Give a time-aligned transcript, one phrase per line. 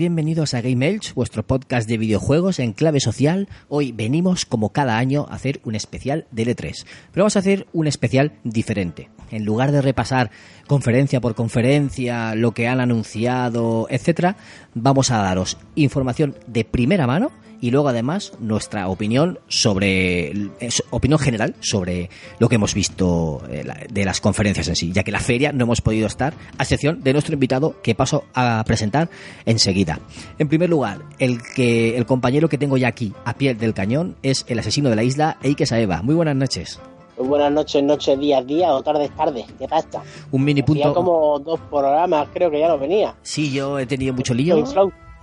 [0.00, 3.50] Bienvenidos a Game Elch, vuestro podcast de videojuegos en clave social.
[3.68, 6.86] Hoy venimos, como cada año, a hacer un especial de L3.
[7.12, 9.10] Pero vamos a hacer un especial diferente.
[9.30, 10.30] En lugar de repasar
[10.66, 14.38] conferencia por conferencia, lo que han anunciado, etcétera,
[14.72, 17.30] vamos a daros información de primera mano
[17.60, 23.64] y luego además nuestra opinión sobre eh, opinión general sobre lo que hemos visto eh,
[23.90, 27.02] de las conferencias en sí, ya que la feria no hemos podido estar, a excepción
[27.02, 29.10] de nuestro invitado que paso a presentar
[29.46, 30.00] enseguida.
[30.38, 34.16] En primer lugar, el que el compañero que tengo ya aquí a pie del cañón
[34.22, 36.02] es el asesino de la isla, Eike Saeva.
[36.02, 36.80] Muy buenas noches.
[37.18, 39.44] Muy buenas noches, noches, días, días o tardes, tardes.
[39.58, 40.02] ¿Qué pasa?
[40.30, 40.94] Un mini Hacía punto.
[40.94, 43.14] como dos programas, creo que ya no venía.
[43.22, 44.56] Sí, yo he tenido mucho lío.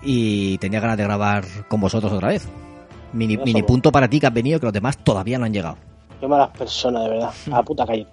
[0.09, 2.47] Y tenía ganas de grabar con vosotros otra vez.
[3.11, 5.77] Mini, mini punto para ti que has venido, que los demás todavía no han llegado.
[6.22, 7.31] Qué malas personas, de verdad.
[7.52, 8.08] A puta calle.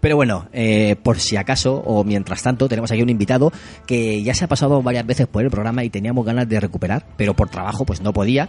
[0.00, 3.52] Pero bueno, eh, por si acaso, o mientras tanto, tenemos aquí un invitado
[3.86, 7.06] que ya se ha pasado varias veces por el programa y teníamos ganas de recuperar,
[7.16, 8.48] pero por trabajo pues no podía.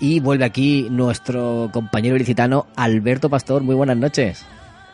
[0.00, 3.62] Y vuelve aquí nuestro compañero ilicitano Alberto Pastor.
[3.62, 4.46] Muy buenas noches.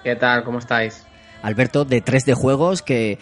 [0.03, 0.43] ¿Qué tal?
[0.43, 1.07] ¿Cómo estáis?
[1.43, 3.19] Alberto de 3D Juegos que,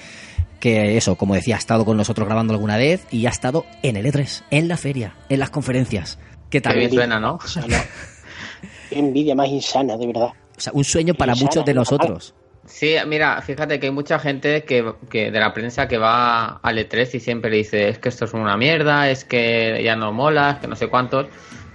[0.63, 3.97] que eso, como decía, ha estado con nosotros grabando alguna vez y ha estado en
[3.97, 6.21] el E3, en la feria, en las conferencias.
[6.51, 6.75] ¿Qué tal?
[6.75, 7.41] Qué bien suena, ¿no?
[7.43, 7.85] Insana.
[8.89, 10.29] Qué envidia más insana, de verdad.
[10.57, 11.81] O sea, un sueño para Insana, muchos de ¿no?
[11.81, 12.35] nosotros.
[12.65, 16.79] Sí, mira, fíjate que hay mucha gente que, que de la prensa que va al
[16.79, 20.53] E3 y siempre dice es que esto es una mierda, es que ya no mola,
[20.53, 21.27] es que no sé cuántos.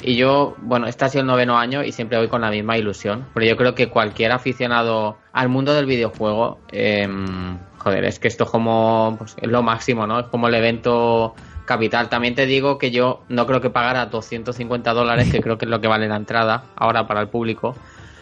[0.01, 2.77] Y yo, bueno, este ha sido el noveno año y siempre voy con la misma
[2.77, 3.25] ilusión.
[3.33, 8.43] Pero yo creo que cualquier aficionado al mundo del videojuego, em, joder, es que esto
[8.43, 10.19] es como pues, es lo máximo, ¿no?
[10.19, 11.33] Es como el evento
[11.65, 12.09] capital.
[12.09, 15.71] También te digo que yo no creo que pagara 250 dólares, que creo que es
[15.71, 17.75] lo que vale la entrada ahora para el público.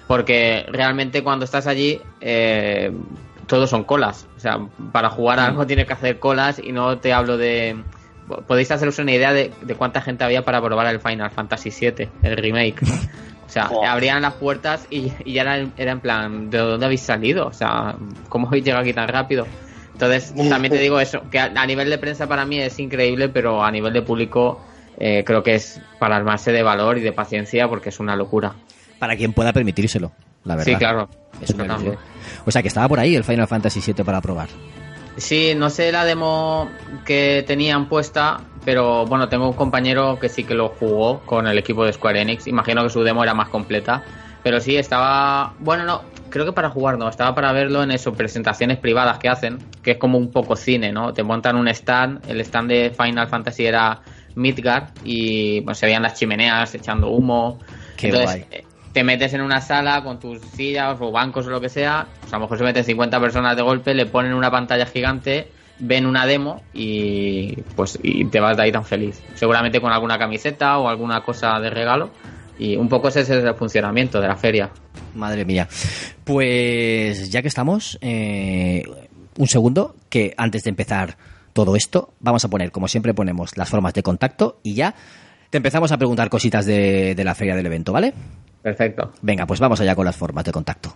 [0.07, 2.91] Porque realmente cuando estás allí, eh,
[3.47, 4.27] todos son colas.
[4.37, 4.59] O sea,
[4.91, 7.75] para jugar a algo tienes que hacer colas y no te hablo de...
[8.47, 12.09] Podéis haceros una idea de, de cuánta gente había para probar el Final Fantasy VII,
[12.21, 12.81] el remake.
[13.47, 17.01] O sea, abrían las puertas y, y ya era, era en plan, ¿de dónde habéis
[17.01, 17.47] salido?
[17.47, 17.95] O sea,
[18.29, 19.45] ¿cómo habéis llegado aquí tan rápido?
[19.93, 23.29] Entonces, también te digo eso, que a, a nivel de prensa para mí es increíble,
[23.29, 24.59] pero a nivel de público
[24.97, 28.53] eh, creo que es para armarse de valor y de paciencia porque es una locura.
[28.99, 30.11] Para quien pueda permitírselo,
[30.43, 30.73] la verdad.
[30.73, 31.09] Sí, claro.
[31.41, 31.77] Es una.
[32.45, 34.49] O sea que estaba por ahí el Final Fantasy VII para probar.
[35.17, 36.69] Sí, no sé la demo
[37.05, 41.57] que tenían puesta, pero bueno, tengo un compañero que sí que lo jugó con el
[41.57, 42.47] equipo de Square Enix.
[42.47, 44.03] Imagino que su demo era más completa.
[44.43, 45.53] Pero sí, estaba.
[45.59, 49.29] Bueno, no, creo que para jugar no, estaba para verlo en eso, presentaciones privadas que
[49.29, 51.13] hacen, que es como un poco cine, ¿no?
[51.13, 54.01] Te montan un stand, el stand de Final Fantasy era
[54.35, 57.59] Midgard y pues, se veían las chimeneas echando humo.
[57.95, 58.45] Qué Entonces, guay.
[58.51, 62.07] eh, te metes en una sala con tus sillas o bancos o lo que sea,
[62.21, 65.51] pues a lo mejor se meten 50 personas de golpe, le ponen una pantalla gigante,
[65.79, 69.21] ven una demo y pues y te vas de ahí tan feliz.
[69.35, 72.11] Seguramente con alguna camiseta o alguna cosa de regalo.
[72.57, 74.69] Y un poco ese es el funcionamiento de la feria.
[75.13, 75.67] Madre mía.
[76.23, 78.83] Pues ya que estamos, eh,
[79.37, 81.17] un segundo, que antes de empezar
[81.51, 84.95] todo esto, vamos a poner, como siempre ponemos, las formas de contacto y ya
[85.49, 88.13] te empezamos a preguntar cositas de, de la feria del evento, ¿vale?
[88.61, 89.11] Perfecto.
[89.21, 90.95] Venga, pues vamos allá con las formas de contacto.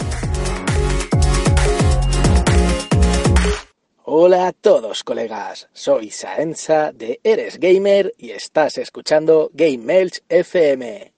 [4.13, 5.69] Hola a todos, colegas.
[5.71, 11.13] Soy Saenza de Eres Gamer y estás escuchando Game Elch FM.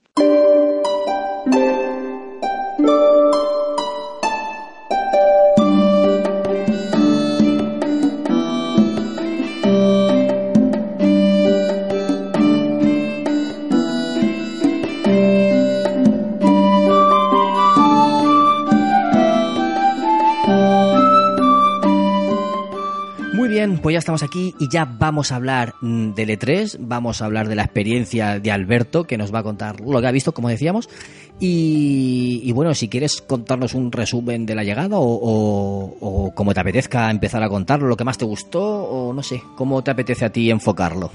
[23.81, 27.47] Pues ya estamos aquí y ya vamos a hablar mm, del E3, vamos a hablar
[27.47, 30.49] de la experiencia de Alberto, que nos va a contar lo que ha visto, como
[30.49, 30.89] decíamos.
[31.39, 36.53] Y, y bueno, si quieres contarnos un resumen de la llegada o, o, o como
[36.53, 39.91] te apetezca empezar a contarlo, lo que más te gustó, o no sé, cómo te
[39.91, 41.11] apetece a ti enfocarlo.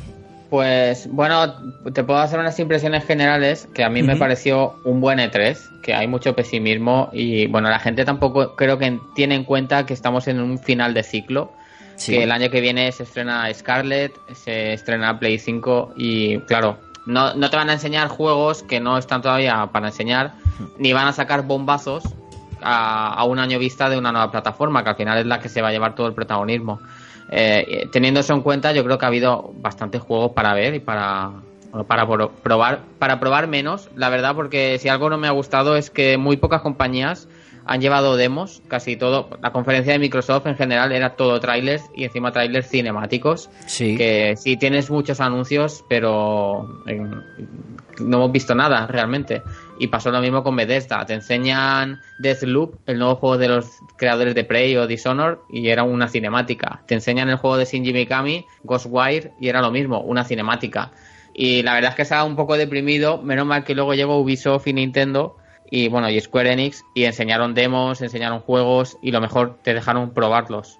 [0.50, 1.54] Pues bueno,
[1.92, 5.92] te puedo hacer unas impresiones generales que a mí me pareció un buen E3, que
[5.92, 10.26] hay mucho pesimismo y bueno, la gente tampoco creo que tiene en cuenta que estamos
[10.26, 11.52] en un final de ciclo,
[11.98, 12.12] Sí.
[12.12, 17.34] que el año que viene se estrena Scarlet, se estrena Play 5 y claro, no,
[17.34, 20.32] no te van a enseñar juegos que no están todavía para enseñar,
[20.78, 22.04] ni van a sacar bombazos
[22.62, 25.48] a, a un año vista de una nueva plataforma, que al final es la que
[25.48, 26.80] se va a llevar todo el protagonismo.
[27.30, 30.80] Eh, teniendo eso en cuenta, yo creo que ha habido bastantes juegos para ver y
[30.80, 31.30] para,
[31.86, 35.76] para pro- probar, para probar menos, la verdad, porque si algo no me ha gustado
[35.76, 37.28] es que muy pocas compañías
[37.68, 39.28] han llevado demos, casi todo.
[39.42, 43.50] La conferencia de Microsoft en general era todo trailers y encima trailers cinemáticos.
[43.66, 43.94] Sí.
[43.94, 46.98] Que sí tienes muchos anuncios, pero eh,
[48.00, 49.42] no hemos visto nada realmente.
[49.78, 51.04] Y pasó lo mismo con Bethesda.
[51.04, 53.66] Te enseñan Deathloop, el nuevo juego de los
[53.98, 56.80] creadores de Prey o Dishonored, y era una cinemática.
[56.86, 60.90] Te enseñan el juego de Shinji Mikami, Ghostwire, y era lo mismo, una cinemática.
[61.34, 63.20] Y la verdad es que estaba un poco deprimido.
[63.20, 65.36] Menos mal que luego llegó Ubisoft y Nintendo
[65.70, 70.10] y bueno, y Square Enix y enseñaron demos, enseñaron juegos y lo mejor te dejaron
[70.10, 70.78] probarlos.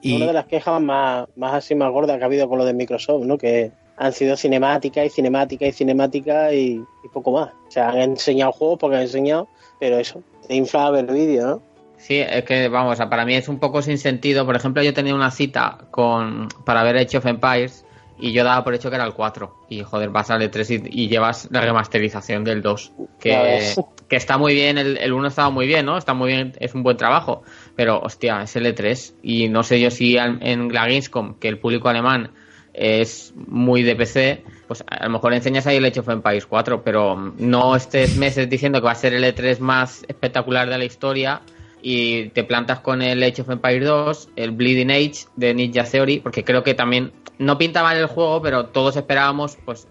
[0.00, 2.64] Y, Una de las quejas más, más así más gordas que ha habido con lo
[2.64, 3.38] de Microsoft, ¿no?
[3.38, 7.50] Que han sido cinemática y cinemática y cinemática y, y poco más.
[7.68, 9.48] O sea, han enseñado juegos porque han enseñado,
[9.78, 11.62] pero eso, te infla a ver vídeo, ¿no?
[11.98, 14.44] Sí, es que vamos, para mí es un poco sin sentido.
[14.44, 17.84] Por ejemplo, yo tenía una cita con para ver Age of Empires
[18.18, 19.54] y yo daba por hecho que era el 4.
[19.68, 22.92] Y joder, vas al E3 y, y llevas la remasterización del 2.
[22.98, 23.74] Ya Que,
[24.08, 25.96] que está muy bien, el, el 1 estaba muy bien, ¿no?
[25.98, 27.42] Está muy bien, es un buen trabajo.
[27.76, 29.14] Pero hostia, es el E3.
[29.22, 32.30] Y no sé yo si al- en la Gamescom, que el público alemán
[32.74, 36.82] es muy de PC, pues a lo mejor enseñas ahí el Age of Empires 4,
[36.82, 40.84] pero no estés meses diciendo que va a ser el E3 más espectacular de la
[40.84, 41.42] historia
[41.82, 46.20] y te plantas con el Age of Empires 2, el Bleeding Age de Ninja Theory,
[46.20, 49.88] porque creo que también no pinta mal el juego, pero todos esperábamos pues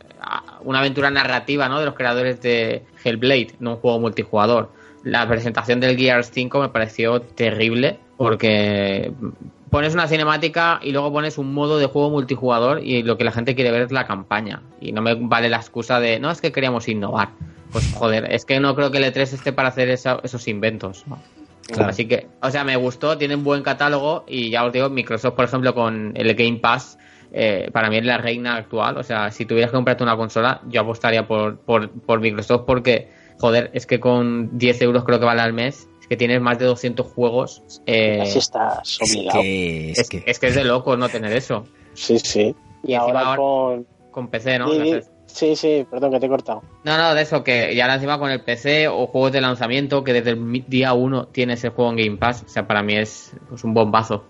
[0.64, 1.80] una aventura narrativa, ¿no?
[1.80, 4.72] De los creadores de Hellblade, no un juego multijugador.
[5.04, 9.12] La presentación del Gears 5 me pareció terrible porque
[9.72, 13.32] pones una cinemática y luego pones un modo de juego multijugador y lo que la
[13.32, 14.62] gente quiere ver es la campaña.
[14.80, 17.30] Y no me vale la excusa de, no, es que queríamos innovar.
[17.72, 21.06] Pues joder, es que no creo que el E3 esté para hacer esa- esos inventos.
[21.68, 21.90] Claro.
[21.90, 25.46] Así que, o sea, me gustó, tienen buen catálogo y ya os digo, Microsoft, por
[25.46, 26.98] ejemplo, con el Game Pass,
[27.32, 28.98] eh, para mí es la reina actual.
[28.98, 33.10] O sea, si tuvieras que comprarte una consola, yo apostaría por, por, por Microsoft porque,
[33.40, 36.60] joder, es que con 10 euros creo que vale al mes, es que tienes más
[36.60, 37.64] de 200 juegos.
[37.86, 39.42] eh, Así estás es obligado.
[39.42, 41.66] que, es es, que- es que es de loco no tener eso.
[41.94, 42.54] Sí, sí.
[42.84, 43.88] Y, ahora ahora- con...
[44.12, 44.66] Con PC, ¿no?
[45.34, 46.62] Sí, sí, perdón que te he cortado.
[46.84, 50.04] No, no, de eso, que ya ahora encima con el PC o juegos de lanzamiento,
[50.04, 52.96] que desde el día 1 tienes el juego en Game Pass, o sea, para mí
[52.96, 54.24] es pues, un bombazo.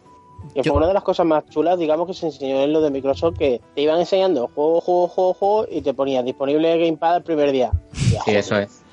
[0.56, 2.82] Y Yo- fue una de las cosas más chulas, digamos, que se enseñó en lo
[2.82, 6.80] de Microsoft, que te iban enseñando juego, juego, juego, juego, y te ponían disponible el
[6.80, 7.72] Gamepad el primer día.
[7.94, 8.84] Y, Sí, joder, eso es.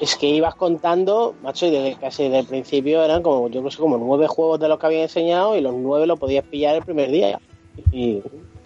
[0.00, 3.70] Es que ibas contando, macho, y desde casi desde el principio eran como, yo creo
[3.70, 6.76] que como nueve juegos de los que habían enseñado y los nueve los podías pillar
[6.76, 7.40] el primer día.
[7.92, 8.22] Y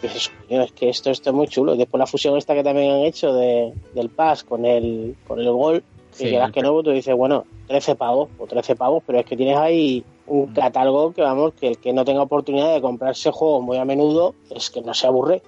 [0.08, 1.74] dices, es que esto, esto es muy chulo.
[1.74, 5.38] Y después la fusión esta que también han hecho de, del Pass con el, con
[5.40, 8.74] el Gol, Sí, y quieras el- que no, tú dices, bueno, 13 pavos o 13
[8.74, 12.22] pavos, pero es que tienes ahí un catálogo que, vamos, que el que no tenga
[12.22, 15.42] oportunidad de comprarse juegos muy a menudo, es que no se aburre.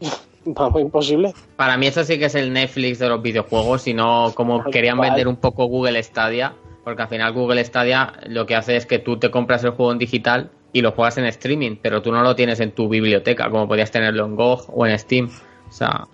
[0.44, 1.32] vamos, imposible.
[1.56, 4.98] Para mí eso sí que es el Netflix de los videojuegos, y no como querían
[5.00, 8.98] vender un poco Google Stadia, porque al final Google Stadia lo que hace es que
[8.98, 12.22] tú te compras el juego en digital y lo juegas en streaming, pero tú no
[12.22, 15.30] lo tienes en tu biblioteca, como podías tenerlo en GOG o en Steam.
[15.68, 16.06] O sea,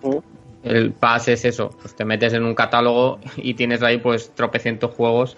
[0.63, 4.91] el Pass es eso, pues te metes en un catálogo y tienes ahí pues tropecientos
[4.91, 5.37] juegos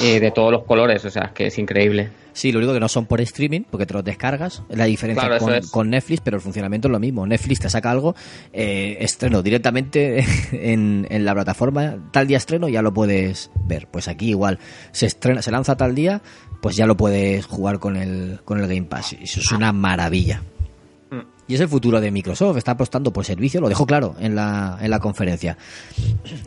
[0.00, 2.10] eh, de todos los colores, o sea, es que es increíble.
[2.32, 4.62] Sí, lo único que no son por streaming, porque te los descargas.
[4.68, 5.68] Es la diferencia Claro, con, es.
[5.68, 7.26] con Netflix, pero el funcionamiento es lo mismo.
[7.26, 8.14] Netflix te saca algo,
[8.52, 13.88] eh, estreno directamente en, en la plataforma, tal día estreno ya lo puedes ver.
[13.90, 14.60] Pues aquí igual,
[14.92, 16.22] se estrena, se lanza tal día,
[16.60, 19.14] pues ya lo puedes jugar con el, con el Game Pass.
[19.20, 20.42] Eso es una maravilla.
[21.10, 21.20] Mm.
[21.48, 24.78] Y es el futuro de Microsoft, está apostando por servicios, lo dejó claro en la,
[24.80, 25.56] en la conferencia.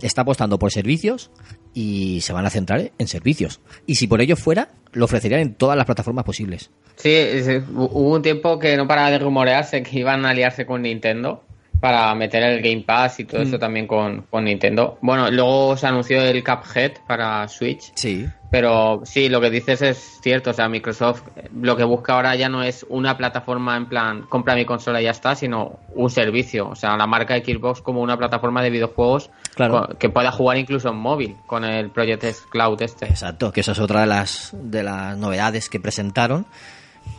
[0.02, 1.32] Está apostando por servicios
[1.74, 3.60] y se van a centrar en servicios.
[3.88, 6.70] Y si por ello fuera, lo ofrecerían en todas las plataformas posibles.
[6.96, 10.84] Sí, es- hubo un tiempo que no paraba de rumorearse que iban a aliarse con
[10.84, 11.44] Nintendo
[11.80, 13.48] para meter el Game Pass y todo Mm.
[13.48, 14.98] eso también con, con Nintendo.
[15.02, 17.92] Bueno, luego se anunció el Cuphead para Switch.
[17.96, 18.26] Sí.
[18.54, 20.52] Pero sí, lo que dices es cierto.
[20.52, 24.28] O sea, Microsoft eh, lo que busca ahora ya no es una plataforma en plan
[24.30, 26.70] compra mi consola y ya está, sino un servicio.
[26.70, 29.90] O sea, la marca Xbox como una plataforma de videojuegos Claro.
[29.98, 33.08] que pueda jugar incluso en móvil con el Project S Cloud este.
[33.08, 36.46] Exacto, que esa es otra de las, de las novedades que presentaron.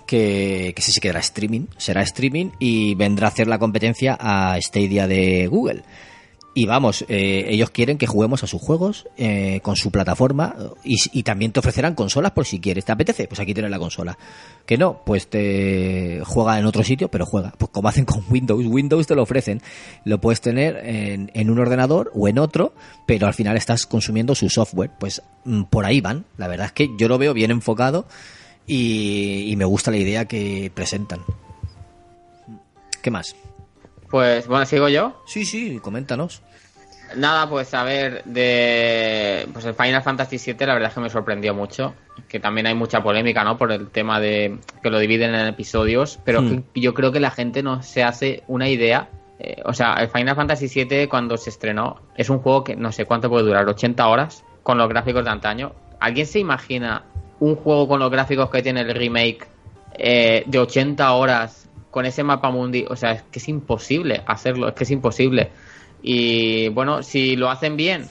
[0.06, 4.56] Que, que sí se quedará streaming, será streaming y vendrá a hacer la competencia a
[4.60, 5.82] Stadia de Google.
[6.56, 11.24] Y vamos, eh, ellos quieren que juguemos a sus juegos eh, con su plataforma y,
[11.24, 12.84] también te ofrecerán consolas por si quieres.
[12.84, 13.26] ¿Te apetece?
[13.26, 14.16] Pues aquí tienes la consola.
[14.64, 17.52] Que no, pues te juega en otro sitio, pero juega.
[17.58, 19.62] Pues como hacen con Windows, Windows te lo ofrecen.
[20.04, 22.72] Lo puedes tener en, en un ordenador o en otro,
[23.04, 24.92] pero al final estás consumiendo su software.
[25.00, 26.24] Pues mm, por ahí van.
[26.36, 28.06] La verdad es que yo lo veo bien enfocado
[28.64, 31.20] y me gusta la idea que presentan.
[33.02, 33.34] ¿Qué más?
[34.10, 35.22] Pues bueno, sigo yo.
[35.26, 36.42] Sí, sí, coméntanos.
[37.16, 41.10] Nada, pues a ver, de pues el Final Fantasy VII la verdad es que me
[41.10, 41.94] sorprendió mucho,
[42.28, 43.56] que también hay mucha polémica, ¿no?
[43.58, 46.62] Por el tema de que lo dividen en episodios, pero Hmm.
[46.72, 49.08] que yo creo que la gente no se hace una idea.
[49.40, 52.92] eh, o sea, el Final Fantasy VII cuando se estrenó es un juego que no
[52.92, 55.72] sé cuánto puede durar, 80 horas con los gráficos de antaño.
[56.00, 57.02] ¿Alguien se imagina
[57.40, 59.46] un juego con los gráficos que tiene el remake
[59.98, 62.84] eh, de 80 horas con ese mapa mundi?
[62.90, 65.52] O sea, es que es imposible hacerlo, es que es imposible.
[66.02, 68.08] Y bueno, si lo hacen bien,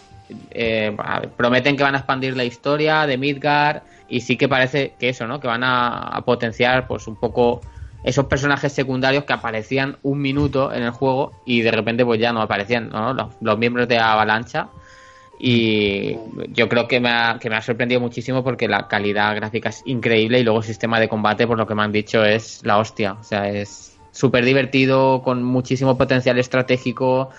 [0.51, 0.95] eh,
[1.35, 5.27] prometen que van a expandir la historia de Midgar y sí que parece que eso,
[5.27, 5.41] ¿no?
[5.41, 7.59] Que van a, potenciar pues un poco
[8.05, 12.31] esos personajes secundarios que aparecían un minuto en el juego y de repente pues ya
[12.31, 13.31] no aparecían, ¿no?
[13.41, 14.69] Los miembros de Avalancha
[15.45, 16.15] y
[16.53, 19.81] yo creo que me, ha, que me ha sorprendido muchísimo porque la calidad gráfica es
[19.83, 22.77] increíble y luego el sistema de combate, por lo que me han dicho, es la
[22.77, 23.17] hostia.
[23.19, 27.29] O sea, es súper divertido, con muchísimo potencial estratégico,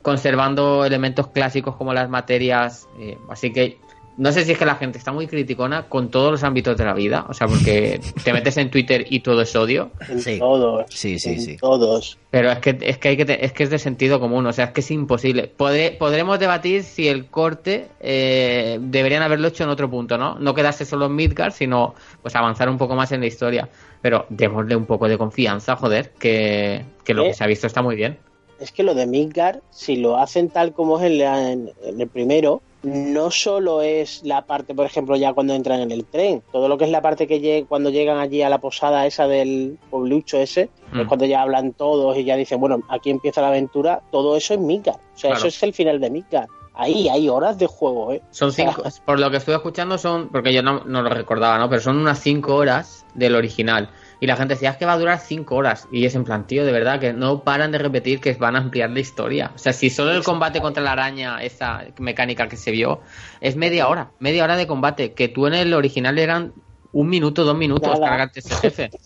[0.00, 2.88] conservando elementos clásicos como las materias.
[2.98, 3.76] eh, así que
[4.20, 6.84] no sé si es que la gente está muy criticona con todos los ámbitos de
[6.84, 7.24] la vida.
[7.28, 9.90] O sea, porque te metes en Twitter y todo es odio.
[10.08, 10.38] En Sí.
[10.38, 10.84] todos.
[10.90, 11.56] Sí, sí, en sí.
[11.56, 12.18] Todos.
[12.30, 14.52] Pero es que es que hay que te- es que es de sentido común, o
[14.52, 15.50] sea, es que es imposible.
[15.56, 20.38] Podré- podremos debatir si el corte eh, deberían haberlo hecho en otro punto, ¿no?
[20.38, 23.68] No quedarse solo en Midgard, sino pues avanzar un poco más en la historia.
[24.02, 27.28] Pero démosle un poco de confianza, joder, que, que lo ¿Eh?
[27.28, 28.18] que se ha visto está muy bien.
[28.60, 32.00] Es que lo de Midgar, si lo hacen tal como es en, la- en- en
[32.00, 36.42] el primero, no solo es la parte, por ejemplo, ya cuando entran en el tren,
[36.50, 39.26] todo lo que es la parte que lleg- cuando llegan allí a la posada esa
[39.26, 41.00] del pueblucho ese, Mm.
[41.00, 44.54] es cuando ya hablan todos y ya dicen, bueno, aquí empieza la aventura, todo eso
[44.54, 44.96] es Midgar.
[44.96, 45.38] O sea, Claro.
[45.38, 46.48] eso es el final de Midgar.
[46.74, 48.22] Ahí hay horas de juego, ¿eh?
[48.30, 51.68] Son cinco, por lo que estuve escuchando son, porque yo no, no lo recordaba, ¿no?
[51.68, 53.90] Pero son unas cinco horas del original.
[54.20, 55.88] Y la gente decía, es que va a durar cinco horas.
[55.90, 58.58] Y es en plan, tío, de verdad, que no paran de repetir que van a
[58.58, 59.52] ampliar la historia.
[59.54, 63.00] O sea, si solo el combate contra la araña, esa mecánica que se vio,
[63.40, 64.10] es media hora.
[64.18, 65.12] Media hora de combate.
[65.14, 66.52] Que tú en el original eran
[66.92, 68.90] un minuto, dos minutos cargarte ese jefe.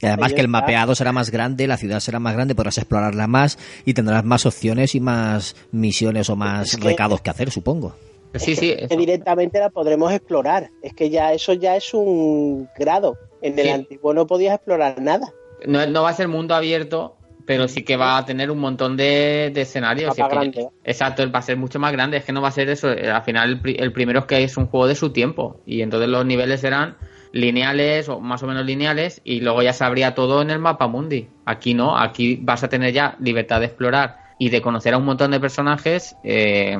[0.00, 3.28] Y además que el mapeado será más grande, la ciudad será más grande, podrás explorarla
[3.28, 7.52] más y tendrás más opciones y más misiones o más Es que- recados que hacer,
[7.52, 7.94] supongo.
[8.34, 8.74] Sí, sí.
[8.88, 10.70] que directamente la podremos explorar.
[10.82, 13.16] Es que ya eso ya es un grado.
[13.42, 13.70] En el Sí.
[13.70, 15.32] antiguo no podías explorar nada.
[15.66, 18.96] No, no va a ser mundo abierto, pero sí que va a tener un montón
[18.96, 20.16] de, de escenarios.
[20.16, 22.16] Es que- exacto, va a ser mucho más grande.
[22.16, 22.90] Es que no va a ser eso.
[22.92, 25.60] eh, Al final, el, el primero es que es un juego de su tiempo.
[25.66, 26.96] Y entonces los niveles serán
[27.32, 29.20] lineales o más o menos lineales.
[29.24, 31.28] Y luego ya se abría todo en el mapa mundi.
[31.44, 31.98] Aquí no.
[31.98, 35.38] Aquí vas a tener ya libertad de explorar y de conocer a un montón de
[35.38, 36.76] personajes eh,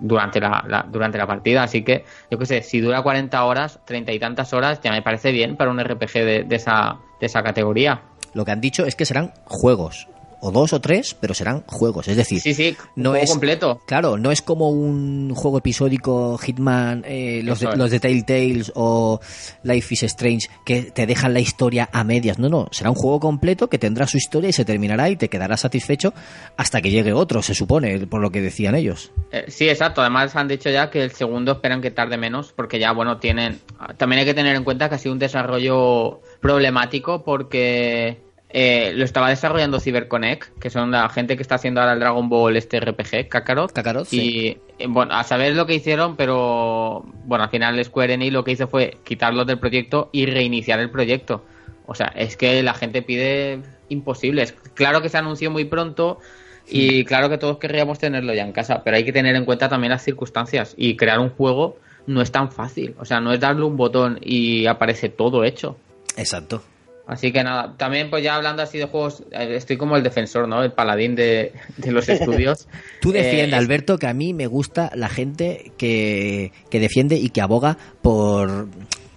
[0.00, 1.62] durante, la, durante la partida.
[1.62, 5.00] Así que, yo qué sé, si dura 40 horas, 30 y tantas horas, ya me
[5.00, 8.02] parece bien para un RPG de esa, de esa categoría.
[8.34, 10.08] Lo que han dicho es que serán juegos,
[10.40, 12.08] o dos o tres, pero serán juegos.
[12.08, 13.80] Es decir, Sí, sí, no juego es completo.
[13.86, 19.20] Claro, no es como un juego episódico Hitman, eh, los, de, los de Telltales o
[19.62, 22.38] Life is Strange, que te dejan la historia a medias.
[22.38, 25.28] No, no, será un juego completo que tendrá su historia y se terminará y te
[25.28, 26.14] quedarás satisfecho
[26.56, 29.12] hasta que llegue otro, se supone, por lo que decían ellos.
[29.32, 30.00] Eh, sí, exacto.
[30.00, 33.60] Además han dicho ya que el segundo esperan que tarde menos porque ya, bueno, tienen...
[33.96, 38.20] También hay que tener en cuenta que ha sido un desarrollo problemático porque
[38.52, 42.28] eh, lo estaba desarrollando CyberConnect, que son la gente que está haciendo ahora el Dragon
[42.28, 43.72] Ball este RPG, Kakarot.
[43.72, 44.58] Kakarot, y sí.
[44.78, 48.52] eh, bueno, a saber lo que hicieron, pero bueno, al final Square Enix lo que
[48.52, 51.44] hizo fue quitarlos del proyecto y reiniciar el proyecto.
[51.86, 54.54] O sea, es que la gente pide imposibles.
[54.74, 56.18] Claro que se anunció muy pronto
[56.68, 59.68] y claro que todos querríamos tenerlo ya en casa, pero hay que tener en cuenta
[59.68, 62.94] también las circunstancias y crear un juego no es tan fácil.
[62.98, 65.76] O sea, no es darle un botón y aparece todo hecho.
[66.16, 66.62] Exacto.
[67.06, 70.46] Así que nada, también pues ya hablando así de juegos, eh, estoy como el defensor,
[70.46, 70.62] ¿no?
[70.62, 72.68] El paladín de, de los estudios.
[73.00, 77.30] Tú defiende, Eh, Alberto, que a mí me gusta la gente que, que defiende y
[77.30, 78.68] que aboga por,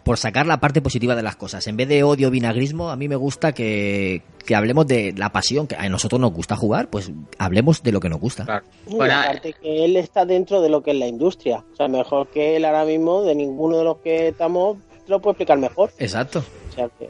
[0.04, 1.68] por sacar la parte positiva de las cosas.
[1.68, 5.68] En vez de odio vinagrismo, a mí me gusta que, que hablemos de la pasión,
[5.68, 8.46] que a nosotros nos gusta jugar, pues hablemos de lo que nos gusta.
[8.46, 8.66] Claro.
[8.88, 11.64] Bueno, aparte que él está dentro de lo que es la industria.
[11.72, 15.22] O sea, mejor que él ahora mismo, de ninguno de los que estamos, te lo
[15.22, 15.92] puede explicar mejor.
[16.00, 16.44] Exacto.
[16.70, 17.08] O sea que.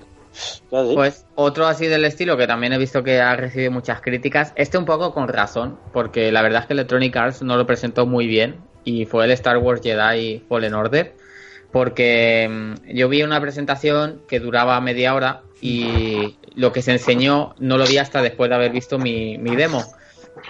[0.70, 4.78] Pues otro así del estilo que también he visto que ha recibido muchas críticas, este
[4.78, 8.26] un poco con razón, porque la verdad es que Electronic Arts no lo presentó muy
[8.28, 11.16] bien y fue el Star Wars Jedi Fallen Order,
[11.72, 17.56] porque mm, yo vi una presentación que duraba media hora y lo que se enseñó
[17.60, 19.84] no lo vi hasta después de haber visto mi, mi demo.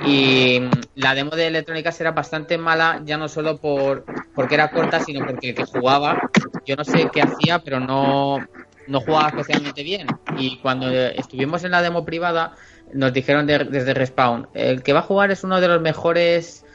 [0.06, 4.56] Y mm, la demo de Electronic Arts era bastante mala, ya no solo por porque
[4.56, 6.30] era corta, sino porque el que jugaba,
[6.66, 8.40] yo no sé qué hacía, pero no,
[8.88, 10.08] no jugaba especialmente bien.
[10.38, 12.54] Y cuando estuvimos en la demo privada,
[12.94, 16.66] nos dijeron de- desde Respawn, el que va a jugar es uno de los mejores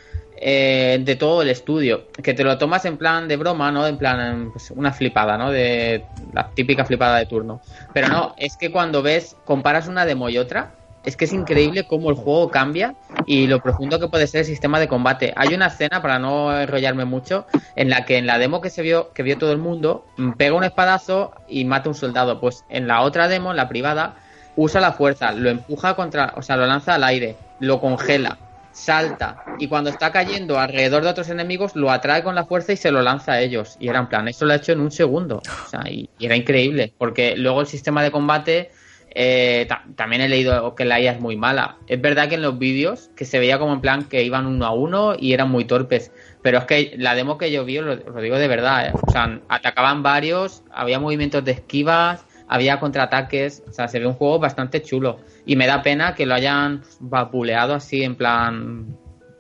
[0.41, 2.07] eh, de todo el estudio.
[2.23, 3.85] Que te lo tomas en plan de broma, ¿no?
[3.87, 5.51] En plan, pues, una flipada, ¿no?
[5.51, 7.61] De la típica flipada de turno.
[7.93, 10.77] Pero no, es que cuando ves, comparas una demo y otra,
[11.09, 14.47] es que es increíble cómo el juego cambia y lo profundo que puede ser el
[14.47, 15.33] sistema de combate.
[15.37, 17.47] Hay una escena, para no enrollarme mucho,
[17.77, 20.33] en la que en la demo que se vio, que vio todo el mundo, mm,
[20.33, 22.41] pega un espadazo y mata a un soldado.
[22.41, 24.17] Pues en la otra demo, en la privada,
[24.55, 28.37] usa la fuerza, lo empuja contra, o sea, lo lanza al aire, lo congela,
[28.73, 32.77] salta y cuando está cayendo alrededor de otros enemigos lo atrae con la fuerza y
[32.77, 33.79] se lo lanza a ellos.
[33.81, 35.39] Y era en plan, eso lo ha hecho en un segundo.
[35.39, 38.71] O sea, y, y era increíble, porque luego el sistema de combate
[39.15, 41.77] eh, ta- también he leído que la IA es muy mala.
[41.87, 44.67] Es verdad que en los vídeos que se veía como en plan que iban uno
[44.67, 46.13] a uno y eran muy torpes.
[46.43, 48.93] Pero es que la demo que yo vi, lo, lo digo de verdad, ¿eh?
[48.95, 54.15] o sea, atacaban varios, había movimientos de esquivas, había contraataques, o sea, se ve un
[54.15, 55.19] juego bastante chulo.
[55.45, 58.87] Y me da pena que lo hayan vapuleado así en plan...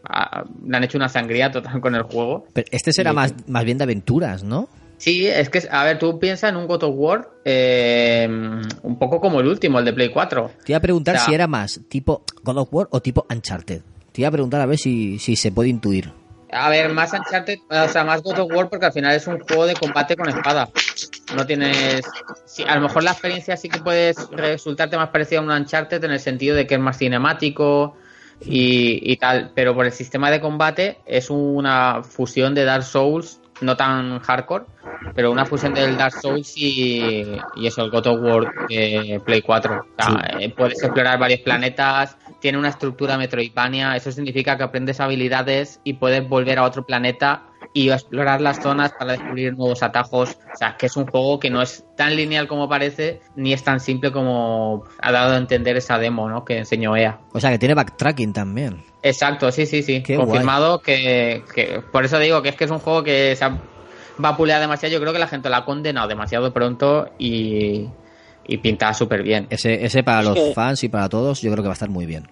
[0.05, 2.47] a- le han hecho una sangría total con el juego.
[2.53, 4.69] Pero este será más, más bien de aventuras, ¿no?
[4.99, 8.29] Sí, es que, a ver, tú piensas en un God of War eh,
[8.83, 10.51] un poco como el último, el de Play 4.
[10.64, 13.25] Te iba a preguntar O sea, si era más tipo God of War o tipo
[13.31, 13.83] Uncharted.
[14.12, 16.12] Te iba a preguntar a ver si, si se puede intuir.
[16.51, 19.38] A ver, más Uncharted, o sea, más God of War porque al final es un
[19.38, 20.68] juego de combate con espada.
[21.37, 22.05] No tienes...
[22.44, 26.03] sí, a lo mejor la experiencia sí que puede resultarte más parecida a un Uncharted
[26.03, 27.94] en el sentido de que es más cinemático
[28.40, 33.40] y, y tal, pero por el sistema de combate es una fusión de Dark Souls,
[33.61, 34.64] no tan hardcore,
[35.14, 37.25] pero una fusión del Dark Souls y,
[37.57, 38.53] y eso, el God of War
[39.25, 39.75] Play 4.
[39.75, 45.01] O sea, eh, puedes explorar varios planetas, tiene una estructura Metroidvania, eso significa que aprendes
[45.01, 47.42] habilidades y puedes volver a otro planeta
[47.79, 50.37] y explorar las zonas para descubrir nuevos atajos.
[50.53, 53.62] O sea, que es un juego que no es tan lineal como parece, ni es
[53.62, 56.45] tan simple como ha dado a entender esa demo ¿no?
[56.45, 57.21] que enseñó EA.
[57.33, 58.83] O sea, que tiene backtracking también.
[59.03, 60.03] Exacto, sí, sí, sí.
[60.03, 63.45] Qué Confirmado que, que- Por eso digo que es que es un juego que se
[63.45, 63.57] ha
[64.17, 64.93] vapuleado demasiado.
[64.93, 67.88] Yo creo que la gente lo ha condenado demasiado pronto y,
[68.45, 69.47] y pinta súper bien.
[69.51, 72.07] Ese, ese para los fans y para todos yo creo que va a estar muy
[72.07, 72.27] bien.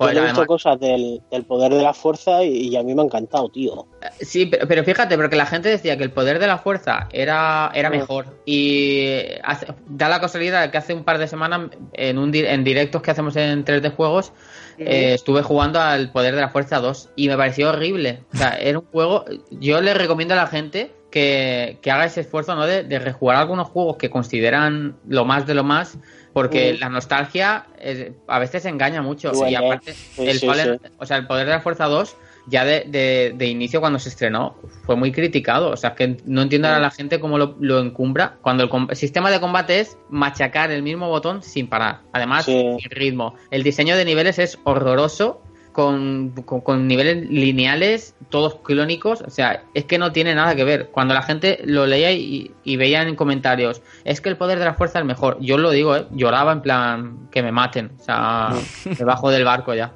[0.00, 3.02] Yo he visto cosas del, del poder de la fuerza y, y a mí me
[3.02, 3.86] ha encantado, tío.
[4.20, 7.70] Sí, pero, pero fíjate, porque la gente decía que el poder de la fuerza era,
[7.74, 7.96] era Sí.
[7.98, 8.26] mejor.
[8.46, 13.02] Y hace- da la casualidad que hace un par de semanas, en, un, en directos
[13.02, 14.32] que hacemos en 3D Juegos,
[14.78, 18.20] eh, estuve jugando al Poder de la Fuerza 2 y me pareció horrible.
[18.32, 19.24] O sea, era un juego.
[19.50, 22.66] Yo le recomiendo a la gente que, que haga ese esfuerzo ¿no?
[22.66, 25.98] de, de rejugar algunos juegos que consideran lo más de lo más,
[26.32, 29.30] porque la nostalgia eh, a veces engaña mucho.
[29.32, 29.50] Duele.
[29.52, 30.68] Y aparte, Sí, el sí, sí.
[30.98, 32.16] o sea, el Poder de la Fuerza 2
[32.48, 35.70] ya de, de- de inicio cuando se estrenó fue muy criticado.
[35.70, 38.70] O sea, es que no entiendo a la gente cómo lo, lo encumbra cuando el,
[38.90, 42.00] el sistema de combate es machacar el mismo botón sin parar.
[42.12, 42.44] Además,
[42.80, 43.34] sin ritmo.
[43.50, 45.42] El diseño de niveles es horroroso.
[45.72, 50.64] Con, con- con niveles lineales, todos clónicos, o sea, es que no tiene nada que
[50.64, 50.90] ver.
[50.90, 54.66] Cuando la gente lo leía y, y veía en comentarios, es que el poder de
[54.66, 55.38] la fuerza es mejor.
[55.40, 56.06] Yo lo digo, ¿eh?
[56.10, 58.50] lloraba en plan que me maten, o sea,
[58.98, 59.92] me bajo del barco ya.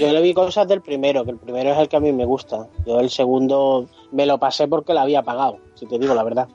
[0.00, 2.24] Yo le vi cosas del primero, que el primero es el que a mí me
[2.24, 2.66] gusta.
[2.84, 6.48] Yo el segundo me lo pasé porque lo había pagado, si te digo la verdad.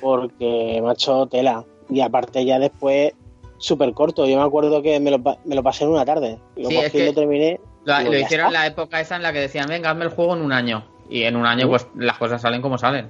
[0.00, 1.64] Porque, macho, tela.
[1.88, 3.12] Y aparte ya después,
[3.56, 4.26] súper corto.
[4.26, 6.38] Yo me acuerdo que me lo, me lo pasé en una tarde.
[6.56, 7.60] Lo Sí, cogí es y que- lo terminé.
[7.84, 8.50] Lo, hicieron en está.
[8.50, 10.84] la época esa en la que decían, venga, hazme el juego en un año.
[11.08, 13.08] Y en un año, pues las cosas salen como salen.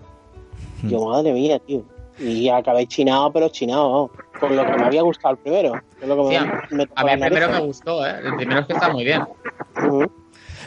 [0.83, 1.83] Yo, madre mía, tío.
[2.19, 4.11] Y acabé chinado, pero chinado.
[4.39, 5.73] Con lo que me había gustado el primero.
[5.99, 8.15] Con lo que Sí, me, A mí el primero me gustó, ¿eh?
[8.25, 9.23] El primero es que está muy bien.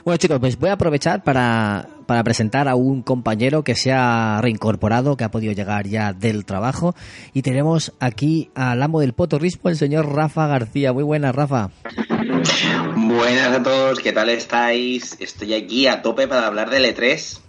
[0.04, 4.40] Bueno chicos, pues voy a aprovechar para, para presentar a un compañero que se ha
[4.42, 6.96] reincorporado, que ha podido llegar ya del trabajo.
[7.34, 10.94] Y tenemos aquí al amo del potorrismo, el señor Rafa García.
[10.94, 11.72] Muy buenas, Rafa.
[13.18, 15.18] Buenas a todos, ¿qué tal estáis?
[15.20, 17.40] Estoy aquí a tope para hablar del E3.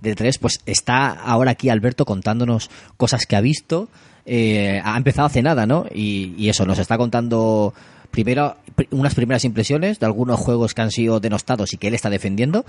[0.00, 3.88] Del E3, pues está ahora aquí Alberto contándonos cosas que ha visto.
[4.26, 5.86] Eh, ha empezado hace nada, ¿no?
[5.94, 7.74] Y, eso, nos está contando
[8.10, 8.56] primero
[8.90, 12.64] unas primeras impresiones de algunos juegos que han sido denostados y que él está defendiendo.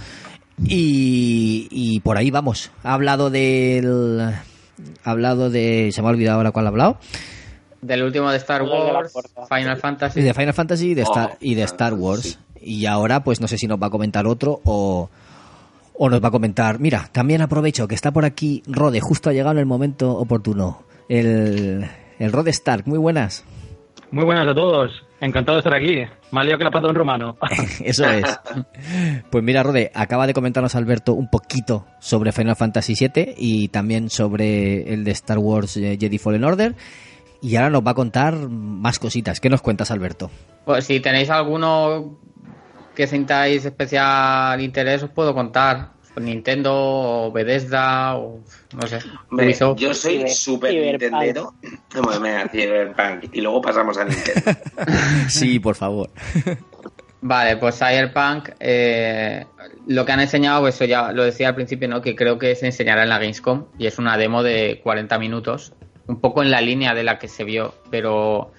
[0.67, 2.69] Y, y por ahí vamos.
[2.83, 4.21] Ha hablado del.
[4.21, 5.89] Ha hablado de.
[5.91, 6.99] Se me ha olvidado ahora cuál ha hablado.
[7.85, 9.13] Del último de Star Wars.
[9.49, 10.21] Final Y Fantasy.
[10.21, 11.99] de Final Fantasy y de, Star, Oh, y de Star sí.
[11.99, 12.39] Wars.
[12.61, 15.09] Y ahora, pues no sé si nos va a comentar otro o,
[15.93, 16.79] o nos va a comentar.
[16.79, 20.83] Mira, también aprovecho que está por aquí Rode, justo ha llegado en el momento oportuno.
[21.09, 21.85] El,
[22.17, 23.43] el Rode Stark, muy buenas.
[24.11, 24.91] Muy buenas a todos.
[25.21, 26.01] Encantado de estar aquí.
[26.31, 27.37] Más lío que la pata de un romano.
[27.83, 28.25] Eso es.
[29.29, 34.09] Pues mira, Rode, acaba de comentarnos Alberto un poquito sobre Final Fantasy VII y también
[34.09, 36.75] sobre el de Star Wars eh, Jedi Fallen Order.
[37.45, 39.39] Y ahora nos va a contar más cositas.
[39.39, 40.31] ¿Qué nos cuentas, Alberto?
[40.65, 42.17] Pues si tenéis alguno
[42.95, 45.91] que sintáis especial interés, os puedo contar.
[46.19, 48.39] Nintendo o Bethesda o
[48.73, 48.97] no sé.
[49.29, 50.73] Hombre, yo soy súper.
[50.73, 51.53] Nintendero.
[53.31, 54.51] Y luego pasamos a Nintendo.
[55.29, 56.09] Sí, por favor.
[57.21, 59.45] Vale, pues Cyberpunk, eh,
[59.85, 62.01] lo que han enseñado, pues eso ya lo decía al principio, ¿no?
[62.01, 65.73] Que creo que se enseñará en la Gamescom y es una demo de 40 minutos,
[66.07, 68.51] un poco en la línea de la que se vio, pero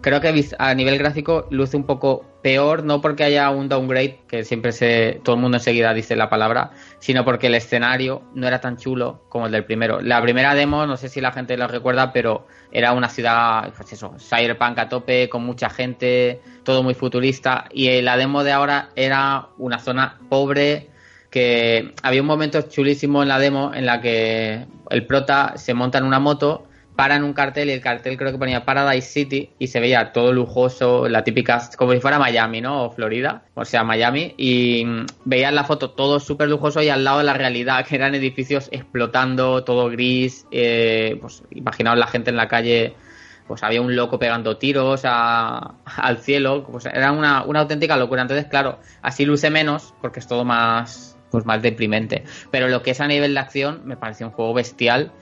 [0.00, 4.44] creo que a nivel gráfico luce un poco peor, no porque haya un downgrade, que
[4.44, 8.60] siempre se, todo el mundo enseguida dice la palabra, sino porque el escenario no era
[8.60, 10.00] tan chulo como el del primero.
[10.00, 13.92] La primera demo, no sé si la gente lo recuerda, pero era una ciudad, pues
[13.92, 18.90] eso, cyberpunk a tope, con mucha gente, todo muy futurista, y la demo de ahora
[18.96, 20.90] era una zona pobre,
[21.30, 25.98] que había un momento chulísimo en la demo en la que el prota se monta
[25.98, 29.50] en una moto, para en un cartel y el cartel creo que ponía Paradise City
[29.58, 32.84] y se veía todo lujoso, la típica, como si fuera Miami, ¿no?
[32.84, 37.04] O Florida, o sea, Miami, y mm, veías la foto todo súper lujoso y al
[37.04, 42.30] lado de la realidad, que eran edificios explotando, todo gris, eh, pues imaginaos la gente
[42.30, 42.94] en la calle
[43.48, 48.22] pues había un loco pegando tiros a- al cielo, pues era una, una auténtica locura.
[48.22, 52.24] Entonces, claro, así luce menos, porque es todo más, pues más deprimente.
[52.50, 55.12] Pero lo que es a nivel de acción, me pareció un juego bestial,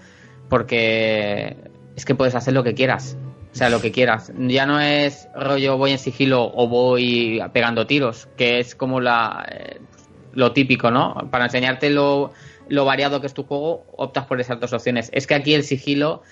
[0.51, 1.57] porque
[1.97, 3.17] es que puedes hacer lo que quieras.
[3.53, 4.33] O sea, lo que quieras.
[4.37, 9.47] Ya no es rollo voy en sigilo o voy pegando tiros, que es como la,
[9.51, 9.81] eh,
[10.35, 11.15] lo típico, ¿no?
[11.31, 12.33] Para enseñarte lo,
[12.69, 15.11] lo variado que es tu juego, optas por esas dos opciones.
[15.13, 16.23] Es que aquí el sigilo,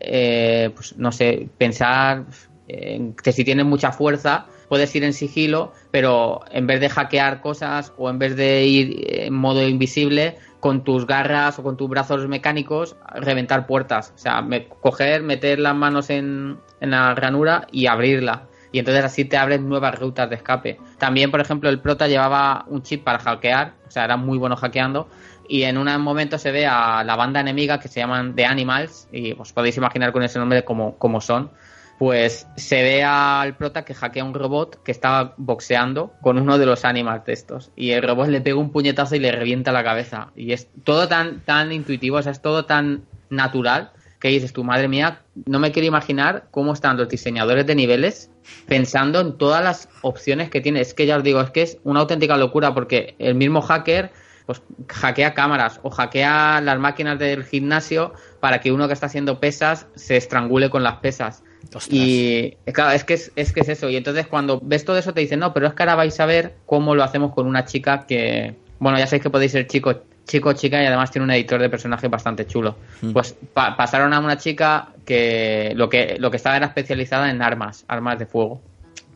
[0.00, 2.24] eh, pues no sé, pensar
[2.66, 7.40] en que si tienes mucha fuerza, puedes ir en sigilo, pero en vez de hackear
[7.40, 11.90] cosas o en vez de ir en modo invisible, con tus garras o con tus
[11.90, 14.14] brazos mecánicos, reventar puertas.
[14.14, 14.42] O sea,
[14.80, 18.44] coger, meter las manos en, en la ranura y abrirla.
[18.72, 20.80] Y entonces así te abres nuevas rutas de escape.
[20.96, 24.56] También, por ejemplo, el prota llevaba un chip para hackear, o sea, era muy bueno
[24.56, 25.06] hackeando.
[25.46, 29.06] Y en un momento se ve a la banda enemiga que se llaman The Animals,
[29.12, 31.50] y os podéis imaginar con ese nombre cómo, cómo son.
[31.98, 36.66] Pues se ve al prota que hackea un robot que estaba boxeando con uno de
[36.66, 37.70] los animals de estos.
[37.76, 40.32] Y el robot le pega un puñetazo y le revienta la cabeza.
[40.34, 43.92] Y es todo tan, tan intuitivo, o sea, es todo tan natural
[44.24, 48.30] que dices tu madre mía, no me quiero imaginar cómo están los diseñadores de niveles
[48.66, 50.80] pensando en todas las opciones que tiene.
[50.80, 54.12] Es que ya os digo, es que es una auténtica locura porque el mismo hacker
[54.46, 59.40] pues hackea cámaras o hackea las máquinas del gimnasio para que uno que está haciendo
[59.40, 61.42] pesas se estrangule con las pesas.
[61.74, 61.92] Ostras.
[61.98, 63.88] Y claro, es que es, es que es eso.
[63.90, 66.26] Y entonces cuando ves todo eso te dicen, no, pero es que ahora vais a
[66.26, 70.02] ver cómo lo hacemos con una chica que, bueno, ya sabéis que podéis ser chico,
[70.26, 72.76] chico, chica y además tiene un editor de personaje bastante chulo.
[73.12, 77.42] Pues pa- pasaron a una chica que lo que lo que estaba era especializada en
[77.42, 78.60] armas, armas de fuego.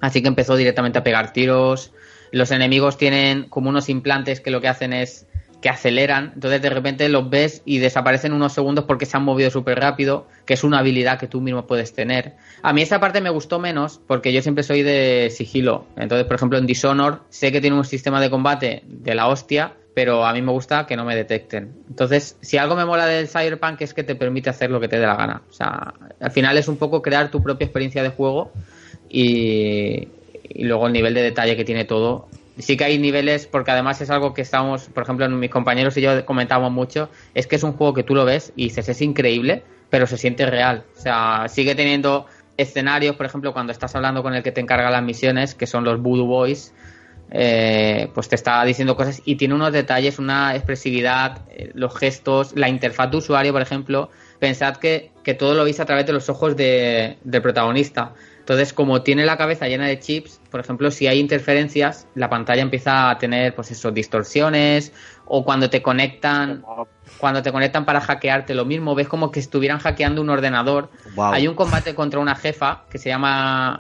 [0.01, 1.93] Así que empezó directamente a pegar tiros.
[2.31, 5.27] Los enemigos tienen como unos implantes que lo que hacen es
[5.61, 6.33] que aceleran.
[6.35, 10.27] Entonces de repente los ves y desaparecen unos segundos porque se han movido súper rápido,
[10.45, 12.35] que es una habilidad que tú mismo puedes tener.
[12.63, 15.87] A mí esa parte me gustó menos porque yo siempre soy de sigilo.
[15.97, 19.75] Entonces, por ejemplo, en Dishonor sé que tiene un sistema de combate de la hostia,
[19.95, 21.75] pero a mí me gusta que no me detecten.
[21.89, 24.99] Entonces, si algo me mola del Cyberpunk es que te permite hacer lo que te
[24.99, 25.43] dé la gana.
[25.51, 28.53] O sea, al final es un poco crear tu propia experiencia de juego
[29.09, 30.07] y,
[30.45, 32.29] y luego el nivel de detalle que tiene todo.
[32.59, 36.01] Sí que hay niveles, porque además es algo que estamos, por ejemplo, mis compañeros y
[36.01, 39.01] yo comentábamos mucho, es que es un juego que tú lo ves y dices, es
[39.01, 40.85] increíble, pero se siente real.
[40.97, 44.91] O sea, sigue teniendo escenarios, por ejemplo, cuando estás hablando con el que te encarga
[44.91, 46.75] las misiones, que son los Voodoo Boys,
[47.31, 52.53] eh, pues te está diciendo cosas y tiene unos detalles, una expresividad, eh, los gestos,
[52.57, 54.11] la interfaz de usuario, por ejemplo.
[54.39, 58.15] Pensad que, que todo lo veis a través de los ojos de- del protagonista.
[58.49, 62.63] Entonces, como tiene la cabeza llena de chips, por ejemplo, si hay interferencias, la pantalla
[62.63, 64.95] empieza a tener, pues eso, distorsiones,
[65.27, 66.65] o cuando te conectan,
[67.19, 70.89] cuando te conectan para hackearte lo mismo, ves como que estuvieran hackeando un ordenador.
[71.19, 73.77] Hay un combate contra una jefa que se llama,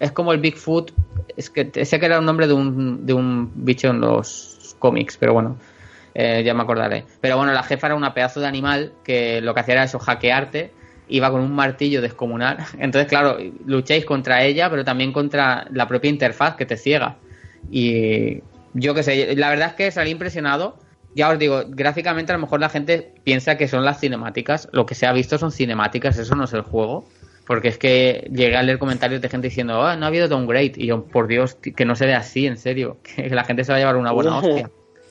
[0.00, 0.90] es como el Bigfoot,
[1.36, 5.18] es que sé que era un nombre de un, de un bicho en los cómics,
[5.18, 5.56] pero bueno,
[6.14, 7.04] eh, ya me acordaré.
[7.20, 10.00] Pero bueno, la jefa era una pedazo de animal que lo que hacía era eso,
[10.00, 10.79] hackearte,
[11.10, 12.58] iba con un martillo descomunal.
[12.78, 17.16] Entonces, claro, lucháis contra ella, pero también contra la propia interfaz que te ciega.
[17.70, 18.42] Y
[18.72, 20.78] yo qué sé, la verdad es que salí impresionado.
[21.14, 24.68] Ya os digo, gráficamente a lo mejor la gente piensa que son las cinemáticas.
[24.72, 27.04] Lo que se ha visto son cinemáticas, eso no es el juego.
[27.46, 30.74] Porque es que llegué a leer comentarios de gente diciendo, "Oh, no ha habido downgrade.
[30.76, 32.98] Y yo, por Dios, que no se ve así, en serio.
[33.16, 34.70] Que la gente se va a llevar una buena hostia.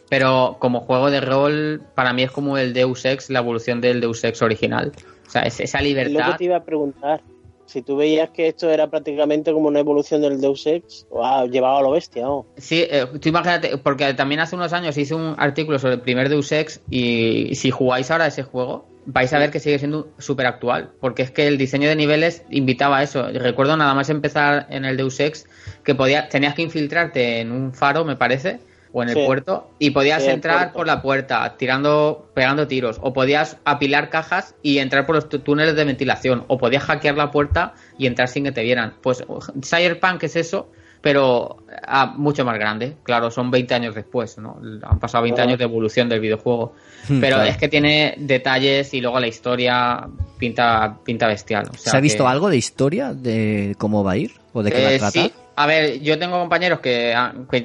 [0.10, 4.02] Pero como juego de rol, para mí es como el Deus Ex, la evolución del
[4.02, 4.92] Deus Ex original.
[5.30, 6.38] O sea, es esa Es lo que libertad.
[6.38, 7.22] te iba a preguntar.
[7.68, 11.46] Si tú veías que esto era prácticamente como una evolución del Deus Ex, o ha
[11.46, 12.48] llevado a lo bestia, ¿no?
[12.58, 16.30] Sí, eh, tú imagínate, porque también hace unos años hice un artículo sobre el primer
[16.30, 20.48] Deus Ex y si jugáis ahora ese juego, vais a ver que sigue siendo súper
[20.48, 23.28] actual, porque es que el diseño de niveles invitaba a eso.
[23.32, 25.46] Recuerdo nada más empezar en el Deus Ex
[25.84, 28.62] que podía, tenías que infiltrarte en un faro, me parece,
[28.92, 29.24] o en el Sí.
[29.26, 34.56] puerto, y podías Sí, entrar por la puerta, tirando, pegando tiros, o podías apilar cajas
[34.64, 38.46] y entrar por los túneles de ventilación, o podías hackear la puerta y entrar sin
[38.46, 38.96] que te vieran.
[39.02, 39.24] Pues
[39.64, 40.70] Cyberpunk es eso,
[41.02, 42.98] pero ah, mucho más grande.
[43.04, 44.60] Claro, son 20 años después, ¿no?
[44.84, 45.50] Han pasado 20 Claro.
[45.50, 46.74] años de evolución del videojuego.
[47.08, 47.50] Hmm, Pero claro.
[47.52, 51.68] es que tiene detalles y luego la historia pinta, pinta bestial.
[51.72, 54.32] O sea ¿Se ha visto que- algo de historia de cómo va a ir?
[54.52, 55.24] ¿O de qué va a eh, tratar?
[55.24, 57.14] sí, a ver, yo tengo compañeros que,
[57.52, 57.64] que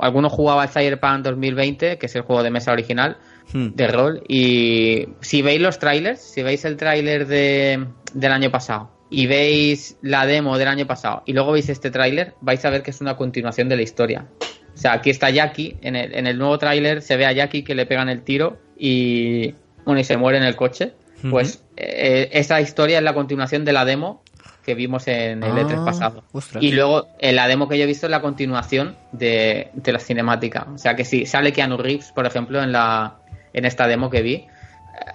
[0.00, 3.18] algunos jugaban Cyberpunk 2020, que es el juego de mesa original
[3.52, 3.74] Hmm.
[3.74, 8.90] de rol, y si veis los trailers, si veis el tráiler de, del año pasado
[9.10, 12.82] y veis la demo del año pasado y luego veis este tráiler, vais a ver
[12.82, 14.26] que es una continuación de la historia.
[14.74, 17.62] O sea, aquí está Jackie, en el, en el nuevo tráiler se ve a Jackie
[17.62, 19.54] que le pegan el tiro y,
[19.84, 20.94] bueno, y se muere en el coche.
[21.30, 24.23] Pues eh, esa historia es la continuación de la demo
[24.64, 26.24] que vimos en el Ah, E3 pasado.
[26.32, 26.62] ostras.
[26.62, 29.98] Y luego, en la demo que yo he visto es la continuación de, de la
[29.98, 30.66] cinemática.
[30.74, 33.14] O sea que si sale Keanu Reeves, por ejemplo, en la
[33.52, 34.46] en esta demo que vi.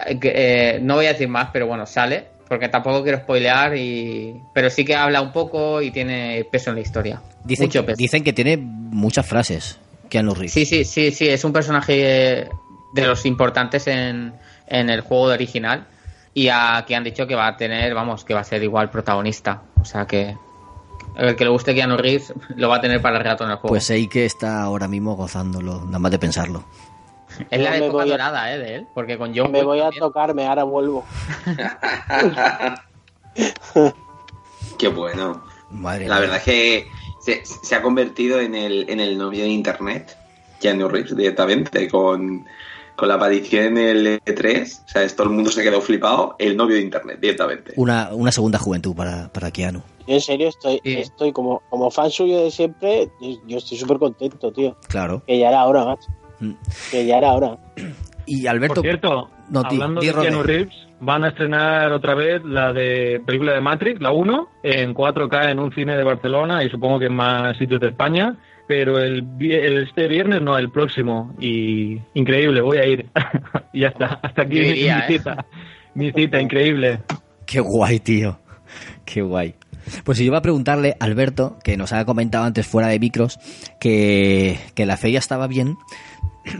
[0.06, 2.26] eh, que, eh, no voy a decir más, pero bueno, sale.
[2.48, 4.34] Porque tampoco quiero spoilear, y...
[4.52, 7.20] pero sí que habla un poco y tiene peso en la historia.
[7.44, 7.96] Dicen, Mucho peso.
[7.96, 10.52] dicen que tiene muchas frases, Keanu Reeves.
[10.52, 12.48] Sí, sí, sí, sí, es un personaje
[12.94, 14.32] de los importantes en,
[14.66, 15.86] en el juego de original.
[16.34, 19.62] Y aquí han dicho que va a tener, vamos, que va a ser igual protagonista.
[19.80, 20.36] O sea que
[21.16, 23.56] el que le guste Keanu Reeves lo va a tener para el rato en el
[23.56, 23.68] juego.
[23.72, 26.62] Pues sé que está ahora mismo gozándolo, nada más de pensarlo.
[27.50, 28.58] es la me época a- dorada, ¿eh?
[28.58, 28.86] De él.
[28.94, 30.00] Porque con John Me voy a también.
[30.00, 31.04] tocarme, ahora vuelvo.
[34.78, 35.42] Qué bueno.
[35.70, 36.86] Madre La verdad es que
[37.20, 40.16] se, se ha convertido en el, en el novio de internet,
[40.60, 42.46] Keanu Reeves, directamente, con,
[43.00, 44.84] con la aparición en el E3.
[44.84, 47.72] O sea, todo el mundo se quedó flipado, el novio de internet, directamente.
[47.76, 49.80] Una, una segunda juventud para, para Keanu.
[50.06, 50.92] Yo en serio estoy, Sí.
[50.98, 53.08] estoy como, como fan suyo de siempre,
[53.46, 54.76] yo estoy súper contento, tío.
[54.88, 55.22] Claro.
[55.26, 56.08] Que ya era hora, macho.
[56.40, 56.52] Mm.
[56.90, 57.56] Que ya era hora.
[58.26, 60.12] Y Alberto, Por cierto, No, hablando de.
[60.12, 64.94] Keanu Reeves, van a estrenar otra vez la de película de Matrix, la 1, en
[64.94, 68.36] 4K en un cine de Barcelona y supongo que en más sitios de España.
[68.70, 71.34] Pero el, este viernes no, el próximo.
[71.40, 73.06] Y increíble, voy a ir.
[73.72, 74.20] y ya está.
[74.22, 74.94] Hasta aquí mi- ¿eh?
[75.08, 75.44] cita.
[75.94, 77.00] Mi cita, increíble.
[77.46, 78.38] qué guay, tío.
[79.04, 79.56] Qué guay.
[80.04, 83.00] Pues si yo iba a preguntarle a Alberto, que nos ha comentado antes fuera de
[83.00, 83.40] micros,
[83.80, 85.76] que, que la feria estaba bien,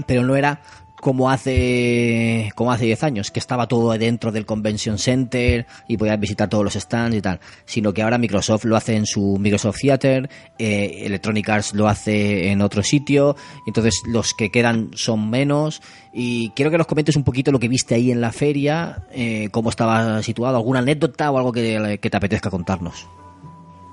[0.09, 0.62] pero no era
[1.01, 6.21] como hace como hace 10 años, que estaba todo dentro del Convention Center y podías
[6.21, 9.79] visitar todos los stands y tal, sino que ahora Microsoft lo hace en su Microsoft
[9.81, 13.37] Theater, eh, Electronic Arts lo hace en otro sitio,
[13.67, 15.83] entonces los que quedan son menos
[16.13, 19.49] y quiero que nos comentes un poquito lo que viste ahí en la feria, eh,
[19.51, 23.07] cómo estaba situado, alguna anécdota o algo que, que te apetezca contarnos.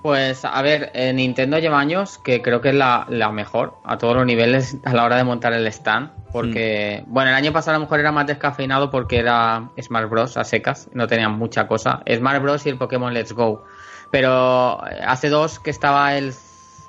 [0.08, 3.98] Pues a ver, eh, Nintendo lleva años que creo que es la, la mejor a
[3.98, 6.12] todos los niveles a la hora de montar el stand.
[6.32, 10.38] Porque, bueno, el año pasado a lo mejor era más descafeinado porque era Smash Bros.
[10.38, 12.04] a secas, no tenían mucha cosa.
[12.10, 12.66] Smash Bros.
[12.66, 13.66] y el Pokémon Let's Go.
[14.10, 16.34] Pero eh, hace dos que estaba el,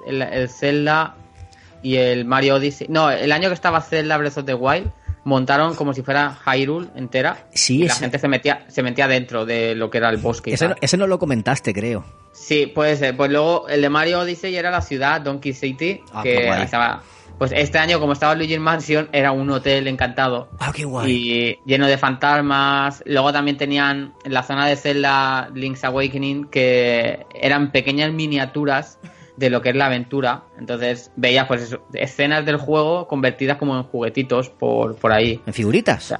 [0.07, 1.17] el, el Zelda
[1.83, 2.87] y el Mario Odyssey.
[2.89, 4.93] No, el año que estaba Zelda Breath of the Wild
[5.29, 7.47] montaron como si fuera Hyrule entera.
[7.55, 10.53] Sí, y la gente se metía, se metía dentro de lo que era el bosque.
[10.53, 12.05] Ese, no- ese no lo comentaste, creo.
[12.33, 13.17] Sí, puede ser.
[13.17, 16.63] Pues luego el de Mario Odyssey era la ciudad, Donkey City, Ah, que guay.
[16.63, 17.03] estaba.
[17.37, 20.49] Pues este año, como estaba Luigi Mansion, era un hotel encantado.
[20.59, 21.13] Ah, qué guay.
[21.13, 23.03] Y lleno de fantasmas.
[23.07, 28.99] Luego también tenían en la zona de Zelda Link's Awakening que eran pequeñas miniaturas
[29.39, 30.43] de lo que es la aventura.
[30.59, 35.41] Entonces veías pues eso, escenas del juego convertidas como en juguetitos por, por ahí.
[35.47, 36.15] ¿En figuritas?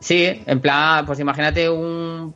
[0.00, 2.34] Sí, en plan, pues imagínate un,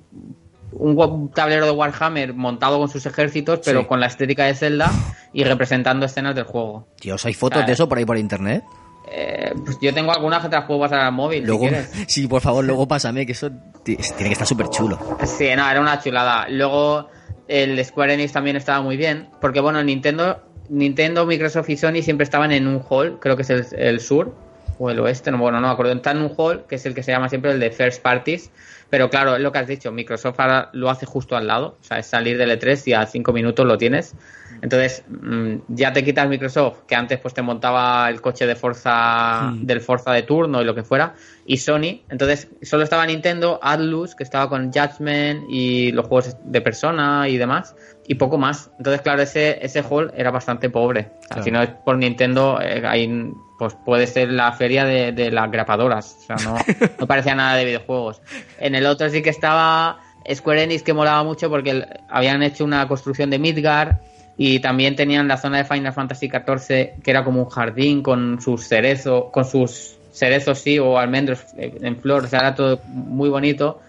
[0.73, 3.87] un tablero de Warhammer montado con sus ejércitos, pero Sí.
[3.87, 4.91] con la estética de Zelda
[5.33, 6.87] y representando escenas del juego.
[7.01, 8.63] Dios, ¿hay fotos de eso por ahí por internet?
[9.09, 12.27] Eh, pues yo tengo algunas que te las puedo pasar al móvil, Luego, si sí,
[12.29, 13.51] por favor, luego pásame, que eso
[13.85, 14.99] ti- tiene que estar súper chulo.
[15.25, 16.47] Sí, no, era una chulada.
[16.49, 17.09] Luego
[17.49, 22.25] el Square Enix también estaba muy bien, porque bueno, Nintendo, Nintendo, Microsoft y Sony siempre
[22.25, 24.46] estaban en un hall, creo que es el, el sur
[24.79, 26.95] o el oeste, no, bueno, no me acuerdo, están en un hall que es el
[26.95, 28.51] que se llama siempre el de First Parties,
[28.89, 31.85] pero claro, es lo que has dicho, Microsoft ahora lo hace justo al lado, o
[31.85, 34.15] sea, es salir del E3 y a cinco minutos lo tienes.
[34.63, 39.53] Entonces, mm, ya te quitas Microsoft, que antes pues te montaba el coche de Forza,
[39.55, 42.03] del Forza de turno y lo que fuera, y Sony.
[42.09, 47.37] Entonces, solo estaba Nintendo, Atlus, que estaba con Judgment y los juegos de persona y
[47.37, 47.75] demás,
[48.07, 48.71] y poco más.
[48.79, 51.11] Entonces, claro, ese, ese hall era bastante pobre.
[51.29, 51.43] Claro.
[51.43, 55.51] Si no es por Nintendo, eh, ahí, pues puede ser la feria de, de las
[55.51, 56.17] grapadoras.
[56.21, 56.57] O sea, no,
[56.99, 58.21] no parecía nada de videojuegos.
[58.59, 60.01] En el otro sí que estaba
[60.33, 64.01] Square Enix, que molaba mucho porque habían hecho una construcción de Midgar
[64.37, 68.41] y también tenían la zona de Final Fantasy XIV, que era como un jardín con
[68.43, 72.25] sus cerezos, con sus cerezos, sí, o almendros en flor.
[72.25, 73.81] O sea, era todo muy bonito.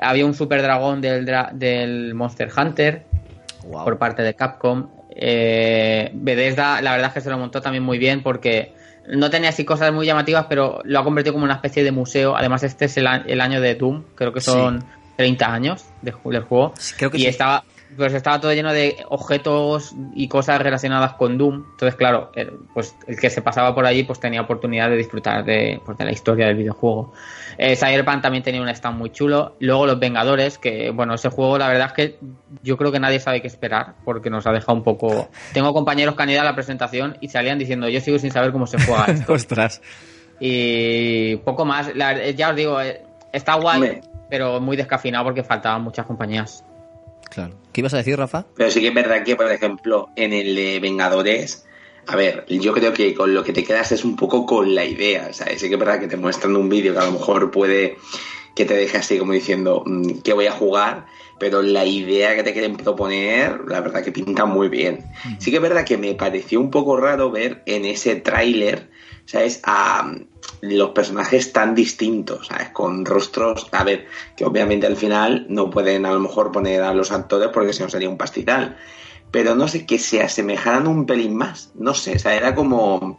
[0.00, 3.02] Había un super dragón del, dra- del Monster Hunter
[3.84, 4.88] por parte de Capcom.
[5.10, 8.72] Eh, Bethesda, la verdad es que se lo montó también muy bien porque
[9.10, 12.36] no tenía así cosas muy llamativas, pero lo ha convertido como una especie de museo.
[12.36, 14.84] Además, este es el, el año de Doom, creo que son
[15.16, 16.72] 30 años de del juego.
[16.78, 17.26] Sí, creo que y sí.
[17.26, 17.64] estaba
[17.96, 21.64] pues estaba todo lleno de objetos y cosas relacionadas con Doom.
[21.72, 25.44] Entonces, claro, el, pues el que se pasaba por allí pues tenía oportunidad de disfrutar
[25.44, 27.12] de, pues, de la historia del videojuego.
[27.58, 29.56] Eh, Cyberpunk también tenía un stand muy chulo.
[29.60, 32.18] Luego Los Vengadores, que bueno, ese juego la verdad es que
[32.62, 35.28] yo creo que nadie sabe qué esperar porque nos ha dejado un poco...
[35.52, 38.52] Tengo compañeros que han ido a la presentación y salían diciendo yo sigo sin saber
[38.52, 39.32] cómo se juega esto.
[39.32, 39.82] Ostras.
[40.38, 41.94] y poco más.
[41.94, 46.64] La ya os digo, eh, está guay, pero muy descafinado porque faltaban muchas compañías.
[47.30, 47.54] Claro.
[47.72, 48.46] ¿Qué ibas a decir, Rafa?
[48.56, 51.66] Pero sí que es verdad que, por ejemplo, en el de Vengadores,
[52.06, 54.84] a ver, yo creo que con lo que te quedas es un poco con la
[54.84, 57.50] idea, sea, sí que es verdad que te muestran un vídeo que a lo mejor
[57.50, 57.96] puede
[58.54, 61.06] que te deje así como diciendo mm, que voy a jugar,
[61.38, 65.04] pero la idea que te quieren proponer, la verdad que pinta muy bien.
[65.38, 68.90] Sí que es verdad que me pareció un poco raro ver en ese tráiler,
[69.24, 69.60] ¿sabes?
[69.62, 70.26] A mm,
[70.60, 72.68] los personajes tan distintos, ¿sabes?
[72.70, 76.92] Con rostros, a ver, que obviamente al final no pueden a lo mejor poner a
[76.94, 78.76] los actores porque si no sería un pastizal.
[79.30, 81.70] Pero no sé, que se asemejaran un pelín más.
[81.74, 83.18] No sé, o sea, era como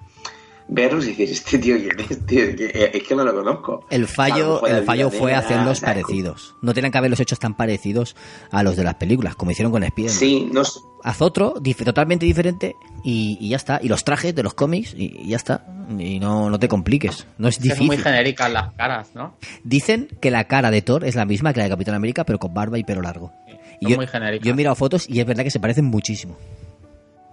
[0.67, 2.55] verlos y decir, este tío, ¿quién es, tío?
[2.55, 3.85] Que- Es que no lo conozco.
[3.89, 6.55] El fallo, el fallo fue hacerlos parecidos.
[6.61, 8.15] No tenían que haberlos hechos tan parecidos
[8.51, 10.17] a los de las películas, como hicieron con Spiderman.
[10.19, 10.61] Sí, no.
[11.03, 13.79] Haz otro totalmente diferente y, y ya está.
[13.81, 15.65] Y los trajes de los cómics y, y ya está.
[15.99, 17.25] Y no, no te compliques.
[17.37, 18.11] No es Es que son muy difícil.
[18.13, 19.35] genéricas las caras, ¿no?
[19.63, 22.39] Dicen que la cara de Thor es la misma que la de Capitán América, pero
[22.39, 23.33] con barba y pelo largo.
[23.79, 24.45] Y Son yo, muy genéricas.
[24.45, 26.37] yo he mirado fotos y es verdad que se parecen muchísimo.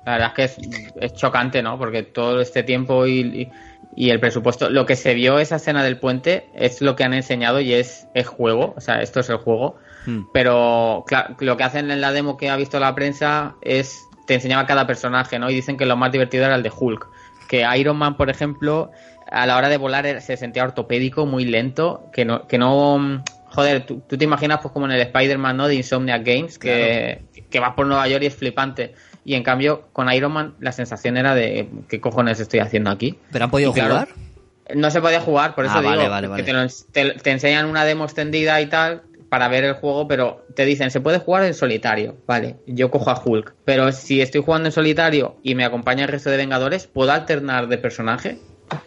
[0.07, 1.79] La verdad es que es, es chocante, ¿no?
[1.79, 3.49] Porque todo este tiempo y, y-
[3.97, 7.15] y el presupuesto, lo que se vio esa escena del puente es lo que han
[7.15, 9.77] enseñado y es, es juego, o sea, esto es el juego.
[10.07, 10.21] Hmm.
[10.33, 14.35] Pero claro, lo que hacen en la demo que ha visto la prensa es te
[14.35, 15.51] enseñaba cada personaje, ¿no?
[15.51, 17.09] Y dicen que lo más divertido era el de Hulk.
[17.49, 18.91] Que Iron Man, por ejemplo,
[19.31, 22.99] a la hora de volar era- se sentía ortopédico, muy lento, que no, que no
[22.99, 25.67] mm, joder, tú, tú te imaginas pues como en el Spider-Man, ¿no?
[25.69, 28.95] De Insomniac Games, que, que vas por Nueva York y es flipante.
[29.25, 33.19] Y en cambio, con Iron Man la sensación era de ¿qué cojones estoy haciendo aquí?
[33.33, 34.09] ¿Pero han podido Y claro, jugar?
[34.75, 36.69] No se podía jugar, por eso Ah, digo vale, vale, que vale.
[36.93, 40.65] Te, lo te enseñan una demo extendida y tal para ver el juego, pero te
[40.65, 44.69] dicen, se puede jugar en solitario, vale, yo cojo a Hulk, pero si estoy jugando
[44.69, 48.39] en solitario y me acompaña el resto de Vengadores, ¿puedo alternar de personaje?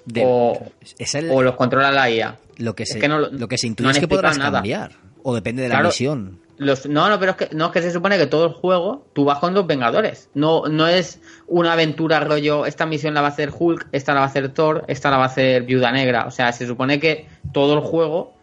[0.05, 0.59] De- o,
[0.99, 2.37] es el- o los controla la IA.
[2.57, 4.51] lo, que es se, que no lo- que se intuye es que podrás nada.
[4.59, 4.91] cambiar.
[5.23, 5.89] O depende de la Claro.
[5.89, 6.39] misión.
[6.57, 9.07] Los, no, no, pero es que, no, es que se supone que todo el juego
[9.13, 10.29] tú vas con los Vengadores.
[10.35, 14.19] No, no es una aventura rollo, esta misión la va a hacer Hulk, esta la
[14.19, 16.25] va a hacer Thor, esta la va a hacer Viuda Negra.
[16.27, 18.33] O sea, se supone que todo el juego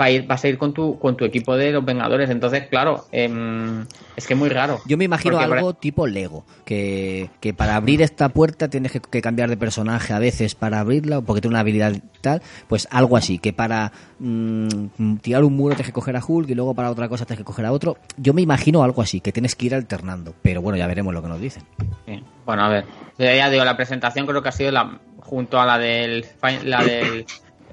[0.00, 2.30] va a ir, vas a ir con tu, con tu equipo de los Vengadores.
[2.30, 4.80] Entonces, claro, em, es que es muy raro.
[4.86, 9.00] Yo me imagino Porque, algo tipo Lego, que, que para abrir esta puerta tienes que,
[9.00, 13.16] que cambiar de personaje a veces para abrirla, porque tiene una habilidad tal, pues algo
[13.16, 16.90] así, que para mm, tirar un muro tienes que coger a Hulk y luego para
[16.90, 17.96] otra cosa tienes que coger a otro.
[18.16, 21.22] Yo me imagino algo así, que tienes que ir alternando, pero bueno, ya veremos lo
[21.22, 21.62] que nos dicen.
[22.06, 22.22] Sí.
[22.44, 22.84] Bueno, a ver.
[23.18, 26.26] Ya digo, la presentación creo que ha sido la junto a la del
[26.64, 27.24] la del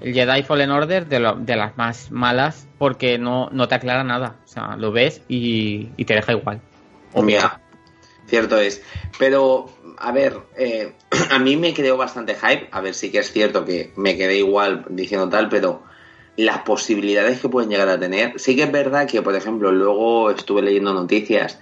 [0.01, 4.03] el Jedi Fallen Order de, lo- de las más malas porque no, no te aclara
[4.03, 4.35] nada.
[4.45, 6.61] O sea, lo ves y, te deja igual.
[7.27, 7.59] Ya,
[8.27, 8.81] cierto es.
[9.17, 10.93] Pero, a ver, eh,
[11.31, 12.67] a mí me creó bastante hype.
[12.71, 15.83] A ver, sí que es cierto que me quedé igual diciendo tal, pero
[16.35, 18.39] las posibilidades que pueden llegar a tener.
[18.39, 21.59] Sí que es verdad que, por ejemplo, luego estuve leyendo noticias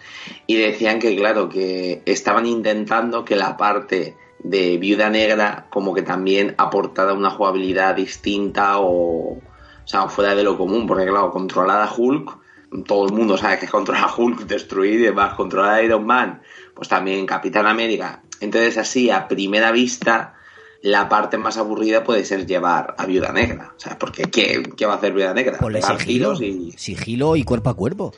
[0.47, 4.17] y decían que, claro, que estaban intentando que la parte
[4.49, 10.43] de Viuda Negra como que también aportara una jugabilidad distinta o, o sea, fuera de
[10.43, 12.37] lo común, porque claro, controlar a Hulk,
[12.85, 16.41] todo el mundo sabe que controlar a Hulk, destruir y demás, controlar a Iron Man,
[16.75, 18.21] pues también Capitán América.
[18.39, 20.35] Entonces así, a primera vista,
[20.83, 23.73] la parte más aburrida puede ser llevar a Viuda Negra.
[23.75, 25.57] O sea, porque ¿qué, qué va a hacer Viuda Negra?
[25.57, 26.73] Ponle sigilo, y...
[26.77, 28.13] sigilo y cuerpo a cuerpo.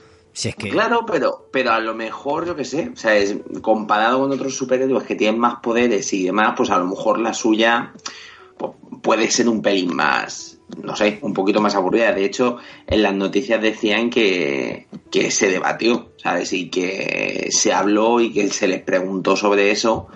[0.69, 4.55] Claro, pero, pero a lo mejor, yo que sé, o sea, es, comparado con otros
[4.55, 7.93] superhéroes que tienen más poderes y demás, pues a lo mejor la suya
[8.55, 12.11] pues, puede ser un pelín más, no sé, un poquito más aburrida.
[12.13, 16.53] De hecho, en las noticias decían que, que se debatió, ¿sabes?
[16.53, 20.07] Y que se habló y que se les preguntó sobre eso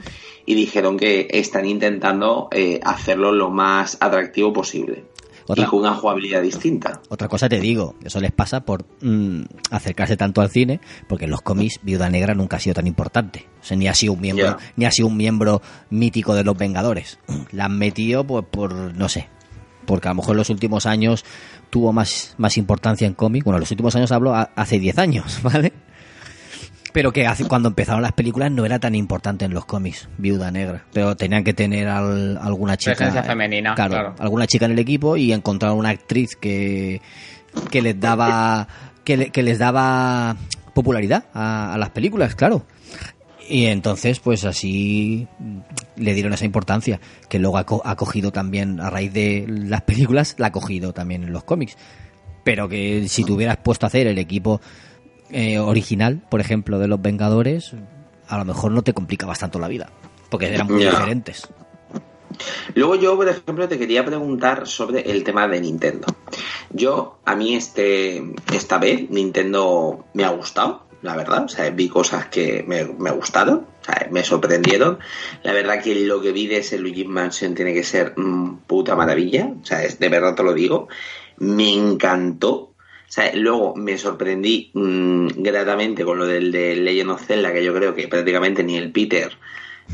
[0.46, 5.06] y dijeron que están intentando eh, hacerlo lo más atractivo posible.
[5.52, 7.02] Otra- Y con una jugabilidad distinta.
[7.10, 9.41] Otra cosa te digo, eso les pasa por mm,
[9.72, 13.47] acercarse tanto al cine, porque en los cómics Viuda Negra nunca ha sido tan importante.
[13.62, 14.45] O sea, ni ha sido un miembro,
[14.76, 17.20] ni ha sido un miembro mítico de los Vengadores.
[17.52, 19.28] La han metido pues, por, no sé,
[19.86, 21.26] porque a lo mejor en los últimos años
[21.70, 23.43] tuvo más, más importancia en cómic.
[23.43, 25.74] Bueno, los últimos años hablo a- hace 10 años, ¿vale?
[26.94, 30.52] Pero que hace, cuando empezaron las películas no era tan importante en los cómics, Viuda
[30.52, 30.84] Negra.
[30.92, 32.96] Pero tenían que tener al- alguna chica.
[32.96, 34.14] Presencia femenina, claro.
[34.20, 37.02] alguna chica en el equipo y encontrar una actriz que,
[37.70, 38.68] que les daba
[39.06, 40.36] que, le- que les daba
[40.74, 42.66] popularidad a, a las películas, claro.
[43.50, 45.28] Y entonces, pues así
[45.98, 49.82] le dieron esa importancia, que luego ha, co- ha cogido también, a raíz de las
[49.82, 51.78] películas, la ha cogido también en los cómics.
[52.44, 54.62] Pero que si te hubieras puesto a hacer el equipo
[55.32, 57.74] eh, original, por ejemplo, de los Vengadores,
[58.28, 59.90] a lo mejor no te complicabas tanto la vida,
[60.30, 61.48] porque eran muy diferentes.
[62.76, 66.08] Luego yo, por ejemplo, te quería preguntar sobre el tema de Nintendo.
[66.72, 68.24] Yo, a mí este,
[68.54, 71.46] esta vez, Nintendo me ha gustado, la verdad.
[71.46, 75.00] O sea, vi cosas que me, me gustaron, o sea, me sorprendieron.
[75.44, 78.96] La verdad que lo que vi de ese Luigi Mansion tiene que ser mm, puta
[78.96, 79.52] maravilla.
[79.62, 80.88] O sea, es, de verdad te lo digo.
[81.38, 82.71] Me encantó.
[83.12, 87.74] Sea, luego me sorprendí mm, gratamente con lo del de Legend of Zelda, que yo
[87.74, 89.38] creo que prácticamente ni el Peter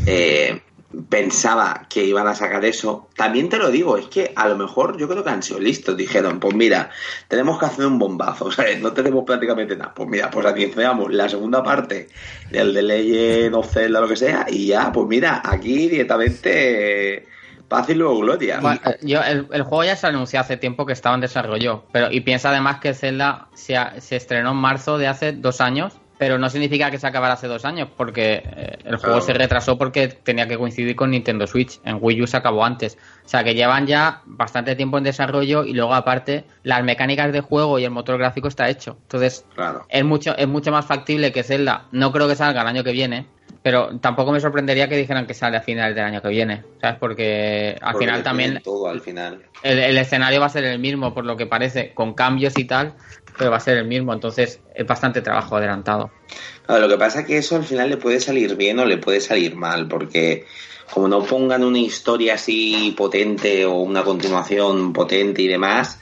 [0.06, 0.62] eh,
[1.10, 3.10] pensaba que iban a sacar eso.
[3.16, 5.98] También te lo digo, es que a lo mejor yo creo que han sido listos.
[5.98, 6.92] Dijeron, pues mira,
[7.28, 8.80] tenemos que hacer un bombazo, ¿sabes?
[8.82, 9.96] No tenemos prácticamente nada.
[9.96, 12.10] Pues mira, pues anunciamos la segunda parte
[12.52, 17.26] del de Legend of Zelda, lo que sea, y ya, pues mira, aquí directamente
[17.68, 18.60] paz y luego gloria.
[18.62, 22.12] Bueno, yo, el, el juego ya se anunció hace tiempo que estaba en desarrollo, pero
[22.12, 26.40] y piensa además que Zelda se, se estrenó en marzo de hace dos años, pero
[26.40, 29.22] no significa que se acabara hace dos años, porque eh, el juego Claro.
[29.22, 31.80] se retrasó porque tenía que coincidir con Nintendo Switch.
[31.84, 32.98] En Wii U se acabó antes.
[33.24, 37.42] O sea que llevan ya bastante tiempo en desarrollo y luego aparte las mecánicas de
[37.42, 38.98] juego y el motor gráfico está hecho.
[39.04, 39.86] Entonces Claro.
[39.90, 41.86] es mucho, es mucho más factible que Zelda.
[41.92, 43.28] No creo que salga el año que viene,
[43.68, 46.64] pero tampoco me sorprendería que dijeran que sale a finales del año que viene.
[46.80, 46.96] ¿Sabes?
[47.02, 49.44] Porque al Porque final también todo al final.
[49.62, 52.64] el, el escenario va a ser el mismo, por lo que parece, con cambios y
[52.64, 52.94] tal,
[53.38, 54.14] pero va a ser el mismo.
[54.14, 56.12] Entonces es bastante trabajo adelantado.
[56.66, 59.00] Claro, lo que pasa es que eso al final le puede salir bien o le
[59.00, 60.46] puede salir mal, porque
[60.94, 66.00] como no pongan una historia así potente o una continuación potente y demás,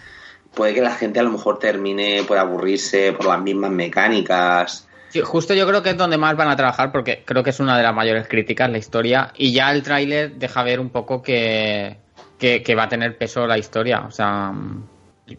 [0.53, 4.87] puede que la gente a lo mejor termine por aburrirse por las mismas mecánicas.
[5.23, 7.77] Justo yo creo que es donde más van a trabajar, porque creo que es una
[7.77, 9.31] de las mayores críticas la historia.
[9.37, 11.97] Y ya el tráiler deja ver un poco que,
[12.37, 14.05] que, que va a tener peso la historia.
[14.07, 14.53] O sea,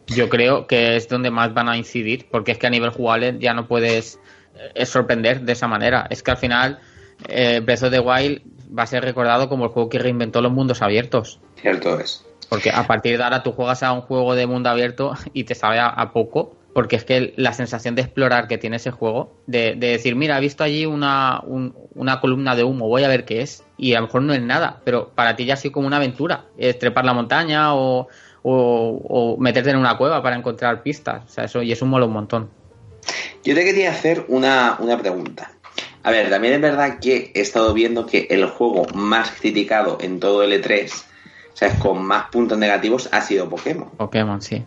[0.07, 3.37] yo creo que es donde más van a incidir, porque es que a nivel jugable
[3.39, 4.19] ya no puedes
[4.75, 6.07] eh, sorprender de esa manera.
[6.11, 6.79] Es que al final
[7.29, 8.43] eh, Breath of the Wild
[8.77, 11.41] va a ser recordado como el juego que reinventó los mundos abiertos.
[11.61, 12.25] Cierto es.
[12.49, 15.55] Porque a partir de ahora tú juegas a un juego de mundo abierto y te
[15.55, 16.57] sabe a, a poco.
[16.77, 20.37] Porque es que la sensación de explorar que tiene ese juego, de, de decir, mira,
[20.37, 23.65] he visto allí una, un- una columna de humo, voy a ver qué es.
[23.79, 25.97] Y a lo mejor no es nada, pero para ti ya ha sido como una
[25.97, 26.45] aventura.
[26.59, 28.09] Es trepar la montaña o,
[28.43, 31.25] o, o meterte en una cueva para encontrar pistas.
[31.25, 32.51] O sea, eso, y eso mola un montón.
[33.43, 35.53] Yo te quería hacer una, una pregunta.
[36.03, 40.21] A ver, también es verdad que he estado viendo que el juego más criticado en
[40.21, 43.89] todo el E3, o sea, con más puntos negativos, ha sido Pokémon.
[43.97, 44.63] Pokémon, sí.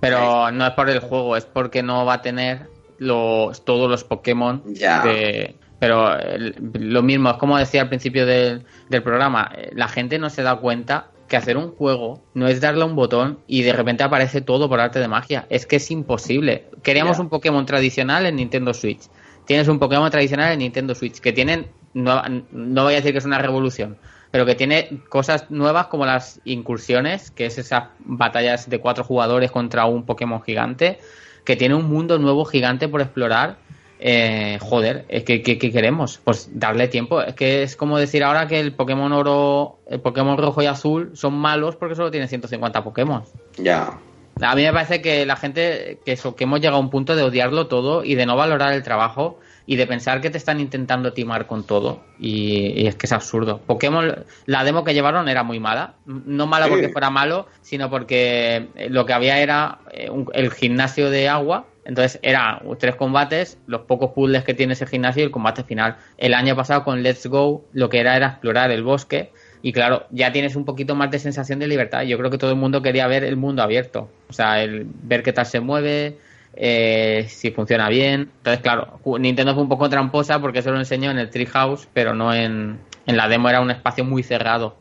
[0.00, 2.68] Pero no es por el juego, es porque no va a tener
[2.98, 5.02] los, todos los Pokémon Ya.
[5.02, 9.86] de- Pero el- lo mismo, es como decía al principio del, del programa, eh, la
[9.86, 13.38] gente no se da cuenta que hacer un juego no es darle a un botón
[13.46, 15.46] y de repente aparece todo por arte de magia.
[15.50, 16.64] Es que es imposible.
[16.82, 19.02] Queríamos un Pokémon tradicional en Nintendo Switch.
[19.44, 23.18] Tienes un Pokémon tradicional en Nintendo Switch que tienen, no, no voy a decir que
[23.18, 23.98] es una revolución,
[24.30, 29.50] pero que tiene cosas nuevas como las incursiones, que es esas batallas de cuatro jugadores
[29.50, 30.98] contra un Pokémon gigante,
[31.44, 33.56] que tiene un mundo nuevo gigante por explorar.
[34.00, 36.20] Eh, joder, es que, que- que queremos?
[36.22, 37.20] Pues darle tiempo.
[37.20, 41.10] Es que es como decir ahora que el Pokémon oro, el Pokémon rojo y azul
[41.14, 43.24] son malos porque solo tienen 150 Pokémon.
[43.56, 43.98] Ya.
[44.40, 47.16] A mí me parece que la gente, que eso, que hemos llegado a un punto
[47.16, 49.40] de odiarlo todo y de no valorar el trabajo
[49.70, 52.00] y de pensar que te están intentando timar con todo.
[52.18, 53.58] Y, y es que es absurdo.
[53.66, 55.92] Pokémon, la demo que llevaron era muy mala.
[56.06, 56.70] No mala Sí.
[56.70, 61.28] porque fuera malo, sino porque eh, lo que había era eh, un- el gimnasio de
[61.28, 61.66] agua.
[61.84, 65.96] Entonces era tres combates, los pocos puzzles que tiene ese gimnasio y el combate final.
[66.16, 70.06] El año pasado con Let's Go lo que era era explorar el bosque y claro,
[70.10, 72.02] ya tienes un poquito más de sensación de libertad.
[72.04, 74.08] Yo creo que todo el mundo quería ver el mundo abierto.
[74.30, 76.16] O sea, el ver qué tal se mueve,
[76.54, 78.30] eh, si funciona bien.
[78.38, 82.14] Entonces, claro, Nintendo fue un poco tramposa porque eso lo enseñó en el Treehouse, pero
[82.14, 84.76] no en, en la demo, era un espacio muy cerrado.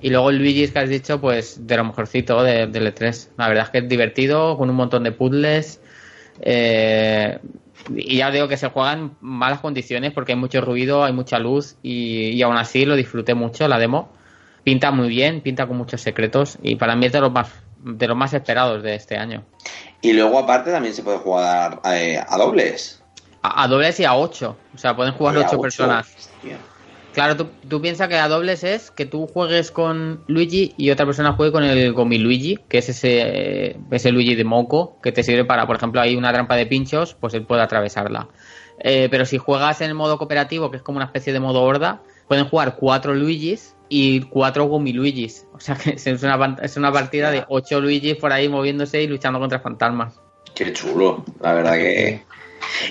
[0.00, 3.28] Y luego el Luigi's que has dicho, pues de lo mejorcito de, del E3.
[3.38, 5.80] La verdad es que es divertido, con un montón de puzzles.
[6.40, 7.38] eh,
[7.94, 11.38] y ya digo que se juega en malas condiciones porque hay mucho ruido, hay mucha
[11.38, 14.12] luz y, y aún así lo disfruté mucho la demo.
[14.64, 17.50] Pinta muy bien, pinta con muchos secretos y para mí es de los más,
[17.82, 19.44] de los más esperados de este año.
[20.02, 23.02] Y luego, aparte, también se puede jugar eh, a dobles.
[23.40, 25.60] A, a dobles y a ocho, o sea, pueden jugar ocho ocho.
[25.60, 26.14] personas.
[26.14, 26.58] Hostia.
[27.12, 31.04] Claro, tú, tú piensas que a dobles es que tú juegues con Luigi y otra
[31.04, 35.22] persona juegue con el Gomi Luigi, que es ese, ese Luigi de moco que te
[35.22, 38.28] sirve para, por ejemplo, hay una trampa de pinchos, pues él puede atravesarla.
[38.78, 41.62] Eh, pero si juegas en el modo cooperativo, que es como una especie de modo
[41.62, 42.00] horda,
[42.32, 45.44] pueden jugar cuatro Luigis y cuatro Gomi Luigis.
[45.52, 49.06] O sea que es una, es una partida de ocho Luigis por ahí moviéndose y
[49.06, 50.14] luchando contra fantasmas.
[50.54, 52.22] Qué chulo, la verdad que.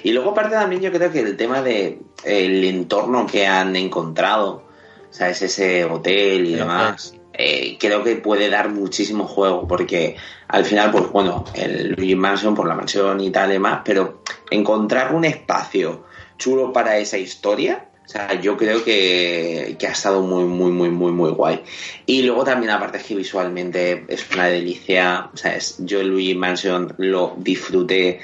[0.03, 4.61] Y luego, aparte, también yo creo que el tema de el entorno que han encontrado,
[5.09, 5.41] ¿sabes?
[5.41, 10.17] Ese hotel y demás, eh, creo que puede dar muchísimo juego, porque
[10.49, 14.21] al final, pues bueno, el Luigi Mansion por la mansión y tal y demás, pero
[14.51, 16.05] encontrar un espacio
[16.37, 17.87] chulo para esa historia.
[18.12, 21.62] O sea, yo creo que, que ha estado muy, muy, muy, muy, muy guay.
[22.05, 25.30] Y luego también, aparte es que visualmente es una delicia.
[25.34, 28.20] O sea, es, yo Luigi Mansion lo disfruté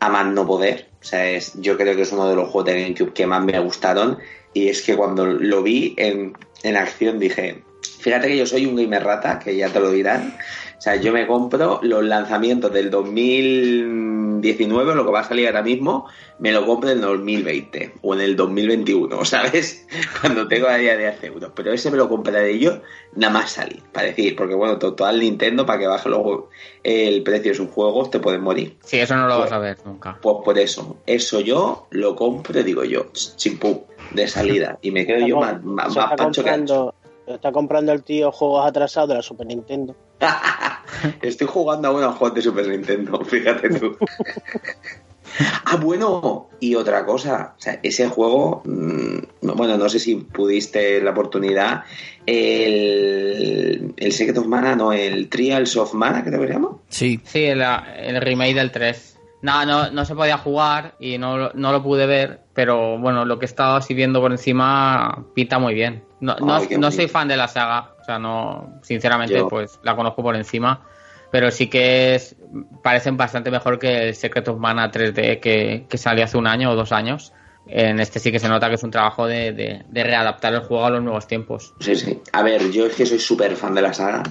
[0.00, 0.88] a más no poder.
[1.00, 3.44] O sea, es, yo creo que es uno de los juegos de GameCube que más
[3.44, 4.18] me gustaron.
[4.54, 7.62] Y es que cuando lo vi en, en acción dije,
[8.00, 10.36] fíjate que yo soy un gamer rata, que ya te lo dirán.
[10.78, 15.62] O sea, yo me compro los lanzamientos del 2019, lo que va a salir ahora
[15.62, 16.06] mismo,
[16.38, 19.86] me lo compro en el 2020 o en el 2021, ¿sabes?
[20.20, 21.50] Cuando tengo a día de 10 euros.
[21.54, 22.80] Pero ese me lo compraré yo
[23.16, 26.48] nada más salir, para decir, porque bueno, total Nintendo, para que baje luego
[26.84, 28.76] el precio de sus juegos, te pueden morir.
[28.84, 30.18] Sí, eso no lo Pues- vas a ver nunca.
[30.22, 34.78] Pues por eso, eso yo lo compro, digo yo, chimpú, de salida.
[34.82, 36.54] Y me quedo yo más, más, pancho que ancho.
[36.74, 36.94] comprando,
[37.26, 39.96] está comprando el tío juegos atrasados de la Super Nintendo.
[41.22, 43.96] Estoy jugando a unos juegos de Super Nintendo, fíjate tú.
[45.66, 49.18] ah, bueno, y otra cosa, o sea, ese juego, mm,
[49.54, 51.84] bueno, no sé si pudiste la oportunidad,
[52.26, 56.70] el, el Secret of Mana, no, el Trials of Mana, creo que se llama.
[56.88, 57.20] Sí.
[57.24, 59.16] Sí, el, el remake del 3.
[59.42, 63.24] No, no, no se podía jugar y no, lo- no lo pude ver, pero bueno,
[63.24, 66.02] lo que he estado así viendo por encima pinta muy bien.
[66.20, 69.94] No, no, Ay, no soy fan de la saga, sea, no, sinceramente, Yo- pues la
[69.96, 70.86] conozco por encima,
[71.30, 72.36] pero sí que es,
[72.82, 76.70] parecen bastante mejor que el Secret of Mana 3D que, que salió hace un año
[76.70, 77.32] o dos años.
[77.66, 80.60] En este sí que se nota que es un trabajo de, de- de readaptar el
[80.60, 81.74] juego a los nuevos tiempos.
[81.80, 82.18] Sí, sí.
[82.32, 84.22] A ver, yo es que soy súper fan de la saga.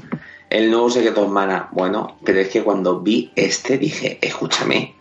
[0.50, 4.96] El nuevo Secret of Mana, bueno, pero es que cuando vi este dije, escúchame,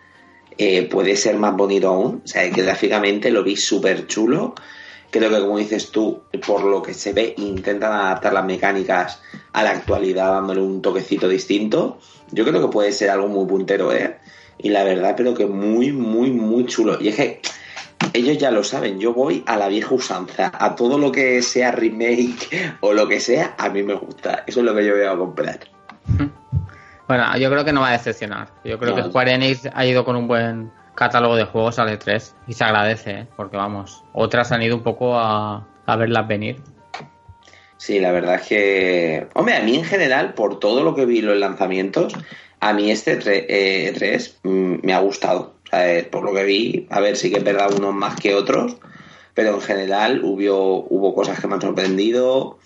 [0.59, 2.21] eh, puede ser más bonito aún.
[2.25, 4.55] O sea, que gráficamente lo vi súper chulo.
[5.11, 9.63] Creo que, como dices tú, por lo que se ve, intentan adaptar las mecánicas a
[9.63, 11.99] la actualidad, dándole un toquecito distinto.
[12.33, 14.19] Yo creo que puede ser algo muy puntero, ¿eh?
[14.59, 16.99] Y la verdad, creo que muy, muy, muy chulo.
[17.01, 17.41] Y es que
[18.13, 21.71] ellos ya lo saben, yo voy a la vieja usanza, a todo lo que sea
[21.73, 24.45] remake o lo que sea, a mí me gusta.
[24.47, 25.61] Eso es lo que yo voy a comprar.
[27.09, 28.49] Bueno, yo creo que no va a decepcionar.
[28.65, 29.03] Yo creo No.
[29.03, 32.65] que Square Enix ha ido con un buen catálogo de juegos al E3 y se
[32.65, 33.27] agradece, ¿eh?
[33.37, 36.57] porque vamos, otras han ido un poco a, a verlas venir.
[37.77, 39.27] Sí, la verdad es que.
[39.35, 42.15] Hombre, a mí en general, por todo lo que vi los lanzamientos,
[42.61, 45.57] a mí este 3 me ha gustado.
[45.65, 48.17] O sea, eh, por lo que vi, a ver, sí que es verdad unos más
[48.17, 48.77] que otros,
[49.35, 52.59] pero en general hubo, hubo cosas que me han sorprendido.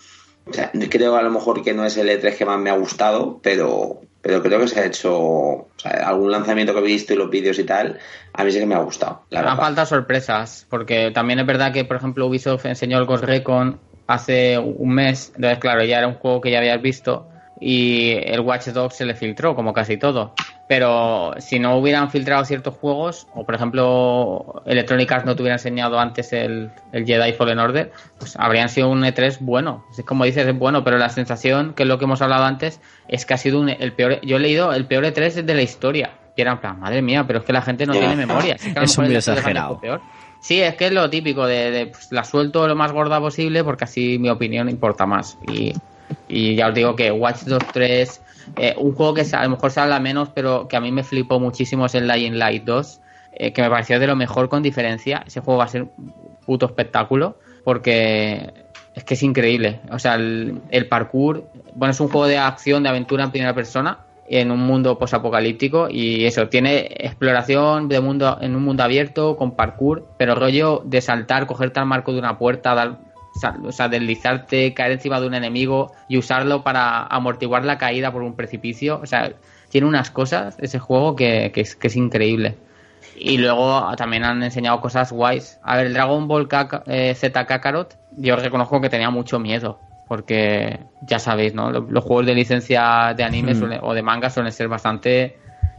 [0.46, 2.76] O sea, creo a lo mejor que no es el E3 que más me ha
[2.76, 5.16] gustado, pero, pero creo que se ha hecho.
[5.16, 7.98] O sea, algún lanzamiento que he visto y los vídeos y tal,
[8.32, 9.22] a mí sí que me ha gustado.
[9.30, 13.24] La Han faltado sorpresas, porque también es verdad que, por ejemplo, Ubisoft enseñó el Ghost
[13.24, 17.28] Recon hace un mes, entonces claro, ya era un juego que ya habías visto
[17.60, 20.34] y el Watch Dogs se le filtró, como casi todo.
[20.70, 25.56] Pero si no hubieran filtrado ciertos juegos, o por ejemplo Electronic Arts no te hubiera
[25.56, 27.90] enseñado antes el, el Jedi Fallen Order,
[28.20, 29.84] pues habrían sido un E3 bueno.
[29.98, 32.80] Es como dices, es bueno, pero la sensación, que es lo que hemos hablado antes,
[33.08, 34.20] es que ha sido un- el peor.
[34.20, 36.12] Yo he leído el peor E3 de la historia.
[36.36, 38.54] Y era en plan, madre mía, pero es que la gente no tiene memoria.
[38.54, 39.80] Es que Es E3 fue exagerado.
[39.80, 40.00] peor.
[40.38, 43.64] Sí, es que es lo típico de, de, pues, la suelto lo más gorda posible
[43.64, 45.36] porque así mi opinión importa más.
[45.52, 45.72] Y,
[46.28, 48.22] y ya os digo que Watch Dogs 3,
[48.57, 51.05] eh, un juego que a lo mejor se habla menos, pero que a mí me
[51.05, 53.01] flipó muchísimo es el Dying Light 2,
[53.32, 55.22] eh, que me pareció de lo mejor con diferencia.
[55.26, 56.12] Ese juego va a ser un
[56.45, 58.53] puto espectáculo porque
[58.95, 59.80] es que es increíble.
[59.91, 63.55] O sea, el, el parkour, bueno, es un juego de acción, de aventura en primera
[63.55, 69.36] persona en un mundo posapocalíptico y eso, tiene exploración de mundo en un mundo abierto
[69.36, 72.99] con parkour, pero rollo de saltar, cogerte al marco de una puerta, dar,
[73.64, 78.22] o sea, deslizarte, caer encima de un enemigo y usarlo para amortiguar la caída por
[78.22, 79.32] un precipicio, o sea,
[79.68, 82.56] tiene unas cosas ese juego que, que es, que es increíble.
[83.16, 85.58] Y luego también han enseñado cosas guays.
[85.62, 89.78] A ver, el Dragon Ball Kaka- eh, Z Kakarot, yo reconozco que tenía mucho miedo.
[90.08, 91.70] Porque ya sabéis, ¿no?
[91.70, 93.56] Los, los juegos de licencia de anime Mm.
[93.56, 95.38] suelen- o de manga suelen ser bastante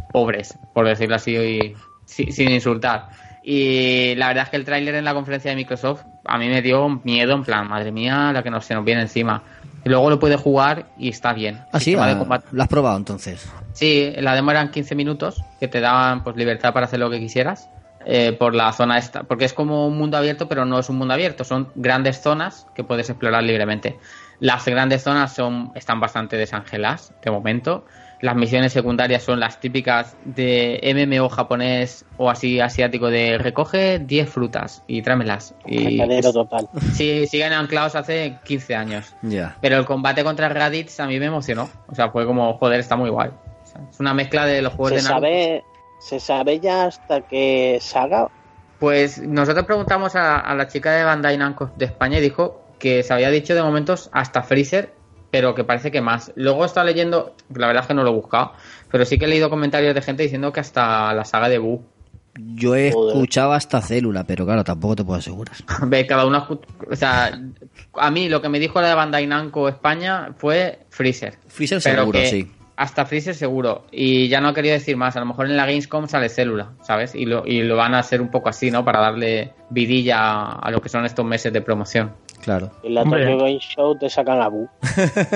[0.09, 1.75] pobres, por decirlo así, y,
[2.05, 3.09] si- sin insultar.
[3.43, 6.61] Y la verdad es que el tráiler en la conferencia de Microsoft a mí me
[6.61, 9.43] dio miedo, en plan, madre mía, la que nos, se nos viene encima.
[9.83, 11.59] Y luego lo puede jugar y está bien.
[11.71, 13.51] Ah, sí, ah, lo has probado entonces.
[13.73, 17.19] Sí, la demo eran 15 minutos que te daban pues libertad para hacer lo que
[17.19, 17.69] quisieras
[18.05, 20.97] eh, por la zona esta, porque es como un mundo abierto, pero no es un
[20.97, 23.99] mundo abierto, son grandes zonas que puedes explorar libremente.
[24.39, 27.85] Las grandes zonas son están bastante desangeladas de momento.
[28.22, 34.30] Las misiones secundarias son las típicas de MMO japonés o así asiático de recoge 10
[34.30, 35.55] frutas y tráemelas.
[35.65, 36.69] Y total.
[36.93, 39.15] sí, siguen anclados hace 15 años.
[39.24, 39.57] Ya.
[39.61, 41.69] Pero el combate contra Raditz a mí me emocionó.
[41.88, 43.30] O sea, fue como, joder, está muy guay.
[43.30, 45.22] O sea, es una mezcla de los juegos ¿Se de Naruto.
[45.22, 45.63] sabe,
[45.99, 48.30] ¿Se sabe ya hasta qué saga?
[48.80, 53.03] Pues nosotros preguntamos a, a la chica de Bandai Namco de España y dijo que
[53.03, 54.93] se había dicho de momentos hasta Freezer,
[55.32, 56.32] pero que parece que más.
[56.36, 58.53] Luego está leyendo, la verdad es que no lo he buscado,
[58.91, 61.82] pero sí que he leído comentarios de gente diciendo que hasta la saga de Boo.
[62.55, 63.13] Yo he Joder.
[63.15, 65.55] escuchado hasta célula, pero claro, tampoco te puedo asegurar.
[65.88, 66.45] Ve, cada uno.
[66.47, 67.38] escu- O sea,
[67.95, 71.38] a mí lo que me dijo la de Bandai Namco España fue Freezer.
[71.47, 72.51] Freezer Pero seguro, que sí.
[72.77, 73.84] Hasta Freezer seguro.
[73.91, 75.15] Y ya no he querido decir más.
[75.17, 77.13] A lo mejor en la Gamescom sale célula, ¿sabes?
[77.15, 78.86] Y lo, y lo van a hacer un poco así, ¿no?
[78.86, 82.13] Para darle vidilla a lo que son estos meses de promoción.
[82.41, 82.71] Claro.
[82.83, 83.03] En la.
[83.03, 84.67] Tokyo Game Show te sacan a Bu.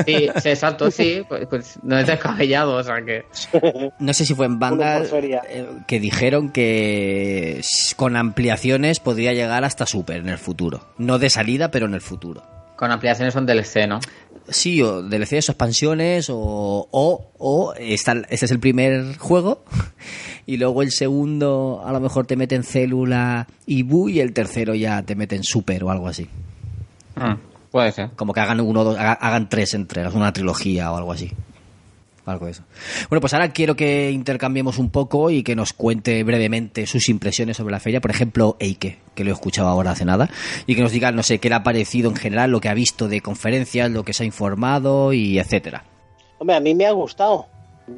[0.05, 1.21] Sí, sí, exacto, sí.
[1.27, 3.25] Pues, pues no es descabellado, o sea que.
[3.99, 7.61] No sé si fue en banda eh, que dijeron que
[7.95, 10.81] con ampliaciones podría llegar hasta Super en el futuro.
[10.97, 12.43] No de salida, pero en el futuro.
[12.75, 13.99] Con ampliaciones son DLC, ¿no?
[14.49, 19.63] Sí, o DLCs o expansiones, o, o, o está- este es el primer juego,
[20.45, 24.75] y luego el segundo a lo mejor te meten célula y Bu, y el tercero
[24.75, 26.27] ya te meten Super o algo así.
[27.15, 27.35] Mm,
[27.71, 28.11] puede ser.
[28.15, 31.31] Como que hagan uno, dos, haga- hagan tres entregas, una trilogía o algo así.
[32.25, 32.63] Algo de eso.
[33.09, 37.55] Bueno, pues ahora quiero que intercambiemos un poco y que nos cuente brevemente sus impresiones
[37.57, 38.01] sobre la feria.
[38.01, 40.27] Por ejemplo, Eike, que lo he escuchado ahora hace nada,
[40.65, 42.73] y que nos diga, no sé, qué le ha parecido en general, lo que ha
[42.73, 45.83] visto de conferencias, lo que se ha informado y etcétera.
[46.39, 47.45] Hombre, a mí me ha gustado.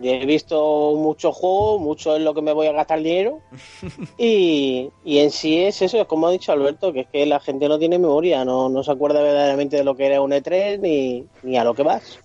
[0.03, 3.39] He visto muchos juegos, mucho en lo que me voy a gastar dinero.
[4.17, 7.39] Y, y en sí es eso, es como ha dicho Alberto, que es que la
[7.39, 10.79] gente no tiene memoria, no, no se acuerda verdaderamente de lo que era un E3
[10.79, 12.19] ni, ni a lo que vas.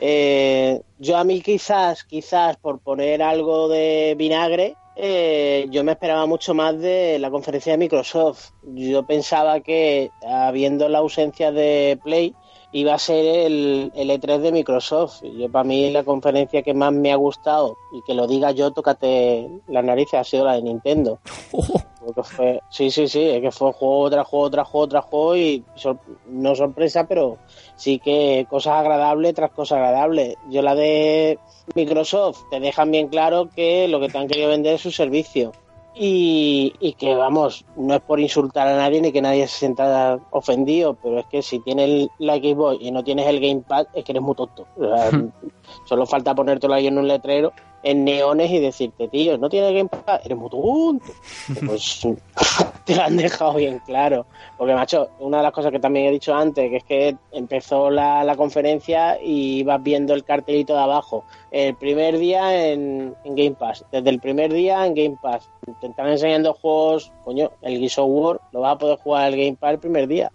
[0.00, 6.26] Eh, yo a mí quizás, quizás por poner algo de vinagre, eh, yo me esperaba
[6.26, 8.50] mucho más de la conferencia de Microsoft.
[8.62, 12.34] Yo pensaba que habiendo la ausencia de Play
[12.72, 15.22] iba a ser el, el E3 de Microsoft.
[15.22, 18.70] Yo para mí la conferencia que más me ha gustado y que lo diga yo,
[18.72, 21.18] tócate las narices, ha sido la de Nintendo.
[22.04, 25.36] porque fue, sí, sí, sí, es que fue juego tras juego tras juego tras juego
[25.36, 27.38] y sor- no sorpresa, pero
[27.76, 30.36] sí que cosas agradables tras cosas agradables.
[30.50, 31.38] Yo la de
[31.74, 35.52] Microsoft te dejan bien claro que lo que te han querido vender es su servicio.
[35.94, 40.20] Y, y que vamos, no es por insultar a nadie ni que nadie se sienta
[40.30, 44.12] ofendido, pero es que si tienes la Xbox y no tienes el Gamepad, es que
[44.12, 44.66] eres muy tonto.
[44.76, 45.10] O sea,
[45.86, 47.52] solo falta ponértelo ahí en un letrero,
[47.82, 51.12] en neones y decirte, tío, no tienes Gamepad, eres muy tonto.
[51.66, 52.06] Pues
[52.84, 54.26] te lo han dejado bien claro.
[54.56, 57.90] Porque, macho, una de las cosas que también he dicho antes, que es que empezó
[57.90, 61.24] la, la conferencia y ibas viendo el cartelito de abajo.
[61.50, 65.48] El primer día en, en Game Pass, desde el primer día en Game Pass.
[65.80, 69.36] Te están enseñando juegos, coño, el Gears of War lo vas a poder jugar al
[69.36, 70.32] Game Pass el primer día.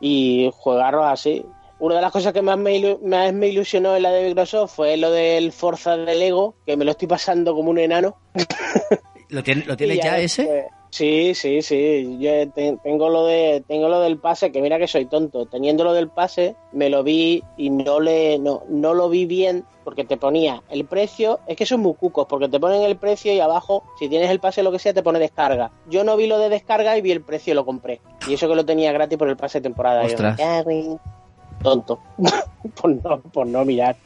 [0.00, 1.44] Y jugarlos así.
[1.82, 4.76] Una de las cosas que más me, ilu- más me ilusionó en la de Microsoft
[4.76, 8.14] fue lo del Forza de Lego, que me lo estoy pasando como un enano.
[9.30, 10.66] ¿Lo, tiene- lo tienes ya ese?
[10.90, 12.18] Sí, sí, sí.
[12.20, 15.46] Yo te- tengo lo de tengo lo del pase, que mira que soy tonto.
[15.46, 19.64] Teniendo lo del pase, me lo vi y no le no, no lo vi bien
[19.84, 23.32] porque te ponía el precio, es que son muy cucos, porque te ponen el precio
[23.32, 25.72] y abajo, si tienes el pase lo que sea, te pone descarga.
[25.88, 28.00] Yo no vi lo de descarga y vi el precio y lo compré.
[28.28, 30.02] Y eso que lo tenía gratis por el pase de temporada.
[30.02, 30.38] Yo, Ostras.
[30.38, 31.00] "Me cago en-".
[31.62, 31.98] Tonto.
[32.80, 33.96] por no, por no mirar.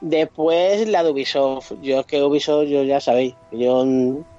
[0.00, 1.72] Después la de Ubisoft.
[1.82, 3.84] Yo es que Ubisoft, yo ya sabéis, yo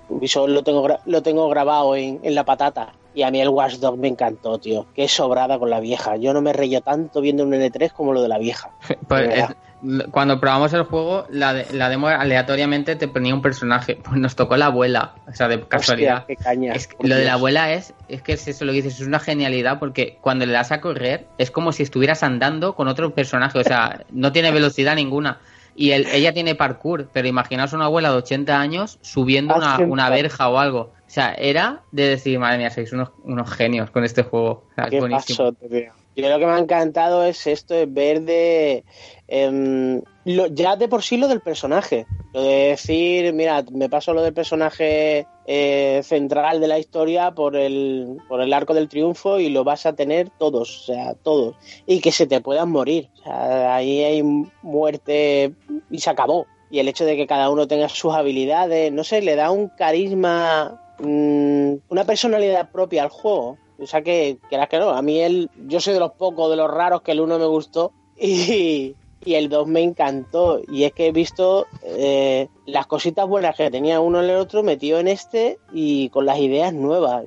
[0.10, 2.94] Ubisoft lo tengo, lo tengo grabado en, en la patata.
[3.14, 4.86] Y a mí el Watch Dogs me encantó, tío.
[4.96, 6.16] Qué sobrada con la vieja.
[6.16, 8.72] Yo no me reía tanto viendo un N3 como lo de la vieja.
[9.08, 9.50] Pues, De verdad.
[9.52, 9.71] es-
[10.12, 13.96] cuando probamos el juego, la, de- la demo aleatoriamente te ponía un personaje.
[13.96, 16.20] Pues nos tocó la abuela, o sea, de casualidad.
[16.20, 16.74] Hostia, qué caña.
[16.74, 19.08] Es que lo de la abuela es, es que es eso lo que dices, es
[19.08, 23.14] una genialidad porque cuando le das a correr es como si estuvieras andando con otro
[23.14, 25.40] personaje, o sea, no tiene velocidad ninguna.
[25.74, 29.56] Y el- ella tiene parkour, pero imaginaos una abuela de 80 años subiendo
[29.88, 30.80] una, verja o algo.
[31.08, 34.66] O sea, era de decir, madre mía, sois unos, unos genios con este juego.
[34.72, 35.38] O sea, es Qué buenísimo.
[35.38, 35.92] pasote, tío.
[36.16, 38.84] Yo lo que me ha encantado es esto, es ver de...
[39.28, 42.06] em, lo- ya de por sí lo del personaje.
[42.34, 47.56] Lo de decir, mira, me paso lo del personaje eh, central de la historia por
[47.56, 51.56] el, por el arco del triunfo y lo vas a tener todos, o sea, todos.
[51.86, 53.10] Y que se te puedan morir.
[53.20, 54.24] O sea, ahí hay
[54.62, 55.54] muerte
[55.90, 56.46] y se acabó.
[56.70, 59.68] Y el hecho de que cada uno tenga sus habilidades, no sé, le da un
[59.70, 63.58] carisma, mm, una personalidad propia al juego.
[63.82, 66.56] O sea que, que, que no, a mí el, yo soy de los pocos, de
[66.56, 70.62] los raros que el uno me gustó y, y el 2 me encantó.
[70.72, 74.64] Y es que he visto eh, las cositas buenas que tenía uno en el otro
[74.64, 77.26] metido en este y con las ideas nuevas.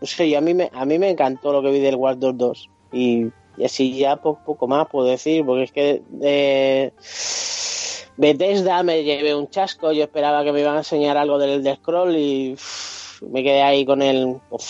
[0.00, 2.18] No sé, yo a mí me, a mí me encantó lo que vi del War
[2.18, 2.70] 2.
[2.92, 3.26] Y,
[3.56, 6.92] y así ya po- poco más puedo decir, porque es que eh,
[8.16, 11.76] Bethesda me llevé un chasco, yo esperaba que me iban a enseñar algo del Elder
[11.76, 12.56] Scroll y
[13.30, 14.64] me quedé ahí con el pues,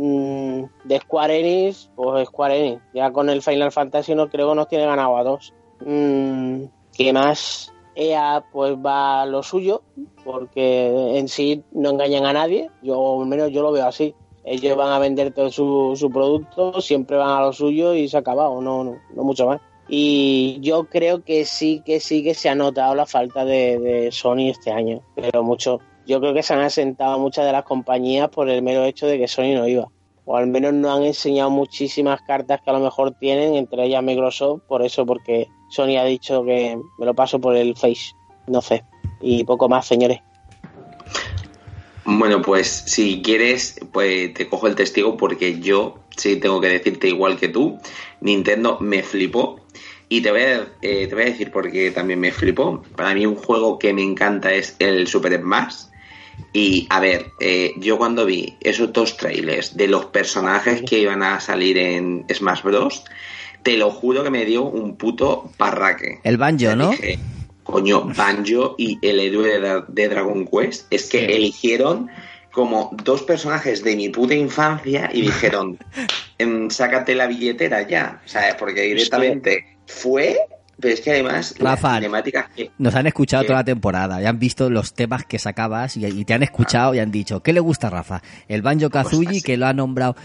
[0.00, 0.08] Fale.
[0.08, 2.82] Mm, de Square Enix, pues Square Enix.
[2.94, 5.52] Ya con el Final Fantasy no creo que nos tiene ganado a dos.
[5.80, 6.64] Mm,
[6.96, 7.72] ¿Qué más?
[7.94, 9.82] EA pues va a lo suyo,
[10.24, 14.14] porque en sí no engañan a nadie, yo al menos yo lo veo así.
[14.44, 18.16] Ellos van a vender todo su, su producto, siempre van a lo suyo y se
[18.16, 19.60] ha acabado, no, no, no mucho más.
[19.88, 24.48] Y yo creo que sí, que sí que se ha notado la falta de Sony
[24.50, 25.80] este año, pero mucho.
[26.10, 29.16] Yo creo que se han asentado muchas de las compañías por el mero hecho de
[29.16, 29.86] que Sony no iba.
[30.24, 34.02] O al menos no han enseñado muchísimas cartas que a lo mejor tienen, entre ellas
[34.02, 38.10] Microsoft, por eso, porque Sony ha dicho que me lo paso por el Face.
[38.48, 38.82] No sé.
[39.20, 40.18] Y poco más, señores.
[42.04, 47.06] Bueno, pues si quieres, pues te cojo el testigo porque yo sí tengo que decirte
[47.06, 47.78] igual que tú.
[48.20, 49.60] Nintendo me flipó.
[50.08, 52.82] Y te voy, a, eh, te voy decir por qué también me flipó.
[52.96, 55.89] Para mí un juego que me encanta es el Super Smash.
[56.52, 61.22] Y a ver, eh, yo cuando vi esos dos trailers de los personajes que iban
[61.22, 63.04] a salir en Smash Bros.,
[63.62, 66.20] te lo juro que me dio un puto parraque.
[66.24, 66.90] El banjo, ¿no?
[66.90, 67.18] Dije,
[67.62, 71.24] coño, Banjo y el héroe de, Dragon Quest, es que Sí.
[71.32, 72.10] eligieron
[72.52, 75.78] como dos personajes de mi puta infancia y dijeron,
[76.38, 78.56] em, sácate la billetera ya, ¿sabes?
[78.56, 80.38] Porque directamente fue,
[80.80, 82.70] pero es que además Rafa, las cinemáticas que...
[82.78, 83.46] Nos han escuchado ¿Qué?
[83.48, 86.94] toda la temporada, ya han visto los temas que sacabas y, y te han escuchado
[86.94, 88.22] y han dicho, ¿qué le gusta a Rafa?
[88.48, 89.42] El Banjo Kazooie, Ostras.
[89.44, 90.16] que lo ha nombrado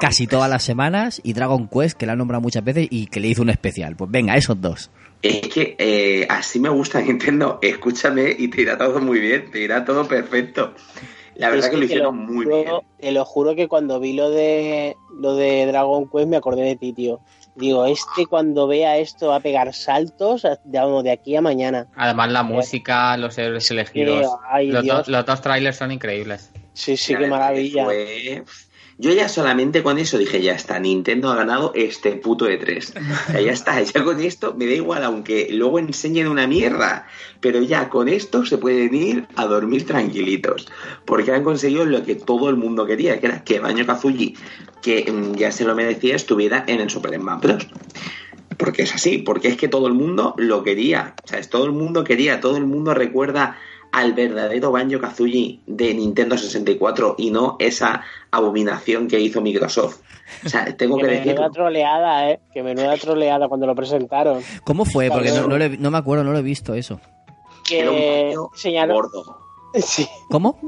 [0.00, 0.30] casi Quest.
[0.30, 3.28] todas las semanas, y Dragon Quest, que lo ha nombrado muchas veces y que le
[3.28, 3.96] hizo un especial.
[3.96, 4.90] Pues venga, esos dos.
[5.20, 9.60] Es que eh, así me gusta Nintendo, escúchame y te irá todo muy bien, te
[9.60, 10.74] irá todo perfecto.
[11.34, 12.74] La verdad Es que lo hicieron muy juro- bien.
[13.00, 16.76] Te lo juro que cuando vi lo de lo de Dragon Quest me acordé de
[16.76, 17.20] ti, tío.
[17.58, 20.78] Digo, este cuando vea esto va a pegar saltos de,
[21.10, 21.88] aquí a mañana.
[21.96, 24.26] Además, la música, los héroes elegidos.
[24.48, 26.50] ay, los, dos- los dos trailers son increíbles.
[26.72, 27.84] Sí, sí, qué maravilla.
[27.84, 28.44] fue-
[29.00, 32.94] Yo ya solamente con eso dije, ya está, Nintendo ha ganado este puto de 3.
[33.28, 37.06] O sea, ya está, ya con esto me da igual, aunque luego enseñen una mierda.
[37.40, 40.66] Pero ya con esto se pueden ir a dormir tranquilitos.
[41.04, 44.34] Porque han conseguido lo que todo el mundo quería, que era que Baño Kazuyi,
[44.82, 47.68] que mm, ya se lo merecía, estuviera en el Super Smash Bros.
[48.56, 51.14] Porque es así, porque es que todo el mundo lo quería.
[51.22, 53.56] O sea, es todo el mundo quería, todo el mundo recuerda
[53.92, 60.00] al verdadero Banjo Kazooie de Nintendo 64 y no esa abominación que hizo Microsoft.
[60.44, 61.26] O sea, tengo Que que decir.
[61.28, 62.40] menuda troleada, ¿eh?
[62.52, 64.42] Que menuda troleada cuando lo presentaron.
[64.64, 65.08] ¿Cómo fue?
[65.10, 67.00] Porque no, no me acuerdo, no lo he visto eso.
[67.70, 68.96] Era un Que baño enseñaron...
[68.96, 69.38] gordo.
[69.74, 70.06] Sí.
[70.30, 70.58] ¿Cómo?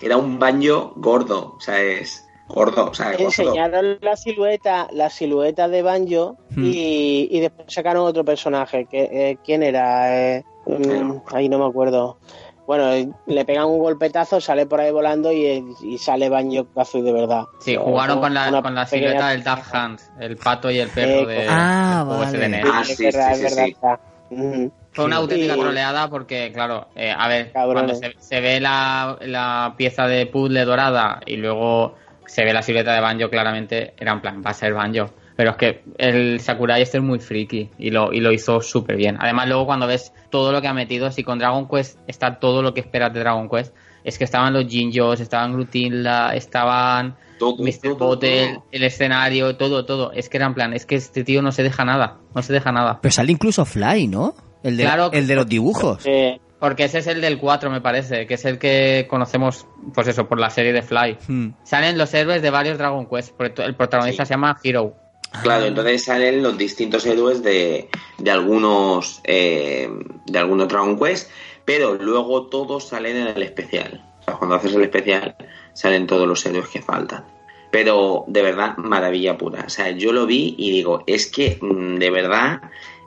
[0.00, 1.54] Era un baño gordo.
[1.56, 2.90] O sea, es gordo.
[2.90, 3.24] O sea, gordo.
[3.24, 6.64] enseñaron la silueta la silueta de Banjo Hmm.
[6.66, 11.64] y, y después sacaron otro personaje que eh, quién era Eh, mm, ahí no me
[11.64, 12.18] acuerdo
[12.66, 17.02] bueno eh, le pegan un golpetazo sale por ahí volando y, y sale Banjo Kazooie
[17.04, 20.70] de verdad Sí, jugaron con la, con la pequeña- silueta del Duck Hunt, el pato
[20.70, 22.48] y el perro Eh, de, ah, de vale.
[22.48, 22.64] NES.
[22.72, 24.34] Ah, es sí, verdad, sí, verdad, sí.
[24.34, 24.72] Ujú.
[24.92, 27.98] Fue una auténtica troleada porque, claro, eh, a ver, Cabrones.
[28.00, 31.94] cuando se, se ve la, la pieza de puzzle dorada y luego
[32.26, 35.10] se ve la silueta de Banjo, claramente era en plan, va a ser Banjo.
[35.36, 38.96] Pero es que el Sakurai este es muy friki y lo, y lo hizo súper
[38.96, 39.16] bien.
[39.20, 42.62] Además, luego cuando ves todo lo que ha metido, si con Dragon Quest está todo
[42.62, 43.74] lo que esperas de Dragon Quest,
[44.04, 47.80] es que estaban los Jinjos, estaban Glutinla, estaban Todo, Mr.
[47.82, 48.64] todo, Bottle, todo.
[48.72, 50.12] el escenario, todo, todo.
[50.12, 52.52] Es que era en plan, es que este tío no se deja nada, no se
[52.52, 52.98] deja nada.
[53.00, 54.34] Pero sale incluso Fly, ¿no?
[54.62, 56.02] El de, Claro el de los dibujos.
[56.04, 60.06] Eh, Porque ese es el del 4, me parece, que es el que conocemos, pues
[60.08, 61.18] eso, por la serie de Fly.
[61.26, 61.48] Hmm.
[61.64, 64.28] Salen los héroes de varios Dragon Quest, porque el protagonista Sí.
[64.28, 64.94] se llama Hero.
[65.42, 69.90] Claro, entonces salen los distintos héroes de, de algunos eh,
[70.26, 71.30] de algunos Dragon Quest,
[71.64, 74.04] pero luego todos salen en el especial.
[74.20, 75.34] O sea, cuando haces el especial
[75.72, 77.24] salen todos los héroes que faltan.
[77.70, 79.64] Pero de verdad, maravilla pura.
[79.66, 82.60] O sea, yo lo vi y digo, es que mm, de verdad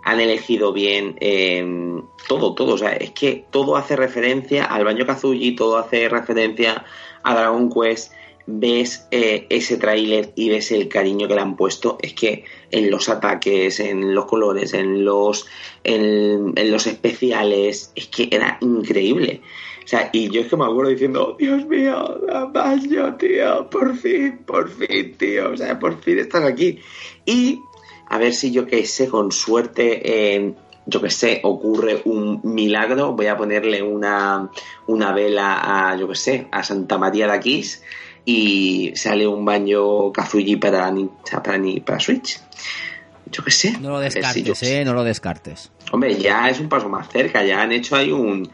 [0.03, 2.73] han elegido bien eh, todo, todo.
[2.73, 6.85] O sea, es que todo hace referencia al Baño Kazuyi, todo hace referencia
[7.23, 8.13] a Dragon Quest.
[8.47, 11.97] Ves eh, ese tráiler y ves el cariño que le han puesto.
[12.01, 15.47] Es que en los ataques, en los colores, en los,
[15.83, 19.41] en, los especiales, es que era increíble.
[19.83, 22.19] O sea, y yo es que me acuerdo diciendo, "Oh, Dios mío,
[22.51, 26.79] Baño, tío, por fin, por fin, tío, o sea, por fin estás aquí.
[27.25, 27.59] Y
[28.07, 30.01] a ver si yo que sé, con suerte,
[30.35, 30.53] eh,
[30.85, 34.51] yo que sé, ocurre un milagro, voy a ponerle una,
[34.87, 37.81] una vela a, yo que sé, a Santa María de Aquís
[38.25, 40.91] y sale un baño Kazuyi para,
[41.31, 42.39] para, para Switch.
[43.31, 43.77] Yo que sé.
[43.79, 44.81] No lo si descartes, qué sé.
[44.81, 44.85] ¿eh?
[44.85, 45.71] No lo descartes.
[45.91, 48.49] Hombre, ya es un paso más cerca, ya han hecho ahí un,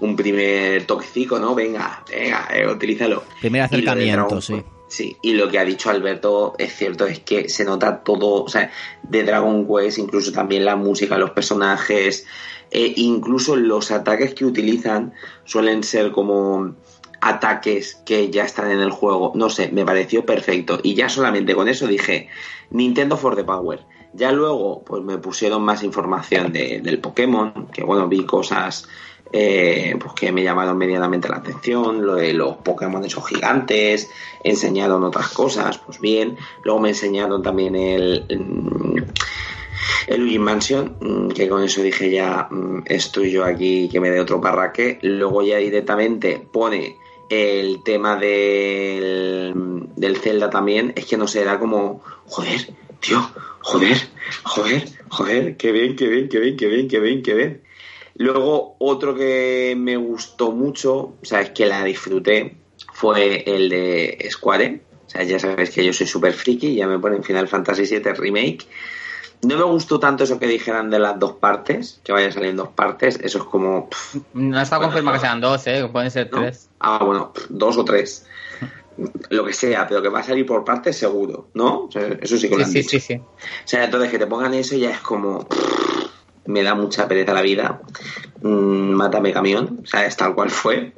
[0.00, 1.54] un primer toquecico, ¿no?
[1.54, 3.24] Venga, venga, eh, utilízalo.
[3.40, 4.62] Primer acercamiento, Dragon sí.
[4.88, 8.48] Sí, y lo que ha dicho Alberto es cierto, es que se nota todo, o
[8.48, 8.70] sea,
[9.02, 12.24] de Dragon Quest, incluso también la música, los personajes,
[12.70, 15.12] e incluso los ataques que utilizan
[15.44, 16.76] suelen ser como
[17.20, 19.32] ataques que ya están en el juego.
[19.34, 20.78] No sé, me pareció perfecto.
[20.82, 22.28] Y ya solamente con eso dije,
[22.70, 23.80] Nintendo for the Power.
[24.12, 28.88] Ya luego, pues me pusieron más información de- del Pokémon, que bueno, vi cosas
[29.32, 34.08] eh, pues que me llamaron medianamente la atención, lo de los Pokémon esos gigantes,
[34.44, 36.36] enseñaron otras cosas, pues bien.
[36.62, 38.96] Luego me enseñaron también el, mm,
[40.06, 44.10] el Luigi Mansion, mm, que con eso dije ya mm, estoy yo aquí que me
[44.10, 44.98] dé otro parraque.
[45.02, 46.96] Luego ya directamente pone
[47.28, 49.54] el tema del,
[49.96, 53.20] del Zelda también, es que no sé, era como, joder, tío,
[53.60, 53.96] joder,
[54.44, 57.62] joder, joder, qué bien, qué bien, qué bien, qué bien, qué bien, qué bien.
[58.14, 62.56] Luego, otro que me gustó mucho, o sea, es que la disfruté,
[62.92, 64.80] fue el de Square.
[65.06, 68.12] O sea, ya sabes que yo soy súper friki, ya me ponen Final Fantasy VII
[68.14, 68.66] Remake.
[69.42, 72.50] No me gustó tanto eso que dijeran de las dos partes, que vaya a salir
[72.50, 73.18] en dos partes.
[73.22, 73.88] Eso es como.
[73.90, 75.20] pff, No está Bueno, confirmado no.
[75.20, 75.82] que sean dos, ¿eh?
[75.82, 76.38] que pueden ser ¿no?
[76.40, 76.68] tres.
[76.80, 78.26] Ah, bueno, pff, dos o tres.
[79.28, 81.84] Lo que sea, pero que va a salir por partes seguro, ¿no?
[81.84, 82.90] O sea, eso sí que lo Sí, han sí, dicho.
[82.90, 83.14] sí, sí.
[83.16, 83.28] O
[83.66, 85.46] sea, entonces que te pongan eso ya es como.
[86.46, 87.82] Me da mucha pereza la vida.
[88.40, 89.80] Mm, mátame camión.
[89.82, 90.94] O sea, es tal cual fue.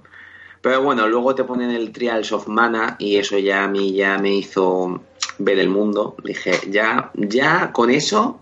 [0.68, 4.18] Pero bueno, luego te ponen el Trials of Mana y eso ya a mí ya
[4.18, 5.00] me hizo
[5.38, 6.14] ver el mundo.
[6.22, 8.40] Dije, ya, ya con eso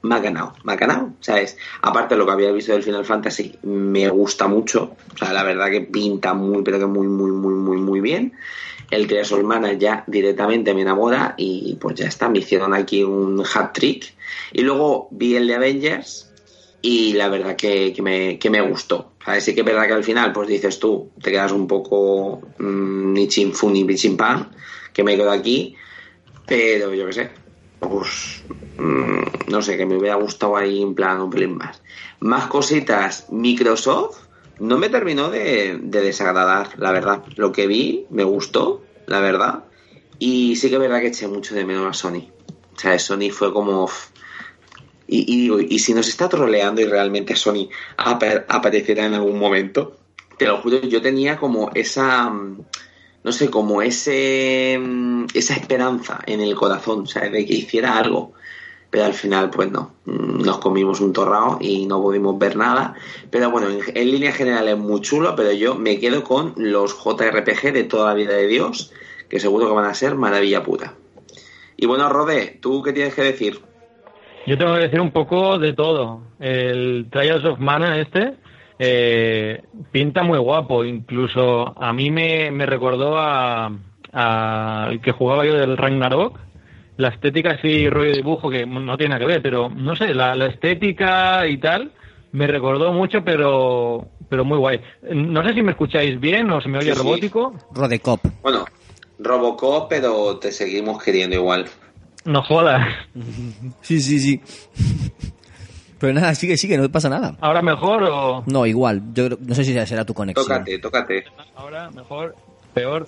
[0.00, 1.58] me ha ganado, me ha ganado, ¿sabes?
[1.82, 5.70] Aparte lo que había visto del Final Fantasy me gusta mucho, o sea, la verdad
[5.70, 8.32] que pinta muy, pero que muy, muy, muy, muy, muy bien.
[8.90, 13.04] El Trials of Mana ya directamente me enamora y pues ya está, me hicieron aquí
[13.04, 14.14] un hat trick.
[14.54, 16.29] Y luego vi el de Avengers
[16.82, 19.12] y la verdad que, que me, que me gustó.
[19.38, 23.12] Sí que es verdad que al final, pues dices tú, te quedas un poco mm,
[23.12, 24.50] ni chin fu ni chin pan,
[24.92, 25.76] que me quedo aquí,
[26.46, 27.30] pero yo qué sé,
[27.78, 28.42] pues
[28.78, 31.82] mm, no sé, que me hubiera gustado ahí en plan un pelín más.
[32.20, 37.22] Más cositas, Microsoft no me terminó de, de desagradar, la verdad.
[37.36, 39.64] Lo que vi me gustó, la verdad.
[40.18, 42.28] Y sí que es verdad que eché mucho de menos a Sony.
[42.74, 43.88] O sea, Sony fue como...
[45.12, 49.38] Y, y digo, ¿y si nos está troleando y realmente Sony apa- aparecerá en algún
[49.40, 49.96] momento?
[50.38, 52.30] Te lo juro, yo tenía como esa...
[52.30, 52.58] mm,
[53.24, 54.78] No sé, como ese...
[54.80, 57.32] mm, Esa esperanza en el corazón, ¿sabes?
[57.32, 58.32] De que hiciera algo.
[58.90, 59.94] Pero al final, pues no.
[60.04, 62.94] Mm, Nos comimos un torrao y no pudimos ver nada.
[63.30, 66.94] Pero bueno, en, en línea general es muy chulo, pero yo me quedo con los
[66.94, 68.92] JRPG de toda la vida de Dios,
[69.28, 70.94] que seguro que van a ser maravilla pura.
[71.76, 73.60] Y bueno, Rode, ¿tú qué tienes que decir?
[74.46, 76.22] Yo tengo que decir un poco de todo.
[76.40, 78.34] El Trials of Mana este
[78.78, 79.62] eh,
[79.92, 80.84] pinta muy guapo.
[80.84, 83.70] Incluso a mí me, me recordó a,
[84.12, 86.38] a el que jugaba yo del Ragnarok.
[86.96, 90.34] La estética así, rollo dibujo, que no tiene nada que ver, pero no sé, la,
[90.36, 91.92] la estética y tal
[92.32, 94.80] me recordó mucho, pero pero muy guay.
[95.10, 97.02] No sé si me escucháis bien o se me oye Sí, sí.
[97.02, 97.54] robótico.
[97.74, 98.20] Rodecop.
[98.42, 98.64] Bueno,
[99.18, 101.66] Robocop, pero te seguimos queriendo igual.
[102.24, 102.86] No jodas.
[103.82, 104.40] Sí, sí, sí.
[105.98, 107.36] Pero nada, sigue, sigue, no pasa nada.
[107.40, 108.42] ¿Ahora mejor o...?
[108.46, 109.02] No, igual.
[109.12, 110.46] Yo creo- no sé si será tu conexión.
[110.46, 111.24] Tócate, tócate.
[111.54, 112.34] Ahora mejor,
[112.72, 113.06] peor.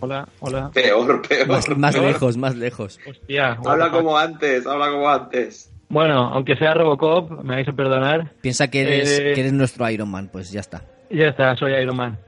[0.00, 0.70] Hola, hola.
[0.72, 1.48] Peor, peor.
[1.48, 2.06] Más, más peor.
[2.06, 3.00] lejos, más lejos.
[3.08, 3.58] Hostia.
[3.66, 5.72] Habla como antes, habla como antes.
[5.88, 8.30] Bueno, aunque sea Robocop, me vais a perdonar.
[8.40, 10.84] Piensa que eres, Eh, que eres nuestro Iron Man, pues ya está.
[11.10, 12.18] Ya está, soy Iron Man.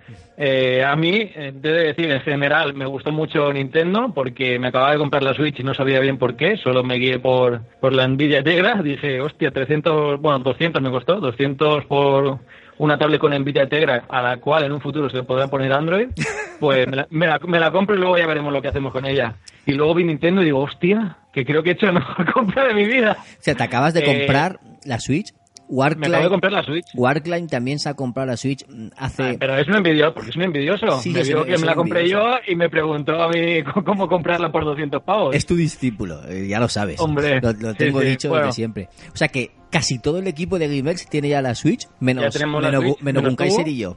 [0.43, 4.93] Eh, a mí, he de decir, en general, me gustó mucho Nintendo porque me acababa
[4.93, 7.93] de comprar la Switch y no sabía bien por qué, solo me guié por, por
[7.93, 8.81] la Nvidia Tegra.
[8.83, 12.39] Dije, hostia, 300, bueno, 200 me costó, 200 por
[12.79, 16.09] una tablet con Nvidia Tegra a la cual en un futuro se podrá poner Android.
[16.59, 18.93] Pues me la, me la- me la compro y luego ya veremos lo que hacemos
[18.93, 19.35] con ella.
[19.67, 22.65] Y luego vi Nintendo y digo, hostia, que creo que he hecho la mejor compra
[22.67, 23.17] de mi vida.
[23.21, 25.35] O sea, te acabas de Eh, comprar la Switch.
[25.71, 26.87] Me acabo de Warcline, comprar la Switch.
[26.95, 29.23] Warcline también se ha comprado la Switch mm, hace...
[29.23, 31.01] Ah, Pero es un envidioso, porque es un envidioso.
[31.01, 32.27] Sí, me es un- que me la compré envidioso.
[32.47, 35.35] yo y me preguntó a mí cómo comprarla por 200 pavos.
[35.35, 37.01] Es tu discípulo, eh, ya lo sabes.
[37.01, 38.47] Hombre, Lo, tengo sí, dicho bueno.
[38.47, 38.89] desde siempre.
[39.15, 42.47] O sea que casi todo el equipo de GameX tiene ya la Switch, menos, la
[42.47, 43.29] menos, Switch, menos menos tú.
[43.29, 43.97] Gunkaiser y yo.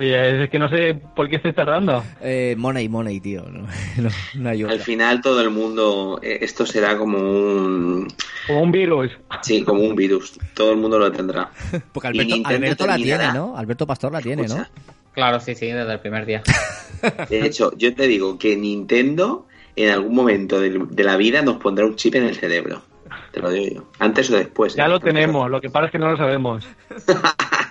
[0.00, 2.02] Oye, es que no sé por qué estáis tardando.
[2.22, 3.42] Eh, money, money, tío.
[3.42, 3.66] No,
[3.98, 4.74] no, no hay otra.
[4.74, 8.08] Al final todo el mundo, eh, esto será como un,
[8.46, 9.10] Como un virus.
[9.42, 10.38] sí, como un virus.
[10.54, 11.50] Todo el mundo lo tendrá.
[11.92, 13.54] Porque Alberto, Nintendo Alberto la tiene, ¿no?
[13.54, 14.66] Alberto Pastor la tiene, ¿no?
[15.12, 16.42] Claro, sí, sí, desde el primer día.
[17.28, 19.46] De hecho, yo te digo que Nintendo
[19.76, 22.80] en algún momento de, de la vida nos pondrá un chip en el cerebro.
[23.32, 23.90] Te lo digo yo.
[23.98, 24.74] Antes o después.
[24.74, 24.88] Ya ¿eh?
[24.88, 26.66] lo tenemos, lo que pasa es que no lo sabemos.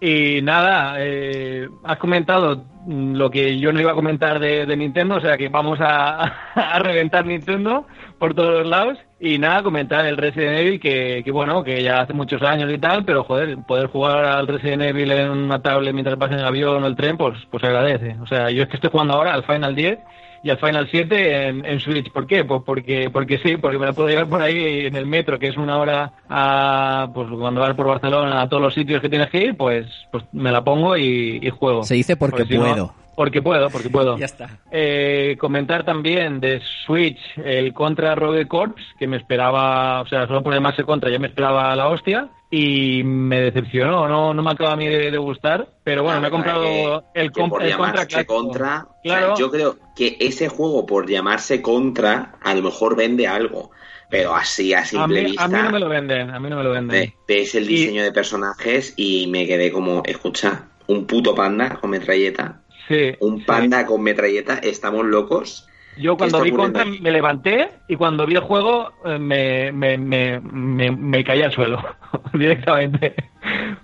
[0.00, 5.16] Y nada, eh, has comentado lo que yo no iba a comentar de, de Nintendo,
[5.16, 6.22] o sea que vamos a,
[6.54, 7.86] a reventar Nintendo
[8.18, 8.98] por todos los lados.
[9.20, 12.78] Y nada, comentar el Resident Evil, que, que bueno, que ya hace muchos años y
[12.78, 16.46] tal, pero joder, poder jugar al Resident Evil en una tablet mientras vas en el
[16.46, 18.16] avión o el tren, pues, pues agradece.
[18.20, 19.98] O sea, yo es que estoy jugando ahora al Final 10
[20.42, 22.10] y al Final 7 en, en Switch.
[22.12, 22.44] ¿Por qué?
[22.44, 25.48] Pues porque, porque sí, porque me la puedo llevar por ahí en el metro, que
[25.48, 29.30] es una hora a, pues cuando vas por Barcelona a todos los sitios que tienes
[29.30, 31.82] que ir, pues, pues me la pongo y, y juego.
[31.84, 32.94] Se dice porque si no- puedo.
[33.16, 34.16] porque puedo, porque puedo.
[34.18, 34.48] Ya está.
[34.70, 40.42] Eh, comentar también de Switch el contra Rogue Corps, que me esperaba, o sea, solo
[40.42, 42.28] por llamarse contra, ya me esperaba la hostia.
[42.50, 46.28] Y me decepcionó, no, no me acaba a mí de, de gustar, pero bueno, me
[46.28, 49.34] he comprado que- el, que com- por el contra o sea, Claro.
[49.36, 53.70] yo creo que ese juego por llamarse contra a lo mejor vende algo,
[54.08, 56.48] pero así a A simple mí, vista a mí no me lo venden, a mí
[56.48, 56.88] no me lo venden.
[56.88, 61.78] ve- ves el Y- diseño de personajes y me quedé como, escucha, un puto panda
[61.78, 63.44] con metralleta, Sí, un sí.
[63.44, 65.68] panda con metralleta, estamos locos.
[65.98, 70.40] Yo cuando vi contra me levanté y cuando vi el juego eh, me, me, me,
[70.40, 71.82] me, me caí al suelo
[72.32, 73.14] directamente.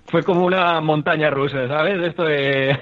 [0.05, 2.01] Fue como una montaña rusa, ¿sabes?
[2.01, 2.77] Esto de,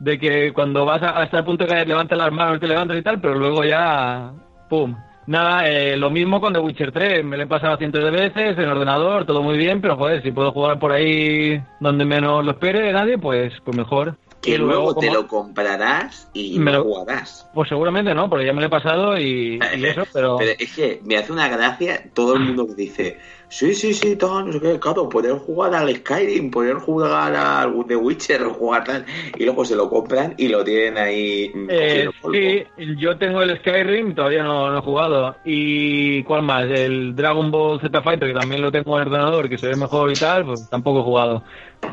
[0.00, 2.98] de que cuando vas a, hasta el punto de caer levantas las manos, te levantas
[2.98, 4.32] y tal, pero luego ya
[4.68, 4.96] ¡pum!
[5.26, 8.56] Nada, eh, lo mismo con The Witcher 3, me lo he pasado cientos de veces
[8.56, 12.52] en ordenador, todo muy bien, pero joder, si puedo jugar por ahí donde menos lo
[12.52, 14.16] espere nadie, pues, pues mejor.
[14.40, 17.46] Que Y luego, te lo comprarás y Me lo- jugarás.
[17.54, 20.36] Pues seguramente no, porque ya me lo he pasado y, y eso, pero...
[20.38, 23.18] Pero es que me hace una gracia todo el mundo que dice,
[23.48, 27.74] sí, sí, sí, tal, no sé qué, claro, poder jugar al Skyrim, poder jugar al
[27.86, 29.04] The Witcher, jugar tal,
[29.36, 32.64] y luego se lo compran y lo tienen ahí Eh, sí,
[32.98, 35.36] yo tengo el Skyrim, todavía no, no he jugado.
[35.44, 36.64] ¿Y cuál más?
[36.64, 39.76] El Dragon Ball Z Fighter, que también lo tengo en el ordenador, que se ve
[39.76, 41.42] mejor y tal, pues tampoco he jugado.